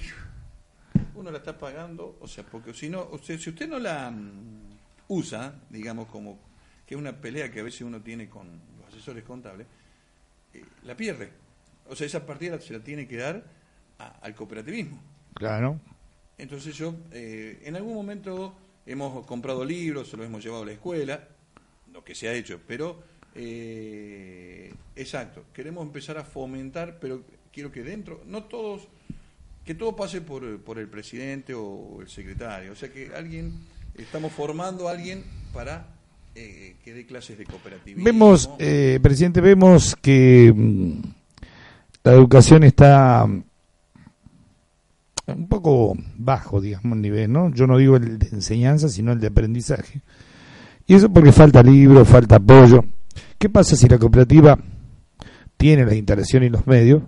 uno 1.25 1.33
la 1.33 1.39
está 1.39 1.59
pagando, 1.59 2.19
o 2.21 2.29
sea, 2.29 2.45
porque 2.45 2.75
si 2.75 2.89
no, 2.89 3.09
usted, 3.13 3.39
si 3.39 3.51
usted 3.51 3.69
no 3.69 3.79
la 3.79 4.11
mm, 4.11 4.77
usa, 5.09 5.55
digamos, 5.71 6.09
como 6.09 6.39
que 6.87 6.95
es 6.95 7.01
una 7.01 7.19
pelea 7.19 7.51
que 7.51 7.61
a 7.61 7.63
veces 7.63 7.81
uno 7.81 8.03
tiene 8.03 8.29
con 8.29 8.47
los 8.79 8.89
asesores 8.89 9.25
contables, 9.25 9.67
eh, 10.53 10.63
la 10.85 10.97
pierde. 10.97 11.31
O 11.89 11.97
sea, 11.97 12.07
esa 12.07 12.27
partida 12.27 12.61
se 12.61 12.75
la 12.75 12.81
tiene 12.81 13.09
que 13.09 13.17
dar 13.17 13.43
al 13.99 14.35
cooperativismo. 14.35 15.01
Claro. 15.35 15.81
Entonces 16.37 16.77
yo, 16.77 16.95
en 17.13 17.77
algún 17.77 17.95
momento 17.95 18.55
hemos 18.87 19.25
comprado 19.27 19.65
libros, 19.65 20.09
se 20.09 20.17
los 20.17 20.27
hemos 20.27 20.43
llevado 20.43 20.63
a 20.63 20.67
la 20.67 20.73
escuela, 20.73 21.29
lo 21.93 22.05
que 22.05 22.15
se 22.15 22.29
ha 22.29 22.33
hecho, 22.33 22.61
pero 22.67 23.03
eh, 23.35 24.73
exacto, 24.95 25.45
queremos 25.53 25.85
empezar 25.85 26.19
a 26.19 26.25
fomentar, 26.25 26.99
pero 27.01 27.25
quiero 27.53 27.73
que 27.73 27.83
dentro, 27.83 28.23
no 28.27 28.45
todos, 28.45 28.89
que 29.65 29.75
todo 29.75 29.97
pase 29.97 30.21
por, 30.21 30.61
por 30.61 30.79
el 30.79 30.89
presidente 30.89 31.55
o 31.55 32.01
el 32.01 32.09
secretario, 32.09 32.73
o 32.73 32.75
sea 32.75 32.93
que 32.93 33.11
alguien, 33.17 33.53
estamos 33.97 34.33
formando 34.33 34.89
a 34.89 34.93
alguien 34.93 35.25
para 35.53 35.87
eh, 36.35 36.77
que 36.85 36.93
dé 36.93 37.07
clases 37.07 37.39
de 37.39 37.47
cooperativismo. 37.47 38.05
Vemos, 38.05 38.51
eh, 38.59 38.99
presidente, 39.01 39.41
vemos 39.41 39.97
que 40.03 40.53
mm, 40.55 41.01
la 42.03 42.13
educación 42.13 42.65
está 42.65 43.25
mm, 43.27 43.45
un 45.29 45.49
poco 45.49 45.97
bajo, 46.17 46.61
digamos, 46.61 46.97
el 46.97 47.03
nivel, 47.03 47.33
¿no? 47.33 47.55
Yo 47.55 47.67
no 47.67 47.79
digo 47.79 47.97
el 47.97 48.19
de 48.19 48.29
enseñanza, 48.29 48.89
sino 48.89 49.13
el 49.13 49.21
de 49.21 49.29
aprendizaje. 49.29 50.03
Y 50.87 50.95
eso 50.95 51.11
porque 51.11 51.33
falta 51.33 51.63
libro, 51.63 52.05
falta 52.05 52.37
apoyo. 52.37 52.85
¿Qué 53.39 53.49
pasa 53.49 53.77
si 53.77 53.89
la 53.89 53.99
cooperativa 53.99 54.59
tiene 55.57 55.87
la 55.87 55.95
instalación 55.95 56.43
y 56.43 56.51
los 56.51 56.67
medios, 56.67 57.05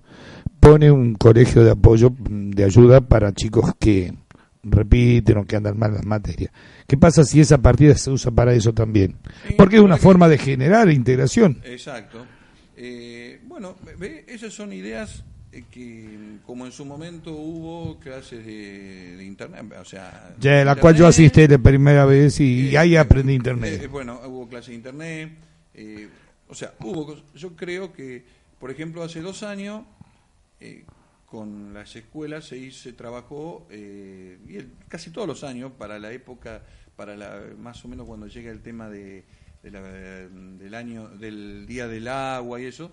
pone 0.67 0.91
un 0.91 1.15
colegio 1.15 1.63
de 1.63 1.71
apoyo, 1.71 2.13
de 2.19 2.65
ayuda 2.65 3.01
para 3.01 3.33
chicos 3.33 3.73
que 3.79 4.13
repiten 4.65 5.39
o 5.39 5.47
que 5.47 5.55
andan 5.55 5.79
mal 5.79 5.95
las 5.95 6.05
materias? 6.05 6.51
¿Qué 6.89 6.97
pasa 6.97 7.23
si 7.23 7.41
esa 7.41 7.59
partida 7.59 7.95
se 7.95 8.11
usa 8.11 8.33
para 8.33 8.53
eso 8.53 8.73
también? 8.73 9.15
Porque 9.57 9.77
es 9.77 9.83
una 9.83 9.97
forma 9.97 10.29
de 10.29 10.39
generar 10.39 10.91
integración. 10.91 11.61
Exacto. 11.65 12.27
Eh, 12.77 13.41
bueno, 13.45 13.77
esas 14.27 14.53
son 14.53 14.73
ideas 14.73 15.23
eh, 15.53 15.63
que 15.71 16.39
como 16.45 16.67
en 16.67 16.73
su 16.73 16.85
momento 16.85 17.31
hubo 17.31 18.01
clases 18.01 18.45
de, 18.45 19.25
internet, 19.25 19.73
o 19.81 19.85
sea... 19.85 20.35
Ya, 20.41 20.65
la 20.65 20.75
cual 20.75 20.97
yo 20.97 21.07
asistí 21.07 21.47
de 21.47 21.61
primera 21.61 22.05
vez 22.05 22.41
y, 22.41 22.75
eh, 22.75 22.79
ahí 22.79 22.97
aprendí 22.97 23.35
internet. 23.35 23.89
bueno, 23.89 24.21
hubo 24.27 24.49
clases 24.49 24.71
de 24.71 24.75
internet, 24.75 25.31
eh, 25.75 26.09
o 26.49 26.55
sea, 26.55 26.75
hubo, 26.81 27.17
yo 27.37 27.55
creo 27.55 27.93
que, 27.93 28.25
por 28.59 28.73
ejemplo, 28.73 29.05
hace 29.05 29.21
dos 29.21 29.45
años, 29.45 29.83
eh, 30.61 30.85
con 31.27 31.75
las 31.75 31.97
escuelas 31.97 32.47
se, 32.47 32.57
hizo, 32.57 32.83
se 32.85 32.93
trabajó, 32.93 33.67
eh, 33.71 34.39
y 34.47 34.59
casi 34.89 35.11
todos 35.11 35.27
los 35.27 35.45
años, 35.45 35.73
para 35.73 35.99
la 35.99 36.13
época, 36.13 36.63
para 36.95 37.17
la, 37.17 37.43
más 37.59 37.85
o 37.85 37.89
menos 37.89 38.07
cuando 38.07 38.27
llega 38.27 38.51
el 38.51 38.63
tema 38.63 38.89
de, 38.89 39.25
del 39.63 40.75
año, 40.75 41.09
del 41.09 41.67
Día 41.67 41.89
del 41.89 42.07
Agua 42.09 42.61
y 42.61 42.67
eso, 42.67 42.93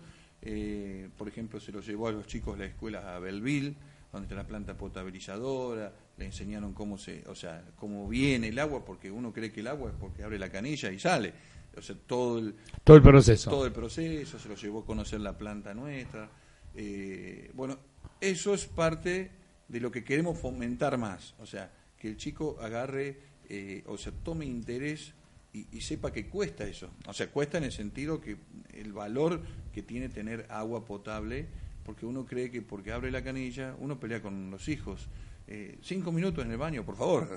por 1.18 1.28
ejemplo, 1.28 1.60
se 1.60 1.72
lo 1.72 1.82
llevó 1.82 2.08
a 2.08 2.12
los 2.12 2.26
chicos 2.26 2.58
la 2.58 2.66
escuela 2.66 3.16
a 3.16 3.20
Belleville, 3.20 3.76
donde 4.12 4.26
está 4.26 4.36
la 4.36 4.48
planta 4.48 4.76
potabilizadora, 4.76 5.94
le 6.18 6.26
enseñaron 6.26 6.74
cómo 6.74 6.98
se, 6.98 7.24
o 7.28 7.36
sea, 7.36 7.64
cómo 7.76 8.08
viene 8.08 8.48
el 8.48 8.60
agua, 8.60 8.84
porque 8.84 9.12
uno 9.12 9.32
cree 9.32 9.52
que 9.52 9.60
el 9.60 9.68
agua 9.68 9.92
es 9.92 9.96
porque 10.00 10.24
abre 10.24 10.40
la 10.40 10.50
canilla 10.50 10.92
y 10.92 11.00
sale 11.00 11.34
o 11.78 11.82
sea, 11.82 11.96
todo 12.08 12.40
el, 12.40 12.56
todo 12.84 12.98
el 12.98 13.04
proceso. 13.04 13.50
Todo 13.50 13.66
el 13.66 13.72
proceso, 13.72 14.38
se 14.38 14.50
lo 14.50 14.56
llevó 14.56 14.82
a 14.82 14.86
conocer 14.86 15.20
la 15.22 15.38
planta 15.38 15.74
nuestra. 15.74 16.30
Eh, 16.76 17.52
bueno, 17.54 17.78
eso 18.20 18.54
es 18.54 18.66
parte 18.66 19.32
de 19.68 19.80
lo 19.80 19.92
que 19.92 20.04
queremos 20.04 20.38
fomentar 20.38 20.98
más, 20.98 21.36
o 21.40 21.46
sea, 21.46 21.72
que 21.98 22.08
el 22.08 22.18
chico 22.18 22.58
agarre, 22.62 23.20
eh, 23.50 23.84
o 23.88 23.98
sea, 23.98 24.12
tome 24.24 24.46
interés 24.46 25.14
y, 25.54 25.82
sepa 25.82 26.12
que 26.12 26.28
cuesta 26.28 26.64
eso. 26.64 26.90
O 27.08 27.14
sea, 27.14 27.28
cuesta 27.28 27.60
en 27.60 27.66
el 27.66 27.72
sentido 27.72 28.20
que 28.20 28.38
el 28.74 28.92
valor 28.92 29.42
que 29.72 29.84
tiene 29.84 30.10
tener 30.10 30.48
agua 30.50 30.84
potable, 30.84 31.46
porque 31.86 32.06
uno 32.06 32.26
cree 32.26 32.50
que 32.50 32.62
porque 32.62 32.92
abre 32.92 33.12
la 33.12 33.24
canilla, 33.24 33.76
uno 33.80 34.00
pelea 34.00 34.22
con 34.22 34.50
los 34.50 34.68
hijos. 34.68 35.08
Eh, 35.48 35.78
cinco 35.84 36.12
minutos 36.12 36.44
en 36.44 36.52
el 36.52 36.58
baño, 36.58 36.84
por 36.84 36.98
favor. 36.98 37.30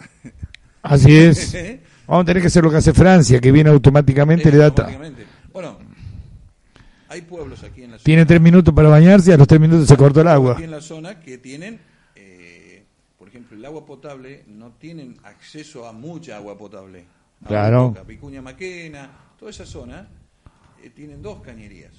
Así 0.83 1.15
es. 1.15 1.53
Vamos 2.07 2.23
a 2.23 2.25
tener 2.25 2.43
que 2.43 2.47
hacer 2.47 2.65
lo 2.65 2.71
que 2.71 2.77
hace 2.77 2.95
Francia, 2.95 3.41
que 3.41 3.53
viene 3.53 3.69
automáticamente 3.69 4.51
le 4.51 4.59
data. 4.59 4.89
Bueno, 5.53 5.79
hay 7.09 7.23
pueblos 7.23 7.63
aquí 7.63 7.83
en 7.83 7.93
la 7.93 7.99
zona. 7.99 8.05
Tiene 8.05 8.27
tres 8.27 8.41
minutos 8.41 8.75
para 8.75 8.89
bañarse 8.89 9.31
y 9.31 9.35
a 9.35 9.37
los 9.37 9.47
tres 9.47 9.61
minutos 9.61 9.87
se 9.87 9.97
cortó 9.97 10.21
el 10.21 10.29
agua. 10.29 10.53
Aquí 10.53 10.65
en 10.65 10.71
la 10.71 10.81
zona 10.81 11.21
que 11.21 11.39
tienen, 11.39 11.81
eh, 12.15 12.85
por 13.19 13.29
ejemplo, 13.29 13.57
el 13.57 13.65
agua 13.65 13.85
potable, 13.87 14.45
no 14.47 14.73
tienen 14.73 15.17
acceso 15.25 15.87
a 15.87 15.93
mucha 15.93 16.37
agua 16.37 16.57
potable. 16.59 17.05
Claro. 17.47 17.95
Picuña 18.07 18.43
Maquena, 18.43 19.11
toda 19.39 19.51
esa 19.51 19.67
zona 19.67 20.09
eh, 20.83 20.91
tienen 20.91 21.23
dos 21.23 21.43
cañerías. 21.43 21.93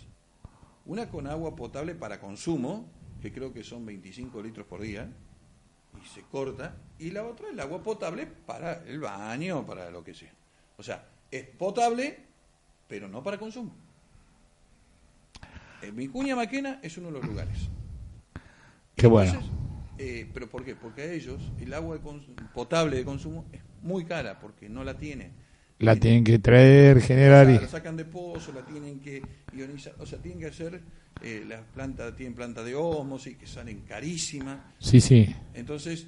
Una 0.86 1.10
con 1.10 1.28
agua 1.28 1.56
potable 1.56 1.96
para 1.96 2.20
consumo, 2.20 2.90
que 3.22 3.32
creo 3.32 3.54
que 3.54 3.64
son 3.64 3.86
25 3.86 4.42
litros 4.42 4.66
por 4.66 4.82
día, 4.82 5.10
y 6.02 6.08
se 6.08 6.22
corta, 6.22 6.76
y 7.00 7.12
la 7.12 7.24
otra 7.24 7.50
el 7.50 7.60
agua 7.60 7.82
potable 7.82 8.26
para 8.26 8.84
el 8.86 9.00
baño, 9.00 9.66
para 9.66 9.90
lo 9.90 10.04
que 10.04 10.14
sea. 10.14 10.32
O 10.78 10.84
sea, 10.84 11.06
es 11.30 11.46
potable, 11.46 12.18
pero 12.88 13.08
no 13.08 13.24
para 13.24 13.38
consumo. 13.38 13.87
En 15.82 15.96
Vicuña 15.96 16.36
Maquena 16.36 16.80
es 16.82 16.98
uno 16.98 17.08
de 17.08 17.14
los 17.14 17.26
lugares. 17.26 17.70
Qué 18.96 19.08
bueno. 19.08 19.40
Eh, 19.98 20.30
¿Pero 20.34 20.50
por 20.50 20.64
qué? 20.64 20.76
Porque 20.76 21.02
a 21.02 21.12
ellos 21.12 21.42
el 21.60 21.74
agua 21.74 22.00
potable 22.54 22.98
de 22.98 23.06
consumo 23.06 23.46
es 23.52 23.62
muy 23.82 24.06
cara, 24.06 24.40
porque 24.40 24.70
no 24.70 24.84
la 24.84 24.98
tienen. 24.98 25.32
La 25.80 25.96
tienen 25.96 26.24
que 26.24 26.40
traer, 26.40 27.02
generar 27.02 27.50
y... 27.50 27.60
La 27.60 27.68
sacan 27.68 27.96
de 27.96 28.06
pozo, 28.06 28.52
la 28.52 28.66
tienen 28.66 29.00
que 29.00 29.22
ionizar, 29.54 29.94
o 30.00 30.06
sea, 30.08 30.20
tienen 30.20 30.40
que 30.40 30.48
hacer 30.48 30.82
eh, 31.22 31.44
las 31.48 31.62
plantas 31.74 32.16
tienen 32.16 32.36
planta 32.36 32.64
de 32.64 32.72
y 32.72 33.34
que 33.36 33.48
salen 33.48 33.82
carísimas. 33.82 34.60
Sí, 34.80 35.02
sí. 35.02 35.34
Entonces, 35.54 36.08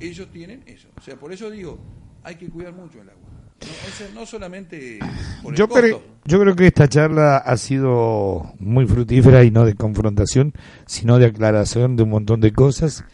ellos 0.00 0.30
tienen 0.32 0.62
eso. 0.66 0.88
O 0.96 1.00
sea, 1.00 1.16
por 1.16 1.32
eso 1.32 1.50
digo, 1.50 1.78
hay 2.22 2.36
que 2.36 2.48
cuidar 2.48 2.72
mucho 2.72 3.02
el 3.02 3.10
agua. 3.10 3.27
No, 3.60 4.20
no 4.20 4.26
solamente 4.26 4.98
por 5.42 5.52
el 5.52 5.58
yo 5.58 5.68
creo 5.68 6.02
yo 6.24 6.40
creo 6.40 6.54
que 6.54 6.66
esta 6.66 6.88
charla 6.88 7.38
ha 7.38 7.56
sido 7.56 8.52
muy 8.60 8.86
fructífera 8.86 9.42
y 9.44 9.50
no 9.50 9.64
de 9.64 9.74
confrontación 9.74 10.52
sino 10.86 11.18
de 11.18 11.26
aclaración 11.26 11.96
de 11.96 12.04
un 12.04 12.10
montón 12.10 12.40
de 12.40 12.52
cosas 12.52 13.04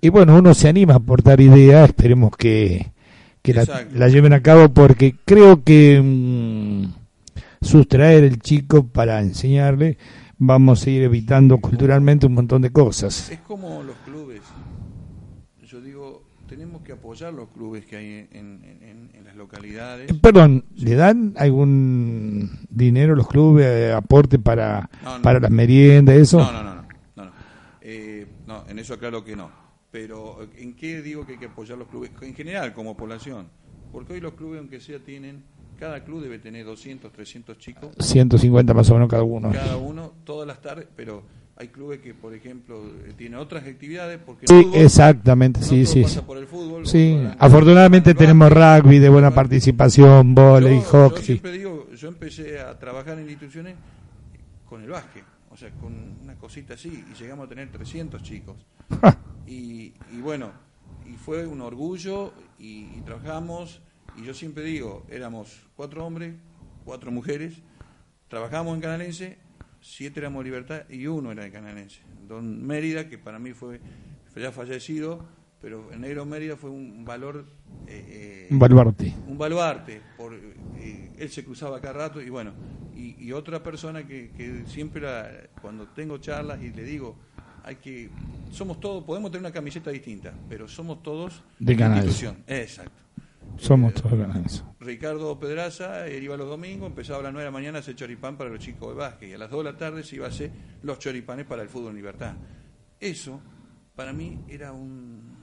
y 0.00 0.10
bueno 0.10 0.36
uno 0.36 0.54
se 0.54 0.68
anima 0.68 0.94
a 0.94 0.98
aportar 0.98 1.40
ideas 1.40 1.88
esperemos 1.88 2.36
que, 2.36 2.92
que 3.42 3.54
la, 3.54 4.08
lleven 4.08 4.32
a 4.32 4.42
cabo 4.42 4.68
porque 4.68 5.16
creo 5.24 5.64
que 5.64 6.00
mm, 6.00 7.64
sustraer 7.64 8.24
el 8.24 8.40
chico 8.40 8.86
para 8.86 9.20
enseñarle 9.20 9.98
vamos 10.38 10.86
a 10.86 10.90
ir 10.90 11.02
evitando 11.02 11.58
culturalmente 11.58 12.26
un 12.26 12.34
montón 12.34 12.62
de 12.62 12.70
cosas. 12.70 13.30
Es 13.30 13.40
como 13.40 13.82
los 13.82 13.96
clubes. 14.04 14.40
Tenemos 16.48 16.82
que 16.82 16.92
apoyar 16.92 17.32
los 17.32 17.48
clubes 17.50 17.84
que 17.84 17.96
hay 17.96 18.28
en, 18.32 19.10
las 19.24 19.36
localidades. 19.36 20.10
Eh, 20.10 20.14
perdón, 20.14 20.64
¿le 20.76 20.94
dan 20.94 21.34
algún 21.36 22.66
dinero 22.70 23.14
los 23.14 23.28
clubes, 23.28 23.66
eh, 23.66 23.92
aporte 23.92 24.38
para, 24.38 24.88
para 25.22 25.40
las 25.40 25.50
meriendas, 25.50 26.16
eso? 26.16 26.38
No, 26.38 26.52
no, 26.52 26.62
no. 26.62 26.74
No, 27.16 27.24
no. 27.26 27.30
Eh, 27.82 28.26
no, 28.46 28.64
en 28.66 28.78
eso 28.78 28.94
aclaro 28.94 29.22
que 29.22 29.36
no. 29.36 29.50
Pero, 29.90 30.48
¿en 30.56 30.74
qué 30.74 31.02
digo 31.02 31.26
que 31.26 31.32
hay 31.32 31.38
que 31.38 31.46
apoyar 31.46 31.76
los 31.76 31.88
clubes? 31.88 32.10
En 32.22 32.34
general, 32.34 32.72
como 32.72 32.96
población. 32.96 33.48
Porque 33.92 34.14
hoy 34.14 34.20
los 34.20 34.34
clubes, 34.34 34.58
aunque 34.58 34.80
sea, 34.80 34.98
tienen 34.98 35.44
cada 35.78 36.02
club 36.02 36.22
debe 36.22 36.38
tener 36.38 36.66
200, 36.66 37.12
300 37.12 37.56
chicos. 37.58 37.90
150 38.00 38.74
más 38.74 38.90
o 38.90 38.94
menos 38.94 39.08
cada 39.08 39.22
uno. 39.22 39.52
Cada 39.52 39.76
uno, 39.76 40.12
todas 40.24 40.46
las 40.46 40.60
tardes, 40.60 40.88
pero 40.96 41.22
hay 41.58 41.68
clubes 41.68 42.00
que, 42.00 42.14
por 42.14 42.34
ejemplo, 42.34 42.80
eh, 43.04 43.12
tienen 43.16 43.38
otras 43.38 43.66
actividades. 43.66 44.20
Porque 44.24 44.46
sí, 44.46 44.70
exactamente, 44.74 45.62
sí, 45.62 45.84
sí. 45.86 46.04
por 46.26 46.38
el 46.38 46.46
fútbol, 46.46 46.86
sí, 46.86 47.18
afortunadamente 47.38 48.14
tenemos 48.14 48.50
rugby 48.50 48.98
de 48.98 49.08
buena 49.08 49.32
participación, 49.32 50.34
volei, 50.34 50.80
hockey. 50.80 51.18
Yo 51.18 51.24
siempre 51.24 51.52
digo, 51.52 51.90
yo 51.90 52.08
empecé 52.08 52.60
a 52.60 52.78
trabajar 52.78 53.18
en 53.18 53.28
instituciones 53.28 53.74
con 54.68 54.82
el 54.82 54.90
básquet, 54.90 55.24
o 55.50 55.56
sea, 55.56 55.70
con 55.72 55.92
una 56.22 56.36
cosita 56.36 56.74
así, 56.74 57.04
y 57.10 57.14
llegamos 57.20 57.46
a 57.46 57.48
tener 57.48 57.70
300 57.70 58.22
chicos. 58.22 58.56
y, 59.46 59.92
y, 60.12 60.20
bueno, 60.22 60.52
y 61.06 61.16
fue 61.16 61.46
un 61.46 61.60
orgullo, 61.60 62.32
y, 62.58 62.88
y 62.96 63.02
trabajamos 63.04 63.80
y 64.18 64.24
yo 64.24 64.34
siempre 64.34 64.64
digo, 64.64 65.04
éramos 65.08 65.60
cuatro 65.76 66.04
hombres, 66.04 66.34
cuatro 66.84 67.12
mujeres, 67.12 67.54
trabajamos 68.28 68.74
en 68.74 68.80
Canalense, 68.80 69.38
siete 69.80 70.20
éramos 70.20 70.44
de 70.44 70.50
Libertad 70.50 70.82
y 70.88 71.06
uno 71.06 71.32
era 71.32 71.44
de 71.44 71.50
Canalense. 71.50 72.00
Don 72.26 72.66
Mérida, 72.66 73.08
que 73.08 73.18
para 73.18 73.38
mí 73.38 73.52
fue 73.52 73.80
ya 74.36 74.52
fallecido, 74.52 75.26
pero 75.60 75.92
en 75.92 76.02
Negro 76.02 76.24
Mérida 76.24 76.56
fue 76.56 76.70
un 76.70 77.04
valor... 77.04 77.46
Eh, 77.86 78.48
un 78.50 78.58
baluarte. 78.58 79.14
Un 79.26 79.38
baluarte. 79.38 80.00
Por, 80.16 80.34
eh, 80.34 81.10
él 81.18 81.30
se 81.30 81.44
cruzaba 81.44 81.80
cada 81.80 81.94
rato 81.94 82.20
y 82.20 82.30
bueno, 82.30 82.52
y, 82.96 83.30
otra 83.32 83.62
persona 83.62 84.06
que, 84.06 84.30
que 84.30 84.64
siempre 84.66 85.50
cuando 85.62 85.86
tengo 85.88 86.18
charlas 86.18 86.60
y 86.62 86.70
le 86.70 86.82
digo, 86.82 87.16
hay 87.64 87.76
que... 87.76 88.10
Somos 88.50 88.80
todos, 88.80 89.04
podemos 89.04 89.30
tener 89.30 89.42
una 89.42 89.52
camiseta 89.52 89.90
distinta, 89.90 90.32
pero 90.48 90.66
somos 90.66 91.02
todos 91.02 91.42
de 91.58 91.74
institución. 91.74 92.42
Exacto. 92.46 93.07
Somos 93.56 93.94
todos 93.94 94.18
Ricardo 94.80 95.38
Pedraza 95.38 96.06
él 96.06 96.22
iba 96.22 96.36
los 96.36 96.48
domingos, 96.48 96.88
empezaba 96.88 97.20
a 97.20 97.22
las 97.24 97.32
9 97.32 97.44
de 97.44 97.50
la 97.50 97.52
mañana 97.52 97.78
a 97.78 97.80
hacer 97.80 97.96
choripán 97.96 98.36
para 98.36 98.50
los 98.50 98.60
chicos 98.60 98.90
de 98.90 98.94
básquet 98.94 99.30
y 99.30 99.32
a 99.32 99.38
las 99.38 99.50
2 99.50 99.64
de 99.64 99.72
la 99.72 99.76
tarde 99.76 100.04
se 100.04 100.16
iba 100.16 100.26
a 100.26 100.28
hacer 100.28 100.50
los 100.82 100.98
choripanes 100.98 101.46
para 101.46 101.62
el 101.62 101.68
fútbol 101.68 101.90
en 101.90 101.96
libertad. 101.96 102.34
Eso 103.00 103.40
para 103.96 104.12
mí 104.12 104.38
era 104.48 104.72
un 104.72 105.36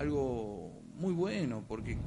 algo 0.00 0.80
muy 0.94 1.12
bueno 1.12 1.64
porque 1.68 1.98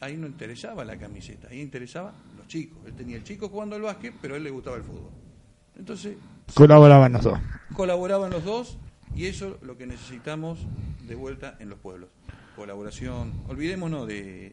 ahí 0.00 0.16
no 0.16 0.26
interesaba 0.26 0.84
la 0.84 0.98
camiseta, 0.98 1.48
ahí 1.48 1.60
interesaba 1.60 2.12
los 2.36 2.46
chicos. 2.46 2.78
Él 2.86 2.94
tenía 2.94 3.16
el 3.16 3.24
chico 3.24 3.48
jugando 3.48 3.76
al 3.76 3.82
básquet, 3.82 4.14
pero 4.20 4.34
a 4.34 4.36
él 4.36 4.44
le 4.44 4.50
gustaba 4.50 4.76
el 4.76 4.82
fútbol. 4.82 5.10
Entonces 5.76 6.16
colaboraban 6.54 7.14
los 7.14 7.24
dos. 7.24 7.38
Colaboraban 7.74 8.30
los 8.30 8.44
dos 8.44 8.78
y 9.16 9.26
eso 9.26 9.56
es 9.56 9.66
lo 9.66 9.78
que 9.78 9.86
necesitamos 9.86 10.58
de 11.08 11.14
vuelta 11.14 11.56
en 11.58 11.70
los 11.70 11.78
pueblos 11.78 12.10
colaboración. 12.54 13.32
Olvidémonos 13.48 14.06
de 14.06 14.46
eh, 14.46 14.52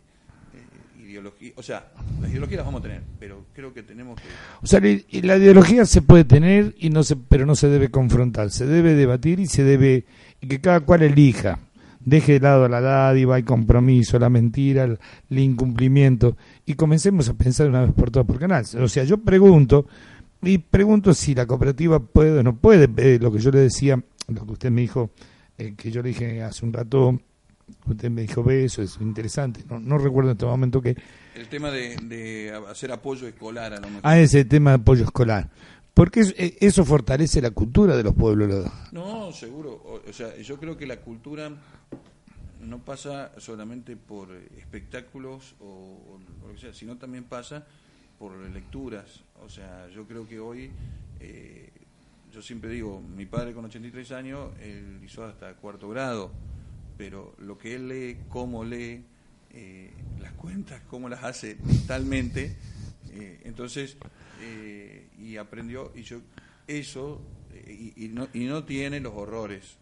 ideología, 0.99 1.53
o 1.55 1.63
sea, 1.63 1.91
las 2.21 2.29
ideologías 2.29 2.57
las 2.57 2.65
vamos 2.65 2.79
a 2.79 2.83
tener, 2.83 3.01
pero 3.19 3.45
creo 3.53 3.73
que 3.73 3.83
tenemos 3.83 4.19
que... 4.19 4.27
O 4.61 4.67
sea, 4.67 4.79
la 4.79 5.37
ideología 5.37 5.85
se 5.85 6.01
puede 6.01 6.23
tener, 6.23 6.75
y 6.77 6.89
no 6.89 7.03
se, 7.03 7.15
pero 7.15 7.45
no 7.45 7.55
se 7.55 7.69
debe 7.69 7.89
confrontar, 7.89 8.51
se 8.51 8.65
debe 8.65 8.93
debatir 8.95 9.39
y 9.39 9.47
se 9.47 9.63
debe, 9.63 10.05
y 10.41 10.47
que 10.47 10.61
cada 10.61 10.81
cual 10.81 11.03
elija, 11.03 11.59
deje 12.03 12.33
de 12.33 12.39
lado 12.39 12.67
la 12.67 12.81
dádiva, 12.81 13.37
el 13.37 13.45
compromiso, 13.45 14.17
la 14.19 14.29
mentira, 14.29 14.83
el, 14.83 14.99
incumplimiento, 15.39 16.37
y 16.65 16.75
comencemos 16.75 17.29
a 17.29 17.33
pensar 17.33 17.67
una 17.67 17.81
vez 17.81 17.93
por 17.93 18.11
todas 18.11 18.27
por 18.27 18.39
canal. 18.39 18.65
O 18.79 18.87
sea, 18.87 19.03
yo 19.03 19.17
pregunto, 19.17 19.85
y 20.41 20.57
pregunto 20.57 21.13
si 21.13 21.35
la 21.35 21.45
cooperativa 21.45 21.99
puede 21.99 22.39
o 22.39 22.43
no 22.43 22.55
puede, 22.55 22.89
eh, 22.97 23.19
lo 23.21 23.31
que 23.31 23.39
yo 23.39 23.51
le 23.51 23.59
decía, 23.59 24.01
lo 24.27 24.45
que 24.45 24.51
usted 24.53 24.71
me 24.71 24.81
dijo, 24.81 25.11
eh, 25.57 25.75
que 25.77 25.91
yo 25.91 26.01
le 26.01 26.09
dije 26.09 26.41
hace 26.41 26.65
un 26.65 26.73
rato, 26.73 27.19
Usted 27.85 28.09
me 28.09 28.21
dijo, 28.21 28.43
ve, 28.43 28.65
eso 28.65 28.81
es 28.81 28.97
interesante. 29.01 29.63
No, 29.69 29.79
no 29.79 29.97
recuerdo 29.97 30.31
en 30.31 30.37
este 30.37 30.45
momento 30.45 30.81
que... 30.81 30.95
El 31.35 31.47
tema 31.47 31.71
de, 31.71 32.53
hacer 32.69 32.91
apoyo 32.91 33.27
escolar 33.27 33.73
a 33.73 33.79
lo 33.79 33.87
mejor. 33.87 34.01
Ah, 34.03 34.19
ese 34.19 34.45
tema 34.45 34.71
de 34.71 34.75
apoyo 34.77 35.03
escolar. 35.03 35.49
Porque 35.93 36.21
eh, 36.37 36.57
eso, 36.61 36.85
fortalece 36.85 37.41
la 37.41 37.51
cultura 37.51 37.97
de 37.97 38.03
los 38.03 38.13
pueblos. 38.13 38.71
No, 38.91 39.31
seguro. 39.31 40.01
O, 40.07 40.13
sea, 40.13 40.37
yo 40.37 40.57
creo 40.57 40.77
que 40.77 40.87
la 40.87 40.97
cultura 40.97 41.51
no 42.61 42.79
pasa 42.79 43.31
solamente 43.37 43.95
por 43.97 44.31
espectáculos 44.57 45.55
o, 45.59 46.19
lo 46.47 46.53
que 46.53 46.59
sea, 46.59 46.73
sino 46.73 46.97
también 46.97 47.25
pasa 47.25 47.65
por 48.17 48.37
lecturas. 48.49 49.23
O 49.43 49.49
sea, 49.49 49.89
yo 49.89 50.05
creo 50.05 50.27
que 50.27 50.39
hoy, 50.39 50.71
eh, 51.19 51.69
yo 52.31 52.41
siempre 52.41 52.69
digo, 52.69 53.01
mi 53.01 53.25
padre 53.25 53.53
con 53.53 53.65
83 53.65 54.11
años, 54.11 54.51
él 54.61 55.01
hizo 55.03 55.25
hasta 55.25 55.53
cuarto 55.55 55.89
grado 55.89 56.31
pero 57.01 57.33
lo 57.39 57.57
que 57.57 57.73
él 57.73 57.87
lee, 57.87 58.17
cómo 58.29 58.63
lee, 58.63 59.03
eh, 59.55 59.89
las 60.19 60.33
cuentas, 60.33 60.83
cómo 60.87 61.09
las 61.09 61.23
hace 61.23 61.57
mentalmente, 61.63 62.55
eh, 63.13 63.41
entonces, 63.43 63.97
eh, 64.39 65.07
y 65.17 65.37
aprendió, 65.37 65.91
y 65.95 66.03
yo, 66.03 66.21
eso, 66.67 67.19
y, 67.67 68.07
no, 68.09 68.27
y 68.35 68.43
no 68.43 68.65
tiene 68.65 68.99
los 68.99 69.13
horrores 69.15 69.77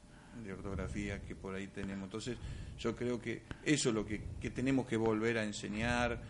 de 0.45 0.53
ortografía 0.53 1.19
que 1.23 1.35
por 1.35 1.55
ahí 1.55 1.67
tenemos. 1.67 2.05
Entonces, 2.05 2.37
yo 2.79 2.95
creo 2.95 3.21
que 3.21 3.41
eso 3.65 3.89
es 3.89 3.95
lo 3.95 4.05
que, 4.05 4.21
tenemos 4.55 4.87
que 4.87 4.95
volver 4.95 5.39
a 5.39 5.43
enseñar, 5.43 6.21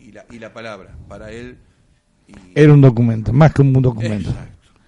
y, 0.00 0.10
la, 0.10 0.26
y 0.32 0.40
la 0.40 0.52
palabra, 0.52 0.96
para 1.06 1.30
él. 1.30 1.58
Era 2.56 2.72
un 2.72 2.80
documento, 2.80 3.32
más 3.32 3.54
que 3.54 3.62
un 3.62 3.72
documento. 3.72 4.34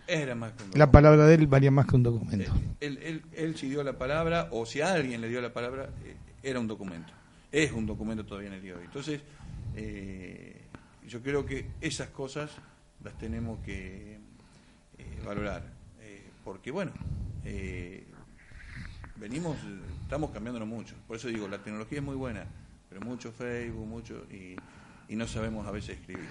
Era 0.07 0.35
más 0.35 0.53
La 0.75 0.91
palabra 0.91 1.27
de 1.27 1.35
él 1.35 1.47
valía 1.47 1.71
más 1.71 1.87
que 1.87 1.97
un 1.97 2.03
documento. 2.03 2.53
Él, 2.81 2.99
él, 3.03 3.23
él, 3.33 3.57
si 3.57 3.69
dio 3.69 3.83
la 3.83 3.97
palabra, 3.97 4.49
o 4.51 4.67
si 4.67 4.81
alguien 4.81 5.21
le 5.21 5.29
dio 5.29 5.41
la 5.41 5.53
palabra, 5.53 5.89
eh, 6.05 6.17
era 6.43 6.61
un 6.61 6.67
documento. 6.67 7.13
Es 7.51 7.73
un 7.73 7.87
documento 7.87 8.25
todavía 8.25 8.49
en 8.49 8.55
el 8.55 8.63
día 8.63 8.73
de 8.73 8.79
hoy. 8.81 8.85
Entonces, 8.85 9.21
eh, 9.77 10.61
yo 11.09 11.23
creo 11.23 11.47
que 11.47 11.71
esas 11.81 12.09
cosas 12.09 12.51
las 13.03 13.17
tenemos 13.19 13.61
que 13.65 14.19
eh, 14.99 15.23
valorar. 15.25 15.63
porque, 16.45 16.71
bueno, 16.71 16.93
venimos, 19.17 19.57
estamos 20.03 20.31
cambiándonos 20.31 20.69
mucho. 20.69 20.95
Por 21.07 21.17
eso 21.17 21.29
digo, 21.29 21.49
la 21.49 21.63
tecnología 21.63 21.99
es 21.99 22.05
muy 22.05 22.17
buena, 22.17 22.45
pero 22.91 23.01
mucho 23.01 23.33
Facebook, 23.33 23.87
mucho, 23.87 24.27
y, 24.31 24.57
y 25.15 25.17
no 25.17 25.27
sabemos 25.27 25.67
a 25.67 25.71
veces 25.71 25.97
escribir. 25.99 26.25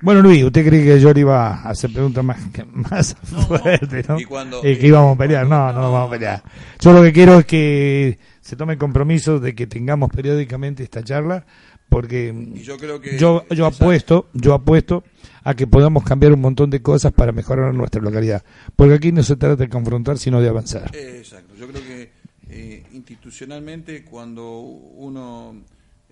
Bueno, 0.00 0.20
Luis, 0.22 0.42
¿usted 0.42 0.66
cree 0.66 0.82
que 0.84 0.98
yo 1.00 1.12
le 1.12 1.20
iba 1.20 1.48
a 1.54 1.68
hacer 1.70 1.92
preguntas 1.92 2.24
más, 2.24 2.38
más 2.72 3.16
No, 3.30 3.42
fuertes, 3.42 4.08
no? 4.08 4.18
y 4.18 4.24
cuando- 4.24 4.60
que 4.62 4.72
íbamos 4.86 5.14
a 5.14 5.18
pelear. 5.18 5.46
No, 5.46 5.72
no, 5.72 5.80
No, 5.82 5.92
vamos 5.92 6.08
a 6.08 6.10
pelear. 6.12 6.42
Yo 6.80 6.92
lo 6.92 7.02
que 7.02 7.12
quiero 7.12 7.38
es 7.38 7.44
que 7.46 8.18
se 8.40 8.56
tome 8.56 8.72
el 8.72 8.78
compromiso 8.78 9.38
de 9.38 9.54
que 9.54 9.66
tengamos 9.68 10.10
periódicamente 10.10 10.82
esta 10.82 11.04
charla, 11.04 11.44
porque 11.88 12.34
Y 12.54 12.62
yo 12.62 12.76
creo 12.78 13.00
que... 13.00 13.16
yo, 13.18 13.44
yo 13.50 13.66
apuesto, 13.66 14.28
yo 14.32 14.54
apuesto 14.54 15.04
a 15.44 15.54
que 15.54 15.66
podamos 15.66 16.02
cambiar 16.04 16.32
un 16.32 16.40
montón 16.40 16.70
de 16.70 16.80
cosas 16.82 17.12
para 17.12 17.30
mejorar 17.32 17.72
nuestra 17.74 18.00
localidad. 18.00 18.42
Porque 18.74 18.94
aquí 18.94 19.12
no 19.12 19.22
se 19.22 19.36
trata 19.36 19.56
de 19.56 19.68
confrontar, 19.68 20.18
sino 20.18 20.40
de 20.40 20.48
avanzar. 20.48 20.90
Exacto, 20.96 21.54
yo 21.54 21.68
creo 21.68 21.82
que 21.82 22.10
eh, 22.48 22.84
institucionalmente 22.92 24.04
cuando 24.04 24.58
uno 24.60 25.54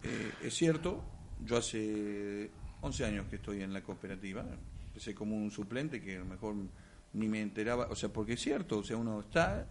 eh, 0.03 0.31
es 0.45 0.55
cierto, 0.55 1.03
yo 1.45 1.57
hace 1.57 2.51
11 2.83 3.05
años 3.05 3.27
que 3.29 3.37
estoy 3.37 3.63
en 3.63 3.73
la 3.73 3.83
cooperativa, 3.83 4.45
empecé 4.89 5.15
como 5.15 5.37
un 5.37 5.51
suplente 5.51 6.01
que 6.01 6.17
a 6.17 6.21
lo 6.21 6.25
mejor 6.25 6.55
ni 7.13 7.29
me 7.29 7.41
enteraba, 7.41 7.89
o 7.91 7.95
sea, 7.97 8.09
porque 8.11 8.35
es 8.35 8.41
cierto, 8.41 8.79
o 8.79 8.85
sea, 8.85 8.97
uno 8.97 9.21
está 9.21 9.67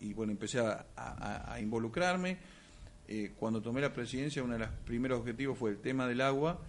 y 0.00 0.12
bueno, 0.14 0.32
empecé 0.32 0.60
a, 0.60 0.86
a- 0.96 1.52
a 1.54 1.60
involucrarme. 1.60 2.38
Eh, 3.08 3.32
cuando 3.38 3.60
tomé 3.60 3.80
la 3.80 3.92
presidencia, 3.92 4.42
uno 4.42 4.52
de 4.54 4.60
los 4.60 4.68
primeros 4.84 5.20
objetivos 5.20 5.58
fue 5.58 5.70
el 5.70 5.78
tema 5.78 6.06
del 6.06 6.20
agua, 6.20 6.60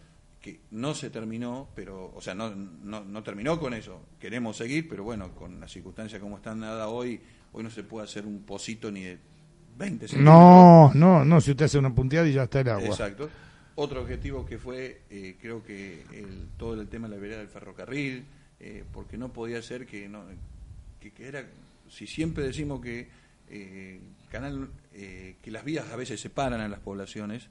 que 0.42 0.60
no 0.72 0.96
se 0.96 1.12
terminó, 1.12 1.70
pero, 1.76 2.12
o 2.16 2.20
sea, 2.22 2.34
no, 2.34 2.50
no, 2.56 3.04
no 3.04 3.22
terminó 3.24 3.60
con 3.60 3.76
eso. 3.76 4.02
Queremos 4.20 4.58
seguir, 4.58 4.90
pero 4.90 5.04
bueno, 5.04 5.36
con 5.36 5.60
las 5.60 5.72
circunstancias 5.72 6.20
como 6.20 6.38
están 6.38 6.60
nada 6.60 6.88
hoy, 6.88 7.22
hoy 7.54 7.64
no 7.64 7.70
se 7.70 7.84
puede 7.84 8.06
hacer 8.06 8.26
un 8.26 8.42
pocito 8.42 8.92
ni 8.92 9.02
de 9.04 9.20
20 9.78 10.08
centímetros. 10.08 10.24
No, 10.24 10.92
no, 10.96 11.24
no, 11.24 11.40
si 11.42 11.52
usted 11.52 11.66
hace 11.66 11.78
una 11.78 11.94
punteada 11.94 12.28
y 12.28 12.34
ya 12.34 12.44
está 12.44 12.62
el 12.62 12.70
agua. 12.70 12.86
Exacto. 12.88 13.30
Otro 13.76 14.02
objetivo 14.02 14.46
que 14.46 14.58
fue, 14.58 15.02
eh, 15.10 15.36
creo 15.42 15.64
que 15.64 16.04
el, 16.14 16.48
todo 16.58 16.80
el 16.80 16.88
tema 16.88 17.08
de 17.08 17.16
la 17.16 17.22
vereda 17.22 17.38
del 17.40 17.48
ferrocarril, 17.48 18.26
eh, 18.60 18.84
porque 18.92 19.18
no 19.18 19.32
podía 19.32 19.62
ser 19.62 19.86
que, 19.86 20.08
no, 20.10 20.24
que, 21.00 21.12
que 21.12 21.28
era, 21.28 21.46
si 21.90 22.06
siempre 22.08 22.44
decimos 22.44 22.82
que 22.82 23.08
eh, 23.50 24.00
canal, 24.30 24.70
eh, 24.94 25.36
que 25.42 25.52
las 25.52 25.64
vías 25.64 25.86
a 25.92 25.96
veces 25.96 26.20
separan 26.22 26.60
a 26.62 26.68
las 26.68 26.80
poblaciones. 26.80 27.48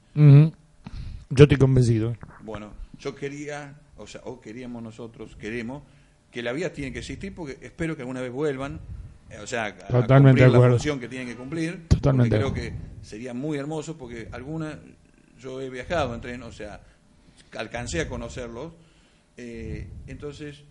Yo 1.29 1.43
estoy 1.43 1.57
convencido. 1.57 2.15
bueno, 2.43 2.73
yo 2.99 3.15
quería, 3.15 3.75
o 3.97 4.05
sea, 4.07 4.21
o 4.25 4.39
queríamos 4.41 4.83
nosotros, 4.83 5.35
queremos, 5.35 5.83
que 6.31 6.41
la 6.43 6.53
vía 6.53 6.71
tiene 6.73 6.91
que 6.93 6.99
existir 6.99 7.33
porque 7.33 7.57
espero 7.61 7.95
que 7.95 8.01
alguna 8.03 8.21
vez 8.21 8.31
vuelvan, 8.31 8.79
eh, 9.29 9.37
o 9.41 9.47
sea, 9.47 9.65
a- 9.65 9.67
a 9.67 9.73
Totalmente 10.01 10.41
cumplir 10.41 10.47
la 10.49 10.59
función 10.71 10.99
que 10.99 11.07
tienen 11.07 11.27
que 11.27 11.35
cumplir. 11.35 11.87
Totalmente 11.87 12.35
creo 12.35 12.53
que 12.53 12.73
sería 13.01 13.33
muy 13.33 13.57
hermoso 13.57 13.97
porque 13.97 14.27
alguna, 14.31 14.79
yo 15.41 15.59
he 15.61 15.69
viajado 15.69 16.13
en 16.15 16.21
tren, 16.21 16.43
o 16.43 16.51
sea, 16.51 16.81
alcancé 17.57 18.01
a 18.01 18.07
conocerlos, 18.07 18.73
eh, 19.37 19.87
entonces 20.07 20.63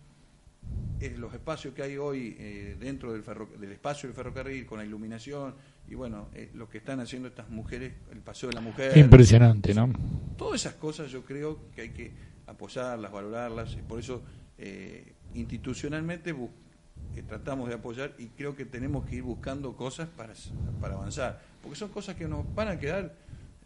eh, 1.00 1.14
los 1.18 1.32
espacios 1.34 1.74
que 1.74 1.82
hay 1.82 1.96
hoy 1.96 2.36
eh, 2.38 2.76
dentro 2.78 3.12
del, 3.12 3.22
ferro- 3.24 3.48
del 3.58 3.72
espacio 3.72 4.08
del 4.08 4.14
ferrocarril 4.14 4.66
con 4.66 4.78
la 4.78 4.84
iluminación 4.84 5.54
y 5.88 5.94
bueno, 5.94 6.28
eh, 6.34 6.50
lo 6.54 6.68
que 6.68 6.78
están 6.78 7.00
haciendo 7.00 7.28
estas 7.28 7.48
mujeres, 7.48 7.92
el 8.12 8.18
paseo 8.20 8.48
de 8.50 8.54
la 8.54 8.60
mujer, 8.60 8.96
Impresionante, 8.96 9.74
¿no? 9.74 9.90
Todas 10.36 10.60
esas 10.60 10.74
cosas 10.74 11.10
yo 11.10 11.24
creo 11.24 11.58
que 11.74 11.82
hay 11.82 11.88
que 11.90 12.12
apoyarlas, 12.46 13.10
valorarlas, 13.10 13.72
y 13.74 13.82
por 13.82 13.98
eso 13.98 14.22
eh, 14.58 15.12
institucionalmente 15.34 16.30
eh, 16.30 17.22
tratamos 17.26 17.68
de 17.68 17.74
apoyar 17.74 18.12
y 18.18 18.26
creo 18.26 18.54
que 18.54 18.64
tenemos 18.66 19.04
que 19.06 19.16
ir 19.16 19.22
buscando 19.22 19.74
cosas 19.74 20.08
para, 20.08 20.34
para 20.80 20.94
avanzar, 20.94 21.40
porque 21.62 21.76
son 21.76 21.88
cosas 21.90 22.14
que 22.16 22.28
nos 22.28 22.44
van 22.54 22.68
a 22.68 22.78
quedar, 22.78 23.14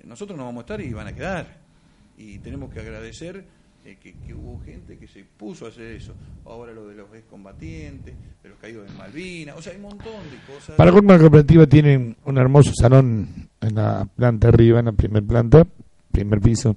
nosotros 0.07 0.37
nos 0.37 0.47
vamos 0.47 0.61
a 0.61 0.65
estar 0.65 0.81
y 0.81 0.93
van 0.93 1.07
a 1.09 1.15
quedar, 1.15 1.59
y 2.17 2.39
tenemos 2.39 2.73
que 2.73 2.81
agradecer 2.81 3.45
eh, 3.85 3.97
que, 4.01 4.15
que 4.15 4.33
hubo 4.35 4.61
gente 4.65 4.97
que 4.99 5.07
se 5.07 5.25
puso 5.25 5.67
a 5.67 5.69
hacer 5.69 5.93
eso, 5.93 6.15
ahora 6.47 6.73
lo 6.73 6.87
de 6.89 6.95
los 6.95 7.13
excombatientes, 7.15 8.15
de 8.43 8.49
los 8.49 8.59
caídos 8.59 8.91
de 8.91 8.97
Malvinas, 8.97 9.57
o 9.57 9.63
sea, 9.63 9.73
hay 9.73 9.77
un 9.79 9.85
montón 9.85 10.23
de 10.31 10.53
cosas. 10.55 10.77
Para 10.77 10.91
colmo, 10.93 11.13
la 11.13 11.19
cooperativa 11.19 11.67
tiene 11.67 12.17
un 12.25 12.39
hermoso 12.39 12.73
salón 12.75 13.49
en 13.61 13.75
la 13.75 14.09
planta 14.17 14.49
arriba, 14.49 14.79
en 14.81 14.87
la 14.87 14.93
primer 14.93 15.23
planta, 15.25 15.67
primer 16.11 16.41
piso, 16.41 16.77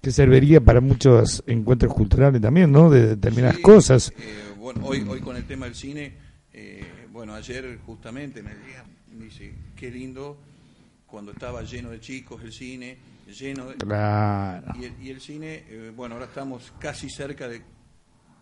que 0.00 0.10
serviría 0.12 0.60
para 0.60 0.80
muchos 0.80 1.42
encuentros 1.46 1.92
culturales 1.92 2.40
también, 2.40 2.70
¿no? 2.70 2.90
De 2.90 3.08
determinadas 3.16 3.56
Sí, 3.56 3.62
cosas. 3.62 4.12
eh, 4.16 4.52
bueno, 4.58 4.84
hoy, 4.86 5.04
hoy 5.08 5.20
con 5.20 5.36
el 5.36 5.44
tema 5.46 5.66
del 5.66 5.74
cine, 5.74 6.12
eh, 6.52 6.84
bueno, 7.12 7.34
ayer 7.34 7.78
justamente 7.86 8.42
me 8.42 8.50
me 9.16 9.24
dice, 9.24 9.52
qué 9.74 9.90
lindo 9.90 10.36
cuando 11.16 11.32
estaba 11.32 11.62
lleno 11.62 11.88
de 11.88 11.98
chicos 11.98 12.42
el 12.44 12.52
cine, 12.52 12.98
lleno 13.26 13.68
de... 13.68 13.76
Claro. 13.76 14.70
Y 14.78 14.84
el, 14.84 15.02
y 15.02 15.08
el 15.08 15.22
cine, 15.22 15.64
eh, 15.66 15.90
bueno, 15.96 16.14
ahora 16.14 16.26
estamos 16.26 16.74
casi 16.78 17.08
cerca 17.08 17.48
de 17.48 17.62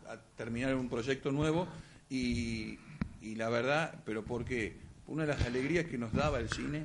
a 0.09 0.17
terminar 0.37 0.75
un 0.75 0.89
proyecto 0.89 1.31
nuevo 1.31 1.69
y, 2.11 2.77
y 3.23 3.37
la 3.37 3.49
verdad, 3.49 4.03
pero 4.05 4.25
porque 4.25 4.77
una 5.07 5.23
de 5.23 5.29
las 5.29 5.47
alegrías 5.47 5.87
que 5.87 5.97
nos 5.97 6.13
daba 6.13 6.41
el 6.41 6.51
cine, 6.51 6.83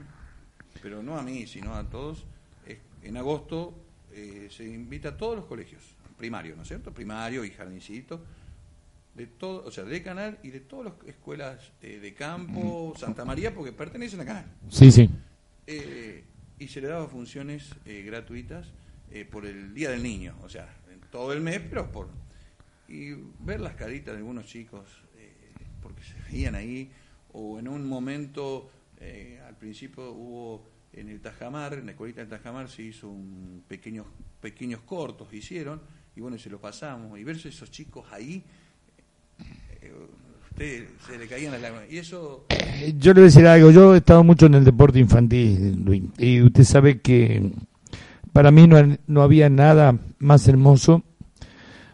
pero 0.80 1.02
no 1.02 1.18
a 1.18 1.24
mí, 1.24 1.48
sino 1.48 1.74
a 1.74 1.90
todos, 1.90 2.24
es 2.68 2.78
en 3.02 3.18
agosto 3.18 3.74
eh, 4.14 4.48
se 4.52 4.66
invita 4.66 5.10
a 5.10 5.18
todos 5.18 5.38
los 5.38 5.46
colegios, 5.46 5.82
primarios, 6.20 6.56
¿no 6.56 6.62
es 6.62 6.68
cierto? 6.68 6.94
Primario 6.94 7.44
y 7.44 7.50
jardincito, 7.50 8.22
de 9.16 9.26
todo, 9.26 9.66
o 9.66 9.72
sea, 9.72 9.86
de 9.86 10.04
Canal 10.04 10.38
y 10.44 10.52
de 10.52 10.60
todas 10.60 10.94
las 10.94 11.08
escuelas 11.08 11.72
eh, 11.82 11.98
de 12.00 12.14
campo, 12.14 12.94
Santa 12.96 13.26
María, 13.26 13.56
porque 13.56 13.72
pertenecen 13.72 14.22
a 14.22 14.26
Canal. 14.26 14.46
Sí, 14.70 14.92
sí. 14.92 15.10
Eh, 15.72 16.24
y 16.58 16.68
se 16.68 16.82
le 16.82 16.88
daba 16.88 17.08
funciones 17.08 17.76
eh, 17.86 18.02
gratuitas 18.02 18.66
eh, 19.12 19.24
por 19.24 19.46
el 19.46 19.72
Día 19.72 19.92
del 19.92 20.02
Niño, 20.02 20.36
o 20.42 20.50
sea, 20.50 20.68
todo 21.12 21.32
el 21.32 21.42
mes, 21.42 21.62
pero 21.70 21.92
por... 21.92 22.10
Y 22.88 23.12
ver 23.40 23.60
las 23.60 23.76
caritas 23.76 24.14
de 24.14 24.18
algunos 24.18 24.48
chicos, 24.48 24.84
eh, 25.16 25.32
porque 25.80 26.02
se 26.02 26.16
veían 26.32 26.56
ahí, 26.56 26.92
o 27.34 27.60
en 27.60 27.68
un 27.68 27.88
momento, 27.88 28.72
eh, 29.00 29.40
al 29.46 29.56
principio 29.58 30.12
hubo 30.12 30.68
en 30.92 31.08
el 31.08 31.22
Tajamar, 31.22 31.76
en 31.76 31.86
la 31.86 31.92
escuelita 31.92 32.22
del 32.22 32.30
Tajamar 32.30 32.68
se 32.68 32.82
hizo 32.82 33.08
un 33.08 33.64
pequeños, 33.68 34.08
pequeños 34.42 34.82
cortos, 34.82 35.32
hicieron, 35.34 35.82
y 36.16 36.22
bueno, 36.22 36.40
se 36.40 36.50
los 36.50 36.60
pasamos, 36.60 37.20
y 37.20 37.24
verse 37.24 37.50
esos 37.50 37.70
chicos 37.70 38.08
ahí, 38.12 38.44
usted 40.60 40.88
se 41.08 41.18
le 41.18 41.28
caían 41.28 41.54
las 41.54 41.62
lágrimas, 41.62 41.86
y 41.90 41.98
eso... 41.98 42.46
Yo 42.98 43.14
le 43.14 43.22
voy 43.22 43.24
a 43.24 43.32
decir 43.32 43.48
algo, 43.48 43.72
yo 43.72 43.94
he 43.94 43.98
estado 43.98 44.24
mucho 44.26 44.46
en 44.48 44.56
el 44.56 44.66
deporte 44.66 45.00
infantil, 45.00 45.82
Luis, 45.84 46.04
y 46.18 46.42
usted 46.42 46.64
sabe 46.66 47.00
que 47.00 47.54
para 48.34 48.52
mí 48.52 48.68
no, 48.68 48.78
no 49.08 49.22
había 49.22 49.50
nada 49.50 49.98
más 50.20 50.48
hermoso 50.50 51.04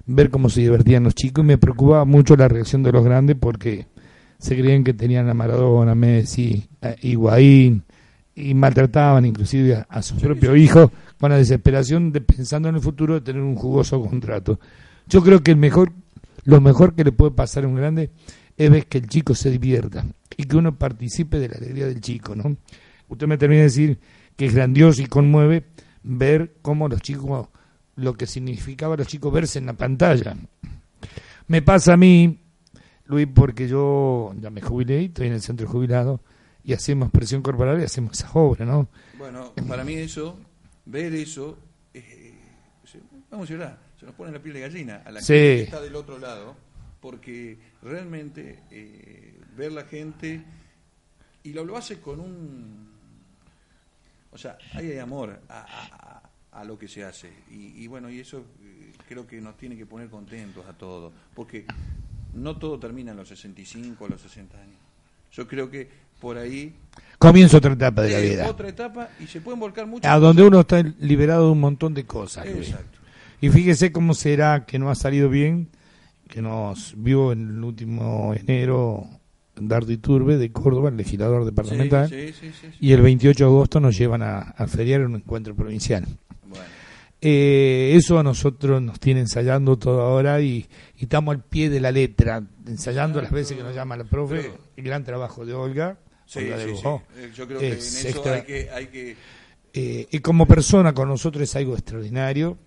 ver 0.08 0.32
cómo 0.32 0.50
se 0.50 0.62
divertían 0.62 1.04
los 1.04 1.14
chicos. 1.16 1.44
Y 1.44 1.48
me 1.48 1.58
preocupaba 1.58 2.06
mucho 2.06 2.36
la 2.36 2.48
reacción 2.48 2.82
de 2.84 2.92
los 2.92 3.04
grandes 3.04 3.38
porque 3.40 3.88
se 4.40 4.58
creían 4.58 4.84
que 4.84 4.94
tenían 4.94 5.30
a 5.30 5.34
Maradona, 5.34 5.92
a 5.92 5.96
Messi, 5.96 6.68
a 6.82 6.96
Higuaín 7.02 7.84
y 8.36 8.54
maltrataban 8.54 9.26
inclusive 9.26 9.76
a, 9.76 9.88
a 9.90 10.02
su 10.02 10.18
propio 10.18 10.56
hijo 10.56 10.92
con 11.20 11.32
la 11.32 11.38
desesperación 11.38 12.12
de 12.12 12.22
pensando 12.22 12.68
en 12.68 12.76
el 12.76 12.82
futuro 12.82 13.14
de 13.14 13.22
tener 13.22 13.42
un 13.42 13.56
jugoso 13.56 14.02
contrato. 14.02 14.60
Yo 15.08 15.24
creo 15.24 15.42
que 15.42 15.52
el 15.52 15.58
mejor, 15.58 15.94
lo 16.44 16.60
mejor 16.62 16.96
que 16.96 17.06
le 17.06 17.12
puede 17.12 17.32
pasar 17.32 17.64
a 17.64 17.68
un 17.68 17.76
grande 17.76 18.12
es 18.58 18.70
ver 18.72 18.88
que 18.88 19.00
el 19.00 19.08
chico 19.08 19.36
se 19.36 19.50
divierta 19.52 20.06
y 20.38 20.44
que 20.46 20.56
uno 20.58 20.78
participe 20.78 21.40
de 21.40 21.50
la 21.50 21.56
alegría 21.58 21.88
del 21.88 22.02
chico, 22.02 22.36
¿no? 22.36 22.56
Usted 23.08 23.28
me 23.28 23.38
termina 23.38 23.60
de 23.62 23.66
decir 23.68 24.00
que 24.36 24.46
es 24.48 24.56
grandioso 24.56 25.02
y 25.02 25.06
conmueve 25.08 25.66
ver 26.04 26.56
cómo 26.62 26.88
los 26.90 27.02
chicos, 27.02 27.48
lo 27.96 28.14
que 28.16 28.26
significaba 28.28 28.96
a 28.96 28.98
los 28.98 29.08
chicos 29.08 29.32
verse 29.34 29.60
en 29.60 29.68
la 29.68 29.74
pantalla. 29.74 30.36
Me 31.48 31.62
pasa 31.62 31.94
a 31.94 31.98
mí, 31.98 32.40
Luis, 33.06 33.28
porque 33.34 33.68
yo 33.68 34.34
ya 34.40 34.50
me 34.50 34.62
jubilé, 34.62 35.06
estoy 35.06 35.28
en 35.28 35.34
el 35.34 35.42
centro 35.42 35.68
jubilado 35.68 36.22
y 36.64 36.74
hacemos 36.74 37.12
presión 37.12 37.42
corporal 37.44 37.80
y 37.80 37.84
hacemos 37.84 38.14
esas 38.18 38.32
obras, 38.34 38.68
¿no? 38.68 38.88
Bueno, 39.20 39.54
para 39.68 39.84
mí 39.84 39.94
eso, 39.94 40.40
ver 40.86 41.14
eso, 41.14 41.58
eh, 41.94 42.34
vamos 43.30 43.48
a 43.50 43.54
llorar, 43.54 43.80
se 44.00 44.06
nos 44.08 44.16
pone 44.16 44.32
la 44.32 44.40
piel 44.40 44.56
de 44.56 44.62
gallina 44.62 45.04
a 45.06 45.12
la 45.12 45.22
Sí. 45.22 45.28
que 45.34 45.62
está 45.64 45.80
del 45.82 45.96
otro 45.96 46.18
lado, 46.18 46.56
porque 47.06 47.60
realmente 47.84 48.64
eh, 48.72 49.40
ver 49.56 49.72
la 49.74 49.84
gente, 49.84 50.42
y 51.44 51.54
lo, 51.54 51.64
lo 51.64 51.78
hace 51.78 52.00
con 52.00 52.20
un... 52.20 52.90
O 54.32 54.40
sea, 54.40 54.58
hay 54.74 54.98
amor 54.98 55.40
a, 55.48 55.60
a- 55.60 56.60
a- 56.60 56.64
lo 56.64 56.80
que 56.80 56.88
se 56.88 57.04
hace, 57.04 57.30
y, 57.52 57.84
y 57.84 57.86
bueno, 57.86 58.10
y 58.10 58.20
eso 58.20 58.40
eh, 58.64 58.92
creo 59.08 59.28
que 59.28 59.40
nos 59.40 59.56
tiene 59.56 59.78
que 59.78 59.86
poner 59.86 60.10
contentos 60.10 60.66
a 60.66 60.74
todos, 60.74 61.14
porque 61.36 61.66
no 62.34 62.58
todo 62.58 62.80
termina 62.80 63.12
a 63.12 63.16
los 63.16 63.28
65, 63.28 64.04
a 64.06 64.10
los 64.10 64.22
60 64.22 64.58
años. 64.60 64.80
Yo 65.32 65.48
creo 65.48 65.70
que 65.70 65.88
por 66.20 66.40
ahí 66.40 66.74
Comienza 67.20 67.58
otra 67.58 67.74
etapa 67.74 68.02
de 68.02 68.10
la 68.14 68.20
vida, 68.20 68.50
otra 68.50 68.68
etapa 68.70 69.10
y 69.20 69.28
se 69.28 69.42
pueden 69.42 69.60
volcar 69.60 69.86
mucho. 69.86 70.10
a 70.10 70.18
donde 70.18 70.42
uno 70.42 70.62
está 70.62 70.82
liberado 70.82 71.46
de 71.46 71.52
un 71.52 71.60
montón 71.60 71.94
de 71.94 72.04
cosas. 72.06 72.48
Exacto. 72.48 72.98
Y 73.42 73.50
fíjese 73.50 73.92
cómo 73.92 74.16
será 74.16 74.66
que 74.66 74.80
no 74.80 74.90
ha 74.90 74.96
salido 74.96 75.30
bien, 75.30 75.68
que 76.28 76.42
nos 76.42 76.94
vio 76.98 77.32
en 77.32 77.50
el 77.58 77.64
último 77.64 78.34
enero 78.34 79.06
Dardo 79.56 79.92
Iturbe 79.92 80.38
de 80.38 80.52
Córdoba, 80.52 80.90
el 80.90 80.98
legislador 80.98 81.46
departamental, 81.46 82.10
Sí, 82.10 82.34
sí, 82.34 82.52
sí, 82.52 82.68
sí. 82.72 82.78
y 82.80 82.92
el 82.92 83.02
28 83.02 83.44
de 83.46 83.50
agosto 83.50 83.80
nos 83.80 83.98
llevan 83.98 84.22
a, 84.22 84.40
a 84.40 84.68
feriar 84.68 85.02
en 85.02 85.08
un 85.08 85.16
encuentro 85.16 85.56
provincial. 85.56 86.06
Bueno, 86.48 86.66
Eh, 87.22 87.94
eso 87.96 88.20
a 88.20 88.24
nosotros 88.24 88.82
nos 88.82 89.00
tiene 89.00 89.22
ensayando 89.22 89.78
toda 89.78 90.04
hora 90.06 90.42
y, 90.42 90.66
y 90.98 91.04
estamos 91.04 91.34
al 91.36 91.44
pie 91.44 91.70
de 91.70 91.80
la 91.80 91.92
letra, 91.92 92.44
ensayando 92.68 93.22
las 93.22 93.32
veces 93.32 93.56
que 93.58 93.64
nos 93.64 93.74
llama 93.74 93.96
la 93.98 94.04
profe, 94.04 94.36
Pero- 94.42 94.58
el 94.76 94.84
gran 94.84 95.04
trabajo 95.04 95.46
de 95.46 95.54
Olga, 95.54 95.98
Olga 96.36 96.58
de. 96.58 96.72
Eh, 96.74 97.32
Yo 97.36 97.48
creo 97.48 97.60
que 97.60 97.68
en 97.68 97.74
Es 97.78 97.96
eso 98.04 98.08
extra- 98.10 98.34
hay 98.34 98.42
que, 98.44 98.70
hay 98.70 98.88
que 98.88 99.16
Eh, 99.74 100.08
y 100.12 100.20
como 100.20 100.46
persona 100.46 100.94
con 100.94 101.08
nosotros 101.08 101.44
es 101.44 101.56
algo 101.56 101.74
extraordinario. 101.76 102.58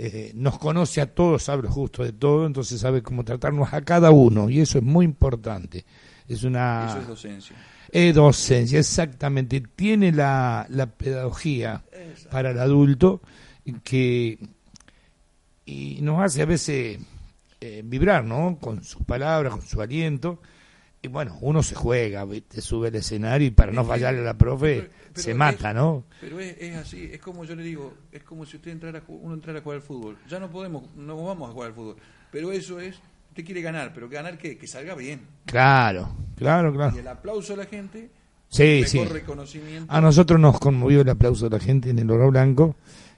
Eh, 0.00 0.30
nos 0.36 0.58
conoce 0.58 1.00
a 1.00 1.12
todos, 1.12 1.42
sabe 1.42 1.66
justo 1.66 2.04
de 2.04 2.12
todo, 2.12 2.46
entonces 2.46 2.80
sabe 2.80 3.02
cómo 3.02 3.24
tratarnos 3.24 3.72
a 3.74 3.80
cada 3.80 4.12
uno 4.12 4.48
y 4.48 4.60
eso 4.60 4.78
es 4.78 4.84
muy 4.84 5.04
importante. 5.04 5.84
Es 6.28 6.44
una 6.44 6.86
eso 6.88 6.98
es 7.00 7.08
docencia. 7.08 7.56
eh, 7.90 8.12
docencia, 8.12 8.78
exactamente. 8.78 9.60
Tiene 9.60 10.12
la, 10.12 10.66
la 10.70 10.86
pedagogía 10.86 11.82
Exacto. 11.92 12.30
para 12.30 12.50
el 12.52 12.60
adulto 12.60 13.20
que 13.82 14.38
y 15.66 15.98
nos 16.00 16.20
hace 16.22 16.42
a 16.42 16.46
veces 16.46 16.98
eh, 17.60 17.82
vibrar, 17.84 18.24
¿no? 18.24 18.56
Con 18.60 18.84
sus 18.84 19.02
palabras, 19.04 19.52
con 19.54 19.62
su 19.62 19.80
aliento. 19.82 20.40
Y 21.00 21.08
bueno, 21.08 21.38
uno 21.42 21.62
se 21.62 21.74
juega, 21.76 22.24
¿viste? 22.24 22.60
sube 22.60 22.88
al 22.88 22.94
escenario 22.96 23.46
y 23.46 23.50
para 23.52 23.70
no 23.70 23.84
fallarle 23.84 24.20
a 24.20 24.24
la 24.24 24.34
profe 24.34 24.80
Pero- 24.80 24.88
pero 25.12 25.22
se 25.22 25.30
es- 25.30 25.36
mata, 25.36 25.72
¿no? 25.72 26.04
Pero 26.20 26.40
es, 26.40 26.56
es 26.58 26.76
así, 26.76 27.08
es 27.12 27.20
como 27.20 27.44
yo 27.44 27.54
le 27.54 27.62
digo, 27.62 27.94
es 28.10 28.24
como 28.24 28.44
si 28.44 28.56
usted 28.56 28.72
entrara, 28.72 29.02
uno 29.06 29.34
entrara 29.34 29.60
a 29.60 29.62
jugar 29.62 29.76
al 29.76 29.82
fútbol. 29.82 30.16
Ya 30.28 30.40
no 30.40 30.50
podemos, 30.50 30.92
no 30.96 31.24
vamos 31.24 31.48
a 31.50 31.52
jugar 31.52 31.68
al 31.68 31.74
fútbol. 31.74 31.96
Pero 32.32 32.50
eso 32.50 32.80
es, 32.80 32.96
usted 33.28 33.44
quiere 33.44 33.62
ganar, 33.62 33.92
pero 33.94 34.08
ganar 34.08 34.36
qué? 34.38 34.58
Que 34.58 34.66
salga 34.66 34.94
bien. 34.96 35.20
Claro, 35.46 36.10
claro, 36.36 36.70
Y 36.70 36.74
claro. 36.74 36.98
el 36.98 37.06
aplauso 37.08 37.54
a 37.54 37.56
la 37.58 37.66
gente, 37.66 38.10
Sí, 38.48 38.82
sí. 38.86 39.04
reconocimiento. 39.04 39.92
A 39.92 40.00
nosotros 40.00 40.40
nos 40.40 40.58
conmovió 40.58 41.02
el 41.02 41.08
aplauso 41.10 41.48
de 41.48 41.58
la 41.58 41.62
gente 41.64 41.90
en 41.90 41.98
el 42.00 42.10
oro 42.10 42.30
blanco 42.30 42.74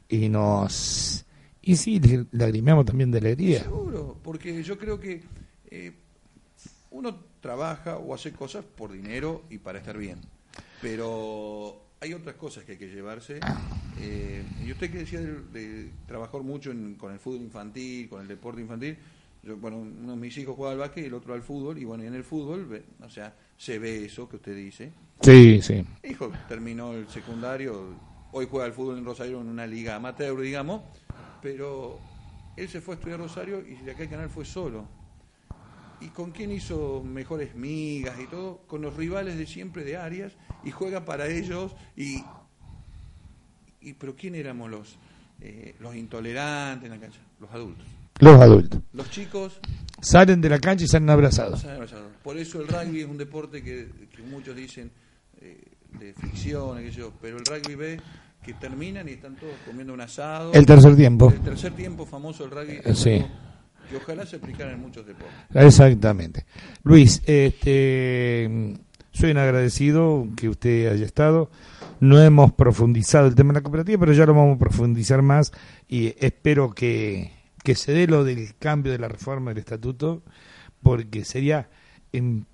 y 0.09 0.29
nos... 0.29 1.25
Y 1.63 1.77
sí, 1.77 2.01
lagrimeamos 2.33 2.85
también 2.85 3.11
de 3.11 3.19
alegría. 3.19 3.63
Seguro, 3.63 4.19
porque 4.23 4.63
yo 4.63 4.77
creo 4.77 4.99
que 5.01 5.23
eh, 5.71 5.93
uno 6.91 7.30
trabaja 7.41 7.97
o 7.99 8.15
hace 8.15 8.33
cosas 8.33 8.65
por 8.65 8.93
dinero 8.93 9.43
y 9.51 9.59
para 9.59 9.79
estar 9.79 9.97
bien, 9.97 10.19
pero 10.81 11.83
hay 12.01 12.13
otras 12.15 12.37
cosas 12.37 12.65
que 12.65 12.73
hay 12.73 12.79
que 12.79 12.89
llevarse. 12.89 13.41
Eh, 14.01 14.43
y 14.65 14.73
usted 14.73 14.91
que 14.91 14.99
decía 14.99 15.21
de, 15.21 15.41
de 15.53 15.91
trabajar 16.07 16.41
mucho 16.43 16.71
en- 16.71 16.95
con 16.95 17.13
el 17.13 17.19
fútbol 17.19 17.43
infantil, 17.43 18.09
con 18.09 18.23
el 18.23 18.29
deporte 18.29 18.61
infantil, 18.61 18.97
yo, 19.43 19.57
bueno, 19.57 19.79
uno 19.79 20.13
de 20.13 20.19
mis 20.19 20.37
hijos 20.39 20.55
juega 20.57 20.73
al 20.73 20.79
básquet 20.79 21.05
y 21.05 21.07
el 21.07 21.15
otro 21.15 21.35
al 21.35 21.43
fútbol, 21.43 21.79
y 21.79 21.85
bueno, 21.85 22.05
y 22.05 22.07
en 22.07 22.15
el 22.15 22.25
fútbol, 22.25 22.83
o 23.03 23.09
sea, 23.11 23.35
se 23.57 23.79
ve 23.79 24.05
eso 24.05 24.29
que 24.29 24.37
usted 24.37 24.57
dice. 24.57 24.93
Sí, 25.21 25.61
sí. 25.63 25.85
Hijo, 26.05 26.31
terminó 26.49 26.93
el 26.95 27.09
secundario, 27.09 27.95
hoy 28.33 28.47
juega 28.51 28.67
al 28.67 28.73
fútbol 28.73 28.99
en 28.99 29.05
Rosario 29.05 29.41
en 29.41 29.49
una 29.49 29.67
liga 29.67 29.97
amateur, 29.97 30.39
digamos, 30.41 30.83
pero 31.43 31.99
él 32.57 32.69
se 32.69 32.81
fue 32.81 32.95
a 32.95 32.99
estudiar 32.99 33.19
Rosario 33.19 33.61
y 33.67 33.75
de 33.83 33.91
acá 33.93 34.03
el 34.03 34.11
canal 34.11 34.31
fue 34.31 34.45
solo. 34.45 34.87
¿Y 36.01 36.09
con 36.09 36.31
quién 36.31 36.51
hizo 36.51 37.03
mejores 37.05 37.55
migas 37.55 38.19
y 38.19 38.27
todo? 38.27 38.63
Con 38.67 38.83
los 38.83 38.97
rivales 38.97 39.37
de 39.37 39.47
siempre 39.47 39.85
de 39.85 39.97
Arias 39.97 40.33
y 40.65 40.71
juega 40.71 41.05
para 41.05 41.29
ellos 41.29 41.75
y... 41.97 42.25
y 43.81 43.93
pero 43.95 44.17
¿quién 44.17 44.35
éramos 44.35 44.71
los, 44.71 44.99
eh, 45.41 45.75
los 45.81 45.95
intolerantes 45.95 46.87
en 46.87 46.91
la 46.93 47.01
cancha? 47.01 47.21
Los 47.39 47.51
adultos. 47.51 47.87
Los 48.19 48.41
adultos. 48.41 48.81
Los 48.93 49.11
chicos 49.11 49.61
Salen 50.01 50.41
de 50.41 50.49
la 50.49 50.59
cancha 50.59 50.85
y 50.85 50.89
salen 50.89 51.11
abrazados. 51.11 51.65
Abrazarnos. 51.65 52.13
Por 52.23 52.39
eso 52.39 52.61
el 52.61 52.69
rugby 52.69 53.01
es 53.01 53.07
un 53.07 53.19
deporte 53.19 53.63
que, 53.63 53.91
que 54.15 54.23
muchos 54.23 54.57
dicen 54.57 54.91
eh, 55.41 55.63
de 55.99 56.15
ficción, 56.15 56.79
qué 56.79 56.91
sé 56.91 56.99
yo, 56.99 57.13
pero 57.21 57.37
el 57.37 57.45
rugby 57.45 57.75
ve 57.75 58.01
que 58.43 58.55
terminan 58.55 59.09
y 59.09 59.13
están 59.13 59.37
todos 59.37 59.53
comiendo 59.67 59.93
un 59.93 60.01
asado. 60.01 60.53
El 60.55 60.65
tercer 60.65 60.97
tiempo. 60.97 61.31
El 61.31 61.41
tercer 61.41 61.73
tiempo 61.75 62.07
famoso 62.07 62.45
del 62.45 62.53
rugby. 62.53 62.81
Eh, 62.83 62.95
sí. 62.95 63.23
Que 63.91 63.97
ojalá 63.97 64.25
se 64.25 64.37
aplicara 64.37 64.73
en 64.73 64.81
muchos 64.81 65.05
deportes. 65.05 65.35
Exactamente. 65.53 66.47
Luis, 66.85 67.23
este, 67.27 68.79
soy 69.11 69.31
agradecido 69.33 70.29
que 70.37 70.49
usted 70.49 70.93
haya 70.93 71.05
estado. 71.05 71.51
No 71.99 72.23
hemos 72.23 72.53
profundizado 72.53 73.27
el 73.27 73.35
tema 73.35 73.53
de 73.53 73.59
la 73.59 73.63
cooperativa, 73.63 73.99
pero 73.99 74.13
ya 74.13 74.27
lo 74.27 74.35
vamos 74.35 74.57
a 74.57 74.59
profundizar 74.59 75.23
más 75.23 75.53
y 75.89 76.15
espero 76.25 76.71
que, 76.71 77.33
que 77.65 77.75
se 77.75 77.93
dé 77.93 78.07
lo 78.07 78.25
del 78.25 78.55
cambio 78.59 78.93
de 78.93 78.99
la 78.99 79.09
reforma 79.09 79.51
del 79.51 79.59
estatuto, 79.59 80.23
porque 80.83 81.25
sería, 81.25 81.69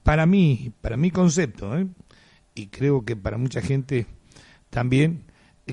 para 0.02 0.26
mí, 0.26 0.72
para 0.80 0.96
mi 0.96 1.10
concepto, 1.10 1.78
¿eh? 1.78 1.86
y 2.54 2.68
creo 2.68 3.04
que 3.04 3.14
para 3.14 3.36
mucha 3.36 3.60
gente 3.60 4.06
también, 4.70 5.24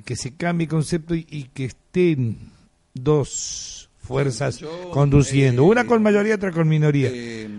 que 0.06 0.16
se 0.16 0.36
cambie 0.36 0.68
concepto 0.68 1.16
y, 1.16 1.26
y 1.30 1.46
que 1.46 1.66
estén 1.66 2.52
dos 2.94 3.83
fuerzas 4.04 4.60
Yo, 4.60 4.92
conduciendo, 4.92 5.64
eh, 5.64 5.66
una 5.66 5.88
con 5.88 6.04
mayoría, 6.04 6.36
otra 6.36 6.52
con 6.52 6.68
minoría. 6.68 7.10
Eh, 7.12 7.50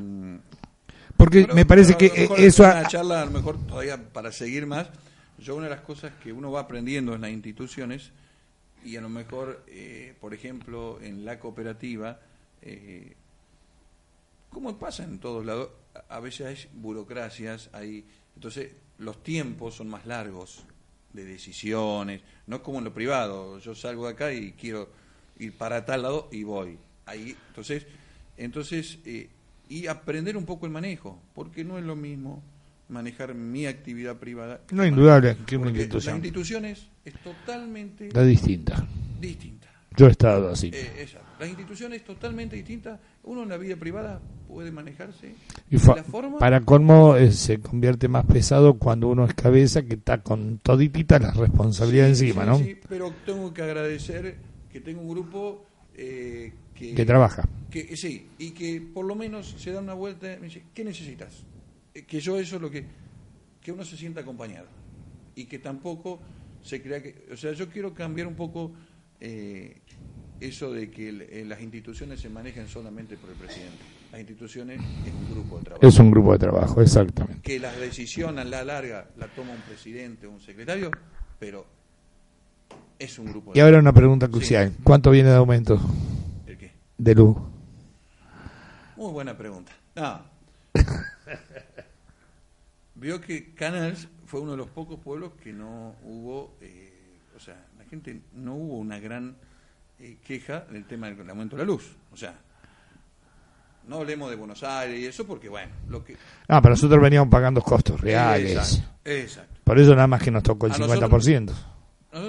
Porque 1.16 1.42
Pero- 1.42 1.54
me 1.54 1.64
parece 1.64 1.94
pero 1.98 2.12
que 2.14 2.24
eh, 2.24 2.28
eso... 2.46 2.62
Una 2.64 2.80
ha- 2.80 2.86
charla, 2.88 3.22
a 3.22 3.24
lo 3.24 3.30
mejor 3.30 3.56
todavía 3.66 3.96
para 4.12 4.30
seguir 4.30 4.66
más, 4.66 4.88
yo 5.38 5.56
una 5.56 5.64
de 5.64 5.70
las 5.70 5.80
cosas 5.80 6.12
que 6.22 6.32
uno 6.32 6.50
va 6.52 6.60
aprendiendo 6.60 7.14
en 7.14 7.20
las 7.22 7.30
instituciones, 7.30 8.10
y 8.84 8.96
a 8.96 9.00
lo 9.00 9.08
mejor, 9.08 9.64
eh, 9.68 10.14
por 10.20 10.34
ejemplo, 10.34 10.98
en 11.00 11.24
la 11.24 11.38
cooperativa, 11.40 12.20
eh, 12.62 13.14
como 14.50 14.76
pasa 14.78 15.04
en 15.04 15.18
todos 15.18 15.44
lados, 15.46 15.70
a- 16.08 16.20
veces 16.20 16.46
hay 16.46 16.70
burocracias, 16.74 17.70
hay 17.72 18.04
entonces 18.34 18.72
los 18.98 19.22
tiempos 19.22 19.74
son 19.76 19.88
más 19.88 20.04
largos 20.06 20.64
de 21.12 21.24
decisiones, 21.24 22.20
no 22.48 22.62
como 22.62 22.78
en 22.78 22.84
lo 22.84 22.92
privado, 22.92 23.58
yo 23.60 23.74
salgo 23.74 24.06
de 24.06 24.12
acá 24.12 24.32
y 24.32 24.52
quiero 24.52 24.90
ir 25.38 25.52
para 25.56 25.84
tal 25.84 26.02
lado 26.02 26.28
y 26.32 26.42
voy. 26.44 26.78
Ahí, 27.06 27.36
entonces, 27.48 27.86
entonces 28.36 28.98
eh, 29.04 29.28
y 29.68 29.86
aprender 29.86 30.36
un 30.36 30.44
poco 30.44 30.66
el 30.66 30.72
manejo, 30.72 31.18
porque 31.34 31.64
no 31.64 31.78
es 31.78 31.84
lo 31.84 31.96
mismo 31.96 32.42
manejar 32.88 33.34
mi 33.34 33.66
actividad 33.66 34.16
privada. 34.16 34.60
que 34.66 34.74
No, 34.74 34.84
indudable 34.86 35.36
que 35.46 35.56
una 35.56 35.70
institución. 35.70 36.12
La 36.14 36.16
institución 36.18 36.64
es, 36.66 36.86
es 37.04 37.14
totalmente 37.22 38.08
Es 38.08 38.26
distinta. 38.26 38.86
distinta. 39.20 39.68
Yo 39.96 40.08
he 40.08 40.10
estado 40.10 40.50
así. 40.50 40.70
Eh, 40.72 40.92
esa. 40.98 41.20
La 41.38 41.46
institución 41.46 41.92
es 41.92 42.04
totalmente 42.04 42.56
distinta. 42.56 42.98
Uno 43.22 43.44
en 43.44 43.48
la 43.48 43.56
vida 43.56 43.76
privada 43.76 44.20
puede 44.48 44.70
manejarse 44.70 45.34
Y 45.70 45.76
de 45.78 45.86
la 45.96 46.04
forma 46.04 46.38
para 46.38 46.60
colmo 46.60 47.16
eh, 47.16 47.32
se 47.32 47.58
convierte 47.58 48.08
más 48.08 48.24
pesado 48.26 48.74
cuando 48.74 49.08
uno 49.08 49.24
es 49.24 49.34
cabeza 49.34 49.82
que 49.82 49.94
está 49.94 50.20
con 50.22 50.58
toditita 50.58 51.18
la 51.18 51.30
responsabilidad 51.32 52.06
Sí, 52.06 52.26
encima, 52.28 52.42
sí, 52.44 52.48
¿no? 52.50 52.58
sí, 52.58 52.78
pero 52.88 53.12
tengo 53.24 53.52
que 53.54 53.62
agradecer 53.62 54.36
que 54.74 54.80
tengo 54.80 55.02
un 55.02 55.08
grupo 55.08 55.64
eh, 55.96 56.52
que, 56.74 56.96
Que 56.96 57.04
trabaja. 57.06 57.48
que 57.70 57.96
sí 57.96 58.26
y 58.40 58.50
que 58.50 58.80
por 58.80 59.04
lo 59.06 59.14
menos 59.14 59.54
se 59.56 59.70
da 59.70 59.78
una 59.80 59.94
vuelta 59.94 60.34
y 60.34 60.40
me 60.40 60.46
dice 60.48 60.64
qué 60.74 60.82
necesitas 60.82 61.44
Eh, 61.94 62.02
que 62.02 62.18
yo 62.18 62.36
eso 62.40 62.56
es 62.56 62.62
lo 62.62 62.68
que 62.72 62.84
que 63.62 63.70
uno 63.70 63.84
se 63.84 63.96
sienta 63.96 64.20
acompañado 64.22 64.66
y 65.36 65.44
que 65.44 65.60
tampoco 65.60 66.18
se 66.60 66.82
crea 66.82 67.00
que 67.00 67.14
o 67.32 67.36
sea 67.36 67.52
yo 67.52 67.68
quiero 67.68 67.94
cambiar 67.94 68.26
un 68.26 68.34
poco 68.34 68.72
eh, 69.20 69.76
eso 70.40 70.72
de 70.72 70.90
que 70.90 71.08
el- 71.10 71.22
eh, 71.22 71.44
las 71.46 71.60
instituciones 71.62 72.18
se 72.20 72.28
manejen 72.28 72.66
solamente 72.66 73.16
por 73.16 73.30
el 73.30 73.36
presidente 73.36 73.78
las 74.10 74.20
instituciones 74.20 74.80
es 75.06 75.12
un 75.14 75.30
grupo 75.30 75.58
de 75.58 75.64
trabajo 75.66 75.86
Es 75.86 75.98
un 76.00 76.10
grupo 76.10 76.32
de 76.32 76.38
trabajo, 76.40 76.82
exactamente. 76.82 77.42
que 77.42 77.60
la 77.60 77.70
decisión 77.72 78.40
a 78.40 78.44
la 78.44 78.64
larga 78.64 79.08
la 79.16 79.28
toma 79.28 79.52
un 79.52 79.60
presidente 79.70 80.26
o 80.26 80.32
un 80.32 80.40
secretario 80.40 80.90
pero 81.38 81.64
es 82.98 83.18
un 83.18 83.26
grupo 83.26 83.52
de 83.52 83.58
Y 83.58 83.62
ahora 83.62 83.78
una 83.78 83.92
pregunta 83.92 84.28
crucial. 84.28 84.72
¿Cuánto 84.82 85.10
viene 85.10 85.30
de 85.30 85.36
aumento 85.36 85.80
¿El 86.46 86.58
qué? 86.58 86.72
de 86.98 87.14
luz? 87.14 87.36
Muy 88.96 89.12
buena 89.12 89.36
pregunta. 89.36 89.72
No. 89.96 90.20
Vio 92.96 93.20
que 93.20 93.54
Canals 93.54 94.08
fue 94.26 94.40
uno 94.40 94.52
de 94.52 94.56
los 94.56 94.68
pocos 94.70 94.98
pueblos 94.98 95.32
que 95.40 95.52
no 95.52 95.94
hubo, 96.02 96.56
eh, 96.60 97.20
o 97.36 97.38
sea, 97.38 97.54
la 97.78 97.84
gente 97.84 98.22
no 98.32 98.54
hubo 98.54 98.78
una 98.78 98.98
gran 98.98 99.36
eh, 100.00 100.16
queja 100.24 100.60
del 100.70 100.84
tema 100.86 101.08
del 101.10 101.30
aumento 101.30 101.56
de 101.56 101.62
la 101.62 101.66
luz. 101.66 101.96
O 102.12 102.16
sea, 102.16 102.34
no 103.86 103.96
hablemos 103.96 104.30
de 104.30 104.36
Buenos 104.36 104.62
Aires 104.62 104.98
y 104.98 105.06
eso 105.06 105.26
porque, 105.26 105.48
bueno, 105.48 105.72
lo 105.88 106.04
que... 106.04 106.16
Ah, 106.48 106.60
para 106.60 106.70
nosotros 106.74 107.00
veníamos 107.00 107.30
pagando 107.30 107.60
costos 107.62 108.00
reales. 108.00 108.52
Exacto, 108.52 109.10
exacto. 109.10 109.60
Por 109.62 109.78
eso 109.78 109.94
nada 109.94 110.06
más 110.06 110.22
que 110.22 110.30
nos 110.30 110.42
tocó 110.42 110.66
el 110.66 110.72
A 110.72 110.76
50%. 110.76 110.80
Nosotros 110.86 111.64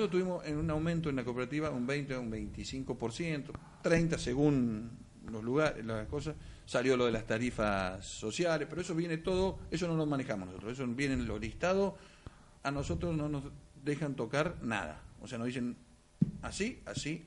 tuvimos 0.09 0.45
en 0.45 0.57
un 0.57 0.69
aumento 0.69 1.09
en 1.09 1.15
la 1.15 1.23
cooperativa 1.23 1.69
un 1.69 1.85
20, 1.87 2.17
un 2.17 2.31
25%, 2.31 3.43
30 3.81 4.17
según 4.17 4.89
los 5.31 5.43
lugares, 5.43 5.85
las 5.85 6.07
cosas. 6.07 6.35
Salió 6.65 6.97
lo 6.97 7.05
de 7.05 7.11
las 7.11 7.25
tarifas 7.27 8.03
sociales, 8.05 8.67
pero 8.69 8.81
eso 8.81 8.95
viene 8.95 9.17
todo, 9.17 9.59
eso 9.69 9.87
no 9.87 9.95
lo 9.95 10.05
manejamos 10.07 10.47
nosotros, 10.47 10.73
eso 10.73 10.87
viene 10.87 11.13
en 11.13 11.27
lo 11.27 11.37
listado. 11.37 11.95
A 12.63 12.71
nosotros 12.71 13.15
no 13.15 13.29
nos 13.29 13.43
dejan 13.83 14.15
tocar 14.15 14.55
nada. 14.63 14.99
O 15.21 15.27
sea, 15.27 15.37
nos 15.37 15.45
dicen 15.47 15.75
así, 16.41 16.79
así. 16.85 17.23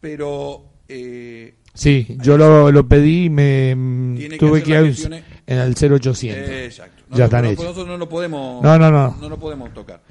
pero 0.00 0.64
eh, 0.88 1.54
Sí, 1.74 2.06
yo 2.20 2.36
lo, 2.36 2.70
lo 2.70 2.86
pedí 2.86 3.24
y 3.26 3.30
me 3.30 3.74
Tiene 4.18 4.28
que 4.30 4.38
tuve 4.38 4.58
hacer 4.60 4.64
que 4.64 5.14
ir 5.14 5.24
en 5.46 5.58
el 5.58 5.74
0800. 5.74 6.20
eh, 6.50 6.66
exacto. 6.66 7.02
Ya 7.10 7.24
Nosotros, 7.24 7.24
están 7.24 7.44
no- 7.44 7.50
hechos. 7.50 7.64
nosotros 7.64 7.86
no 7.88 7.96
lo 7.96 8.08
podemos, 8.08 8.62
No, 8.62 8.78
no, 8.78 8.90
no. 8.90 9.28
lo 9.28 9.38
podemos 9.38 9.72
tocar. 9.72 10.02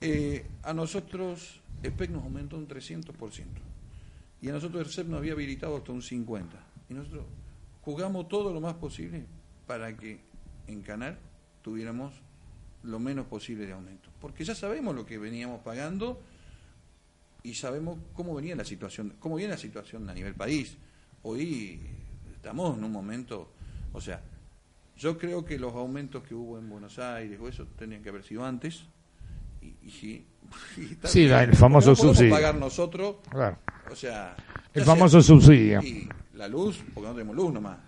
Eh, 0.00 0.46
a 0.62 0.72
nosotros 0.72 1.60
EPEC 1.82 2.10
nos 2.10 2.24
aumentó 2.24 2.56
un 2.56 2.66
300%. 2.66 3.44
Y 4.42 4.48
a 4.48 4.52
nosotros 4.52 4.86
el 4.86 4.92
CEP 4.92 5.08
nos 5.08 5.18
había 5.18 5.32
habilitado 5.32 5.76
hasta 5.76 5.92
un 5.92 6.00
50%. 6.00 6.46
Y 6.88 6.94
nosotros 6.94 7.24
jugamos 7.82 8.28
todo 8.28 8.52
lo 8.52 8.60
más 8.60 8.74
posible 8.74 9.24
para 9.66 9.96
que 9.96 10.20
en 10.66 10.82
Canal 10.82 11.18
tuviéramos 11.62 12.14
lo 12.82 12.98
menos 12.98 13.26
posible 13.26 13.66
de 13.66 13.72
aumento. 13.72 14.08
Porque 14.20 14.44
ya 14.44 14.54
sabemos 14.54 14.94
lo 14.94 15.04
que 15.04 15.18
veníamos 15.18 15.60
pagando 15.60 16.22
y 17.42 17.54
sabemos 17.54 17.98
cómo 18.14 18.34
venía 18.34 18.56
la 18.56 18.64
situación, 18.64 19.14
cómo 19.18 19.36
viene 19.36 19.52
la 19.52 19.58
situación 19.58 20.08
a 20.08 20.14
nivel 20.14 20.34
país. 20.34 20.76
Hoy 21.22 21.80
estamos 22.34 22.78
en 22.78 22.84
un 22.84 22.92
momento, 22.92 23.52
o 23.92 24.00
sea, 24.00 24.22
yo 24.96 25.18
creo 25.18 25.44
que 25.44 25.58
los 25.58 25.74
aumentos 25.74 26.22
que 26.22 26.34
hubo 26.34 26.58
en 26.58 26.68
Buenos 26.68 26.98
Aires 26.98 27.38
o 27.40 27.48
eso 27.48 27.66
tenían 27.66 28.02
que 28.02 28.08
haber 28.08 28.24
sido 28.24 28.44
antes. 28.44 28.84
Y, 29.62 29.74
y 29.82 29.90
sí, 29.90 30.26
y 30.76 31.06
Sí, 31.06 31.24
el 31.26 31.54
famoso 31.54 31.90
no 31.90 31.96
subsidio. 31.96 32.30
pagar 32.34 32.54
nosotros, 32.56 33.16
Claro. 33.30 33.58
o 33.90 33.94
sea, 33.96 34.34
El 34.74 34.84
famoso 34.84 35.20
sea- 35.20 35.34
subsidio. 35.34 35.80
y 35.82 36.08
la 36.34 36.48
luz, 36.48 36.82
porque 36.94 37.08
no 37.08 37.14
tenemos 37.14 37.36
luz 37.36 37.52
nomás. 37.52 37.78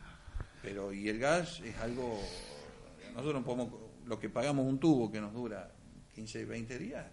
Pero 0.63 0.93
y 0.93 1.09
el 1.09 1.19
gas 1.19 1.61
es 1.65 1.77
algo 1.79 2.21
nosotros 3.15 3.35
no 3.35 3.45
podemos 3.45 3.69
lo 4.07 4.19
que 4.19 4.29
pagamos 4.31 4.65
un 4.67 4.79
tubo 4.79 5.11
que 5.11 5.21
nos 5.21 5.33
dura 5.33 5.71
15, 6.15 6.45
20 6.45 6.79
días. 6.79 7.05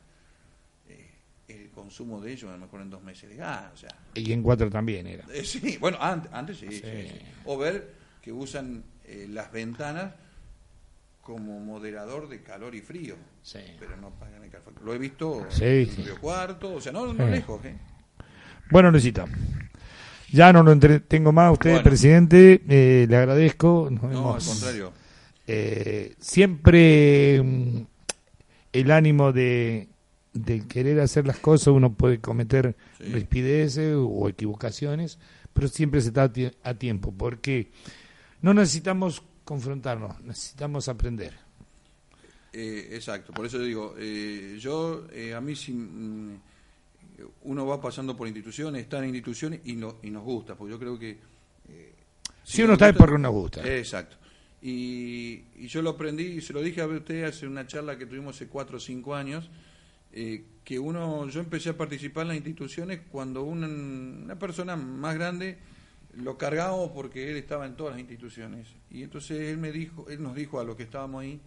eh, 0.87 1.09
el 1.47 1.69
consumo 1.71 2.19
de 2.21 2.31
ellos 2.33 2.49
a 2.49 2.53
lo 2.53 2.59
mejor 2.59 2.81
en 2.81 2.89
dos 2.89 3.01
meses 3.01 3.29
de 3.29 3.35
gas, 3.37 3.71
o 3.73 3.77
sea, 3.77 3.89
Y 4.13 4.31
en 4.31 4.43
cuatro 4.43 4.69
también 4.69 5.07
era. 5.07 5.25
eh, 5.33 5.43
sí, 5.43 5.77
bueno, 5.79 5.97
antes, 5.99 6.31
antes 6.33 6.57
sí, 6.57 6.67
sí, 6.71 6.81
Sí. 6.83 7.07
sí. 7.09 7.19
O 7.45 7.57
ver 7.57 7.93
que 8.21 8.31
usan 8.31 8.83
eh, 9.05 9.25
las 9.29 9.51
ventanas 9.51 10.13
como 11.21 11.59
moderador 11.59 12.27
de 12.29 12.41
calor 12.41 12.73
y 12.75 12.81
frío. 12.81 13.15
Sí. 13.43 13.59
Pero 13.79 13.97
no 13.97 14.09
pagan 14.11 14.43
el 14.43 14.49
calor. 14.49 14.73
Lo 14.83 14.93
he 14.93 14.97
visto 14.97 15.45
Sí, 15.49 15.63
en. 15.63 16.05
Río 16.05 16.19
Cuarto, 16.19 16.73
o 16.75 16.81
sea, 16.81 16.91
no, 16.91 17.13
no 17.13 17.25
Sí. 17.25 17.31
lejos, 17.31 17.63
¿eh? 17.65 17.75
Bueno, 18.71 18.91
Luisita, 18.91 19.25
ya 20.31 20.53
no 20.53 20.63
lo 20.63 20.71
entretengo 20.71 21.31
más 21.31 21.47
a 21.47 21.51
usted, 21.51 21.71
Bueno. 21.71 21.83
presidente. 21.83 22.61
eh, 22.67 23.05
le 23.09 23.15
agradezco. 23.17 23.87
Nos 23.91 24.01
No, 24.03 24.09
al 24.09 24.13
vemos. 24.39 24.47
contrario. 24.47 24.93
Eh, 25.47 26.15
siempre 26.19 27.41
mm, 27.43 27.81
el 28.73 28.91
ánimo 28.91 29.31
de, 29.33 29.89
de 30.33 30.67
querer 30.67 30.99
hacer 30.99 31.25
las 31.25 31.37
cosas, 31.37 31.69
uno 31.69 31.93
puede 31.93 32.19
cometer 32.19 32.75
Sí. 32.99 33.05
rispideces 33.05 33.95
o 33.97 34.29
equivocaciones, 34.29 35.17
pero 35.53 35.67
siempre 35.67 36.01
se 36.01 36.09
está 36.09 36.31
a 36.63 36.73
tiempo, 36.75 37.11
porque 37.17 37.71
no 38.41 38.53
necesitamos 38.53 39.23
confrontarnos, 39.53 40.21
necesitamos 40.21 40.87
aprender. 40.87 41.33
Eh, 42.53 42.89
exacto, 42.93 43.33
por 43.33 43.47
eso 43.47 43.57
digo, 43.59 43.95
eh, 43.97 44.57
yo, 44.59 45.07
eh, 45.11 45.33
a 45.33 45.41
mí 45.41 45.55
si 45.55 45.71
mm, 45.73 46.39
uno 47.45 47.65
va 47.65 47.81
pasando 47.81 48.15
por 48.15 48.27
instituciones, 48.27 48.83
está 48.83 48.99
en 48.99 49.05
instituciones 49.05 49.61
y, 49.65 49.73
no, 49.73 49.97
y 50.03 50.11
nos 50.11 50.23
gusta, 50.23 50.53
porque 50.55 50.71
yo 50.73 50.79
creo 50.79 50.99
que... 50.99 51.17
eh, 51.67 51.93
Si 52.43 52.61
uno 52.61 52.73
está 52.73 52.85
es 52.89 52.93
gusta- 52.93 53.05
porque 53.05 53.19
nos 53.21 53.31
gusta. 53.31 53.77
Exacto. 53.77 54.17
Y, 54.61 55.41
y 55.57 55.67
yo 55.67 55.81
lo 55.81 55.91
aprendí, 55.91 56.23
y 56.25 56.41
se 56.41 56.53
lo 56.53 56.61
dije 56.61 56.81
a 56.81 56.85
usted 56.87 57.23
hace 57.23 57.47
una 57.47 57.65
charla 57.65 57.97
que 57.97 58.05
tuvimos 58.05 58.35
hace 58.35 58.47
cuatro 58.47 58.77
o 58.77 58.79
cinco 58.79 59.15
años, 59.15 59.49
eh, 60.13 60.43
que 60.63 60.77
uno, 60.77 61.27
yo 61.29 61.39
empecé 61.39 61.69
a 61.69 61.77
participar 61.77 62.23
en 62.23 62.27
las 62.29 62.37
instituciones 62.37 62.99
cuando 63.11 63.41
una, 63.43 63.67
una 63.67 64.37
persona 64.37 64.75
más 64.75 65.15
grande 65.15 65.57
lo 66.21 66.37
cargábamos 66.37 66.91
porque 66.91 67.31
él 67.31 67.37
estaba 67.37 67.65
en 67.65 67.75
todas 67.75 67.93
las 67.93 67.99
instituciones. 67.99 68.67
Y 68.89 69.03
entonces 69.03 69.39
él 69.39 69.57
me 69.57 69.71
dijo, 69.71 70.09
él 70.09 70.21
nos 70.21 70.35
dijo 70.35 70.59
a 70.59 70.63
los 70.63 70.75
que 70.75 70.83
estábamos 70.83 71.21
ahí, 71.21 71.39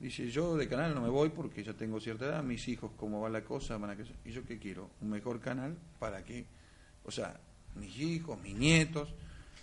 dice, 0.00 0.28
yo 0.30 0.56
de 0.56 0.68
canal 0.68 0.94
no 0.94 1.00
me 1.00 1.08
voy 1.08 1.30
porque 1.30 1.62
ya 1.62 1.74
tengo 1.74 2.00
cierta 2.00 2.26
edad, 2.26 2.42
mis 2.42 2.66
hijos, 2.68 2.90
cómo 2.96 3.20
va 3.20 3.28
la 3.30 3.44
cosa, 3.44 3.76
van 3.78 3.90
a. 3.90 3.96
¿Y 4.24 4.32
yo 4.32 4.44
qué 4.44 4.58
quiero? 4.58 4.90
Un 5.00 5.10
mejor 5.10 5.40
canal 5.40 5.76
para 5.98 6.24
que, 6.24 6.44
o 7.04 7.10
sea, 7.10 7.40
mis 7.76 7.98
hijos, 7.98 8.40
mis 8.42 8.56
nietos, 8.56 9.14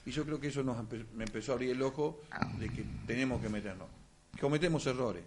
y 0.06 0.12
yo 0.12 0.26
creo 0.26 0.39
que 0.39 0.47
eso 0.47 0.64
nos 0.64 0.78
me 1.14 1.26
empezó 1.26 1.52
a 1.52 1.56
abrir 1.56 1.72
el 1.72 1.82
ojo 1.82 2.22
de 2.58 2.70
que 2.70 2.84
tenemos 3.06 3.41
que 3.41 3.50
meternos. 3.50 3.88
Cometemos 4.39 4.86
errores, 4.88 5.24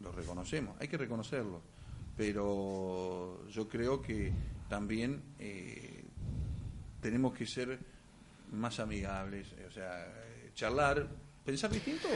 los 0.00 0.14
reconocemos, 0.14 0.76
hay 0.80 0.88
que 0.88 0.96
reconocerlos, 0.96 1.60
pero 2.16 3.46
yo 3.48 3.68
creo 3.68 4.00
que 4.00 4.32
también 4.68 5.20
eh, 5.38 6.04
tenemos 7.00 7.34
que 7.34 7.46
ser 7.46 7.78
más 8.50 8.80
amigables, 8.80 9.52
eh, 9.58 9.66
o 9.68 9.70
sea, 9.70 10.06
eh, 10.06 10.50
charlar, 10.54 11.08
pensar 11.44 11.70
distinto. 11.70 12.08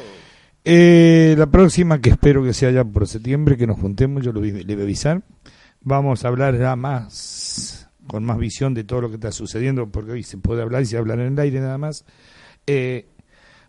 Eh, 0.65 1.35
la 1.37 1.47
próxima, 1.47 2.01
que 2.01 2.11
espero 2.11 2.43
que 2.43 2.55
sea 2.55 2.71
ya 2.71 2.85
por 2.85 3.07
septiembre, 3.07 3.57
que 3.57 3.67
nos 3.67 3.79
juntemos, 3.79 4.25
yo 4.25 4.33
lo 4.33 4.41
le 4.41 4.65
voy 4.65 4.81
a 4.81 4.83
avisar. 4.83 5.23
Vamos 5.83 6.25
a 6.25 6.29
hablar 6.29 6.59
ya 6.59 6.75
más, 6.77 7.91
con 8.07 8.25
más 8.25 8.39
visión 8.39 8.73
de 8.73 8.85
todo 8.85 9.03
lo 9.03 9.09
que 9.11 9.17
está 9.17 9.31
sucediendo, 9.31 9.91
porque 9.91 10.13
hoy 10.13 10.23
se 10.23 10.39
puede 10.39 10.63
hablar 10.63 10.83
y 10.83 10.87
se 10.87 10.97
habla 10.97 11.15
en 11.15 11.21
el 11.21 11.39
aire 11.39 11.61
nada 11.61 11.77
más. 11.77 12.07
Eh, 12.67 13.07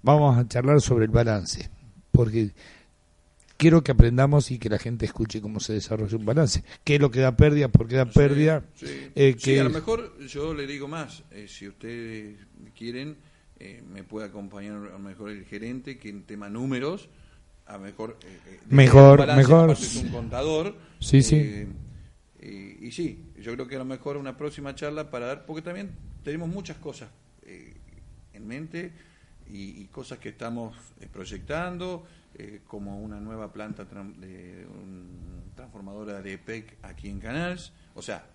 vamos 0.02 0.38
a 0.38 0.48
charlar 0.48 0.80
sobre 0.80 1.06
el 1.06 1.12
balance, 1.12 1.70
porque 2.12 2.54
quiero 3.58 3.84
que 3.84 3.92
aprendamos 3.92 4.52
y 4.52 4.60
que 4.60 4.70
la 4.70 4.78
gente 4.80 5.06
escuche 5.06 5.42
cómo 5.42 5.60
se 5.60 5.74
desarrolla 5.74 6.18
un 6.18 6.26
balance. 6.26 6.64
¿Qué 6.84 6.96
es 6.96 7.02
lo 7.02 7.12
que 7.12 7.20
da 7.22 7.36
pérdida? 7.38 7.68
¿Por 7.70 7.88
qué 7.88 7.96
da 7.96 8.06
pérdida? 8.06 8.64
Sí, 8.76 8.88
sí. 8.88 9.12
Eh, 9.16 9.36
Sí, 9.38 9.52
que- 9.54 9.60
a 9.62 9.64
lo 9.66 9.70
mejor 9.70 10.18
yo 10.28 10.54
le 10.54 10.68
digo 10.68 10.88
más, 10.88 11.24
eh, 11.32 11.48
si 11.48 11.68
ustedes 11.68 12.38
quieren, 12.78 13.18
eh, 13.60 13.82
me 13.90 14.04
puede 14.04 14.28
acompañar 14.28 14.74
a 14.76 14.80
lo 14.92 15.00
mejor 15.00 15.30
el 15.32 15.46
gerente, 15.46 15.98
que 15.98 16.10
en 16.10 16.24
tema 16.24 16.50
números, 16.50 17.10
a 17.66 17.74
lo 17.78 17.80
mejor... 17.84 18.18
eh, 18.24 18.60
Mejor, 18.70 19.20
balance, 19.20 19.42
mejor. 19.48 19.72
es 19.72 19.96
un 19.96 20.10
contador. 20.10 20.76
Sí, 21.00 21.22
sí. 21.24 21.68
y, 22.42 22.88
y 22.88 22.92
sí, 22.92 23.24
yo 23.42 23.54
creo 23.54 23.68
que 23.68 23.76
a 23.76 23.80
lo 23.80 23.86
mejor 23.86 24.18
una 24.18 24.38
próxima 24.38 24.76
charla 24.76 25.10
para 25.10 25.28
dar, 25.28 25.46
porque 25.46 25.62
también 25.62 25.92
tenemos 26.24 26.50
muchas 26.50 26.78
cosas 26.78 27.10
eh, 27.44 27.74
en 28.34 28.46
mente 28.48 28.92
y, 29.50 29.82
y 29.82 29.88
cosas 29.92 30.20
que 30.20 30.30
estamos 30.30 30.76
proyectando, 31.14 32.06
eh, 32.38 32.62
como 32.68 33.00
una 33.02 33.20
nueva 33.20 33.52
planta 33.52 33.86
de 33.86 34.66
un- 34.70 35.52
transformadora 35.56 36.22
de 36.22 36.34
EPEC 36.34 36.78
aquí 36.84 37.10
en 37.10 37.20
Canals, 37.20 37.72
o 37.96 38.02
sea, 38.02 38.26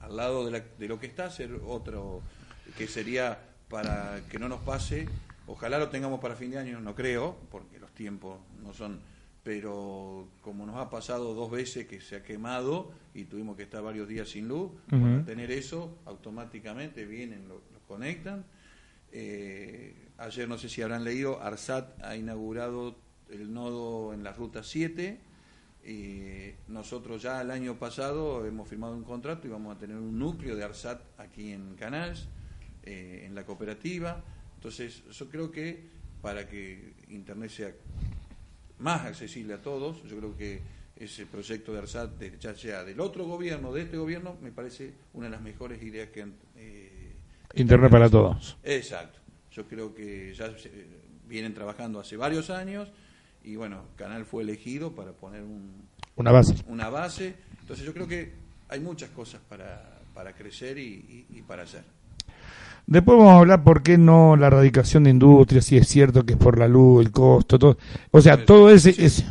al 0.00 0.16
lado 0.16 0.44
de, 0.46 0.50
la- 0.52 0.64
de 0.78 0.88
lo 0.88 0.98
que 0.98 1.06
está, 1.06 1.26
hacer 1.26 1.52
otro 1.66 2.22
que 2.78 2.86
sería 2.86 3.38
para 3.68 4.20
que 4.30 4.38
no 4.38 4.48
nos 4.48 4.60
pase, 4.60 5.06
ojalá 5.46 5.78
lo 5.78 5.88
tengamos 5.90 6.18
para 6.20 6.34
fin 6.34 6.50
de 6.50 6.58
año, 6.58 6.80
no 6.80 6.94
creo, 6.94 7.36
porque 7.50 7.78
los 7.78 7.92
tiempos 7.92 8.38
no 8.62 8.72
son, 8.72 9.00
pero 9.44 10.26
como 10.40 10.64
nos 10.66 10.76
ha 10.76 10.88
pasado 10.90 11.34
dos 11.34 11.50
veces 11.50 11.86
que 11.86 12.00
se 12.00 12.16
ha 12.16 12.22
quemado 12.22 12.90
y 13.14 13.24
tuvimos 13.24 13.56
que 13.56 13.64
estar 13.64 13.82
varios 13.82 14.08
días 14.08 14.28
sin 14.30 14.48
luz, 14.48 14.70
bueno, 14.88 15.24
tener 15.24 15.50
eso 15.50 15.98
automáticamente 16.06 17.04
vienen, 17.04 17.46
lo, 17.48 17.56
lo 17.56 17.80
conectan. 17.86 18.44
Eh, 19.12 19.94
ayer 20.18 20.48
no 20.48 20.58
sé 20.58 20.68
si 20.68 20.82
habrán 20.82 21.04
leído, 21.04 21.40
ARSAT 21.42 22.02
ha 22.02 22.16
inaugurado 22.16 22.96
el 23.30 23.52
nodo 23.52 24.12
en 24.12 24.22
la 24.22 24.32
ruta 24.32 24.62
7. 24.62 25.18
Eh, 25.88 26.56
nosotros 26.68 27.22
ya 27.22 27.40
el 27.42 27.50
año 27.50 27.78
pasado 27.78 28.44
hemos 28.46 28.68
firmado 28.68 28.94
un 28.96 29.04
contrato 29.04 29.46
y 29.46 29.50
vamos 29.50 29.76
a 29.76 29.78
tener 29.78 29.96
un 29.96 30.18
núcleo 30.18 30.56
de 30.56 30.64
ARSAT 30.64 31.00
aquí 31.18 31.52
en 31.52 31.74
Canals, 31.76 32.26
eh, 32.82 33.22
en 33.26 33.34
la 33.34 33.44
cooperativa. 33.46 34.22
Entonces, 34.56 35.04
yo 35.12 35.28
creo 35.28 35.50
que 35.52 35.84
para 36.22 36.48
que 36.48 36.92
Internet 37.10 37.50
sea 37.50 37.72
más 38.78 39.04
accesible 39.06 39.54
a 39.54 39.62
todos, 39.62 40.02
yo 40.04 40.16
creo 40.18 40.36
que 40.36 40.60
ese 40.96 41.26
proyecto 41.26 41.72
de 41.72 41.78
ARSAT, 41.78 42.10
de- 42.18 42.38
ya 42.38 42.54
sea 42.54 42.82
del 42.82 42.98
otro 43.00 43.24
gobierno, 43.26 43.72
de 43.72 43.82
este 43.82 43.96
gobierno, 43.96 44.36
me 44.42 44.50
parece 44.50 44.92
una 45.12 45.26
de 45.26 45.30
las 45.32 45.42
mejores 45.42 45.82
ideas 45.82 46.08
que 46.10 46.22
han... 46.22 46.34
eh, 46.56 47.12
Internet 47.54 47.90
para 47.90 48.10
todos. 48.10 48.56
Exacto. 48.64 49.18
Yo 49.52 49.66
creo 49.68 49.94
que 49.94 50.34
ya 50.34 50.56
se- 50.58 50.68
eh, 50.68 50.86
vienen 51.28 51.54
trabajando 51.54 52.00
hace 52.00 52.16
varios 52.16 52.50
años 52.50 52.90
y 53.46 53.56
bueno, 53.56 53.82
Canal 53.96 54.24
fue 54.26 54.42
elegido 54.42 54.92
para 54.94 55.12
poner 55.12 55.42
un- 55.42 55.86
Una 56.16 56.32
base. 56.32 56.54
una 56.68 56.90
base. 56.90 57.34
Entonces 57.60 57.84
yo 57.86 57.94
creo 57.94 58.06
que 58.06 58.32
hay 58.68 58.80
muchas 58.80 59.08
cosas 59.10 59.40
para, 59.48 60.00
para 60.14 60.32
crecer 60.34 60.76
y, 60.78 61.26
y- 61.30 61.38
y 61.38 61.42
para 61.42 61.62
hacer. 61.62 61.82
Después 62.88 63.18
vamos 63.18 63.32
a 63.34 63.38
hablar 63.38 63.64
por 63.64 63.82
qué 63.82 63.98
no 63.98 64.36
la 64.36 64.46
erradicación 64.46 65.04
de 65.04 65.10
industria, 65.10 65.60
si 65.60 65.76
es 65.76 65.88
cierto 65.88 66.24
que 66.24 66.34
es 66.34 66.38
por 66.38 66.56
la 66.56 66.68
luz, 66.68 67.04
el 67.04 67.10
costo, 67.10 67.58
todo. 67.58 67.76
O 68.12 68.20
sea, 68.20 68.44
todo 68.44 68.70
ese, 68.70 68.92
sí, 69.10 69.24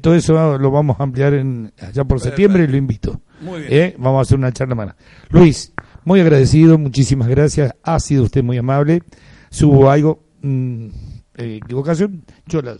todo 0.00 0.14
eso 0.16 0.58
lo 0.58 0.70
vamos 0.72 0.98
a 0.98 1.04
ampliar 1.04 1.34
en, 1.34 1.72
allá 1.80 2.02
por 2.04 2.18
septiembre 2.20 2.64
y 2.64 2.66
lo 2.66 2.76
invito. 2.76 3.20
Muy 3.40 3.60
bien. 3.60 3.72
¿Eh? 3.72 3.94
Vamos 3.98 4.18
a 4.18 4.22
hacer 4.22 4.36
una 4.38 4.52
charla 4.52 4.74
más. 4.74 4.94
Luis, 5.30 5.72
muy 6.04 6.18
agradecido, 6.20 6.78
muchísimas 6.78 7.28
gracias. 7.28 7.72
Ha 7.84 8.00
sido 8.00 8.24
usted 8.24 8.42
muy 8.42 8.58
amable. 8.58 9.02
Si 9.50 9.64
hubo 9.64 9.88
algo, 9.88 10.24
mm, 10.42 10.86
eh, 11.36 11.60
equivocación, 11.62 12.24
yo 12.46 12.60
la- 12.60 12.76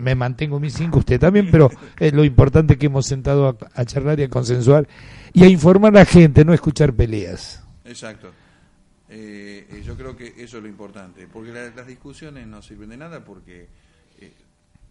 me 0.00 0.14
mantengo 0.14 0.56
en 0.56 0.62
mis 0.62 0.74
cinco, 0.74 0.98
usted 1.00 1.20
también, 1.20 1.48
pero 1.50 1.70
es 1.98 2.12
lo 2.12 2.24
importante 2.24 2.76
que 2.78 2.86
hemos 2.86 3.06
sentado 3.06 3.48
a, 3.48 3.56
a 3.74 3.84
charlar 3.84 4.18
y 4.20 4.24
a 4.24 4.28
consensuar 4.28 4.88
y 5.32 5.44
a 5.44 5.48
informar 5.48 5.92
a 5.96 6.00
la 6.00 6.04
gente, 6.04 6.44
no 6.44 6.52
escuchar 6.54 6.92
peleas. 6.94 7.62
Exacto. 7.84 8.30
Eh, 9.08 9.66
eh, 9.70 9.82
yo 9.84 9.96
creo 9.96 10.16
que 10.16 10.34
eso 10.38 10.56
es 10.58 10.62
lo 10.62 10.68
importante, 10.68 11.26
porque 11.32 11.52
la- 11.52 11.70
las 11.70 11.86
discusiones 11.86 12.46
no 12.46 12.62
sirven 12.62 12.90
de 12.90 12.96
nada 12.96 13.24
porque 13.24 13.68
eh, 14.20 14.32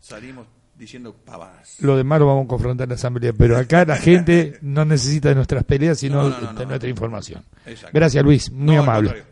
salimos 0.02 0.46
diciendo 0.78 1.14
pavadas. 1.14 1.78
Lo 1.82 1.96
demás 1.98 2.20
lo 2.20 2.28
vamos 2.28 2.46
a 2.46 2.48
confrontar 2.48 2.86
en 2.86 2.90
la 2.90 2.96
asamblea, 2.96 3.34
pero 3.34 3.58
acá 3.58 3.84
la 3.86 3.96
gente 3.98 4.58
no 4.62 4.84
necesita 4.86 5.30
de 5.30 5.36
nuestras 5.36 5.64
peleas, 5.64 6.00
sino 6.00 6.24
No, 6.24 6.30
no, 6.42 6.54
no, 6.54 6.60
de 6.60 6.66
nuestra 6.66 6.90
información. 6.90 7.44
Exacto. 7.66 7.92
Gracias, 7.94 8.24
Luis. 8.24 8.52
Muy 8.52 8.76
amable. 8.76 9.10
Vámonos. 9.10 9.24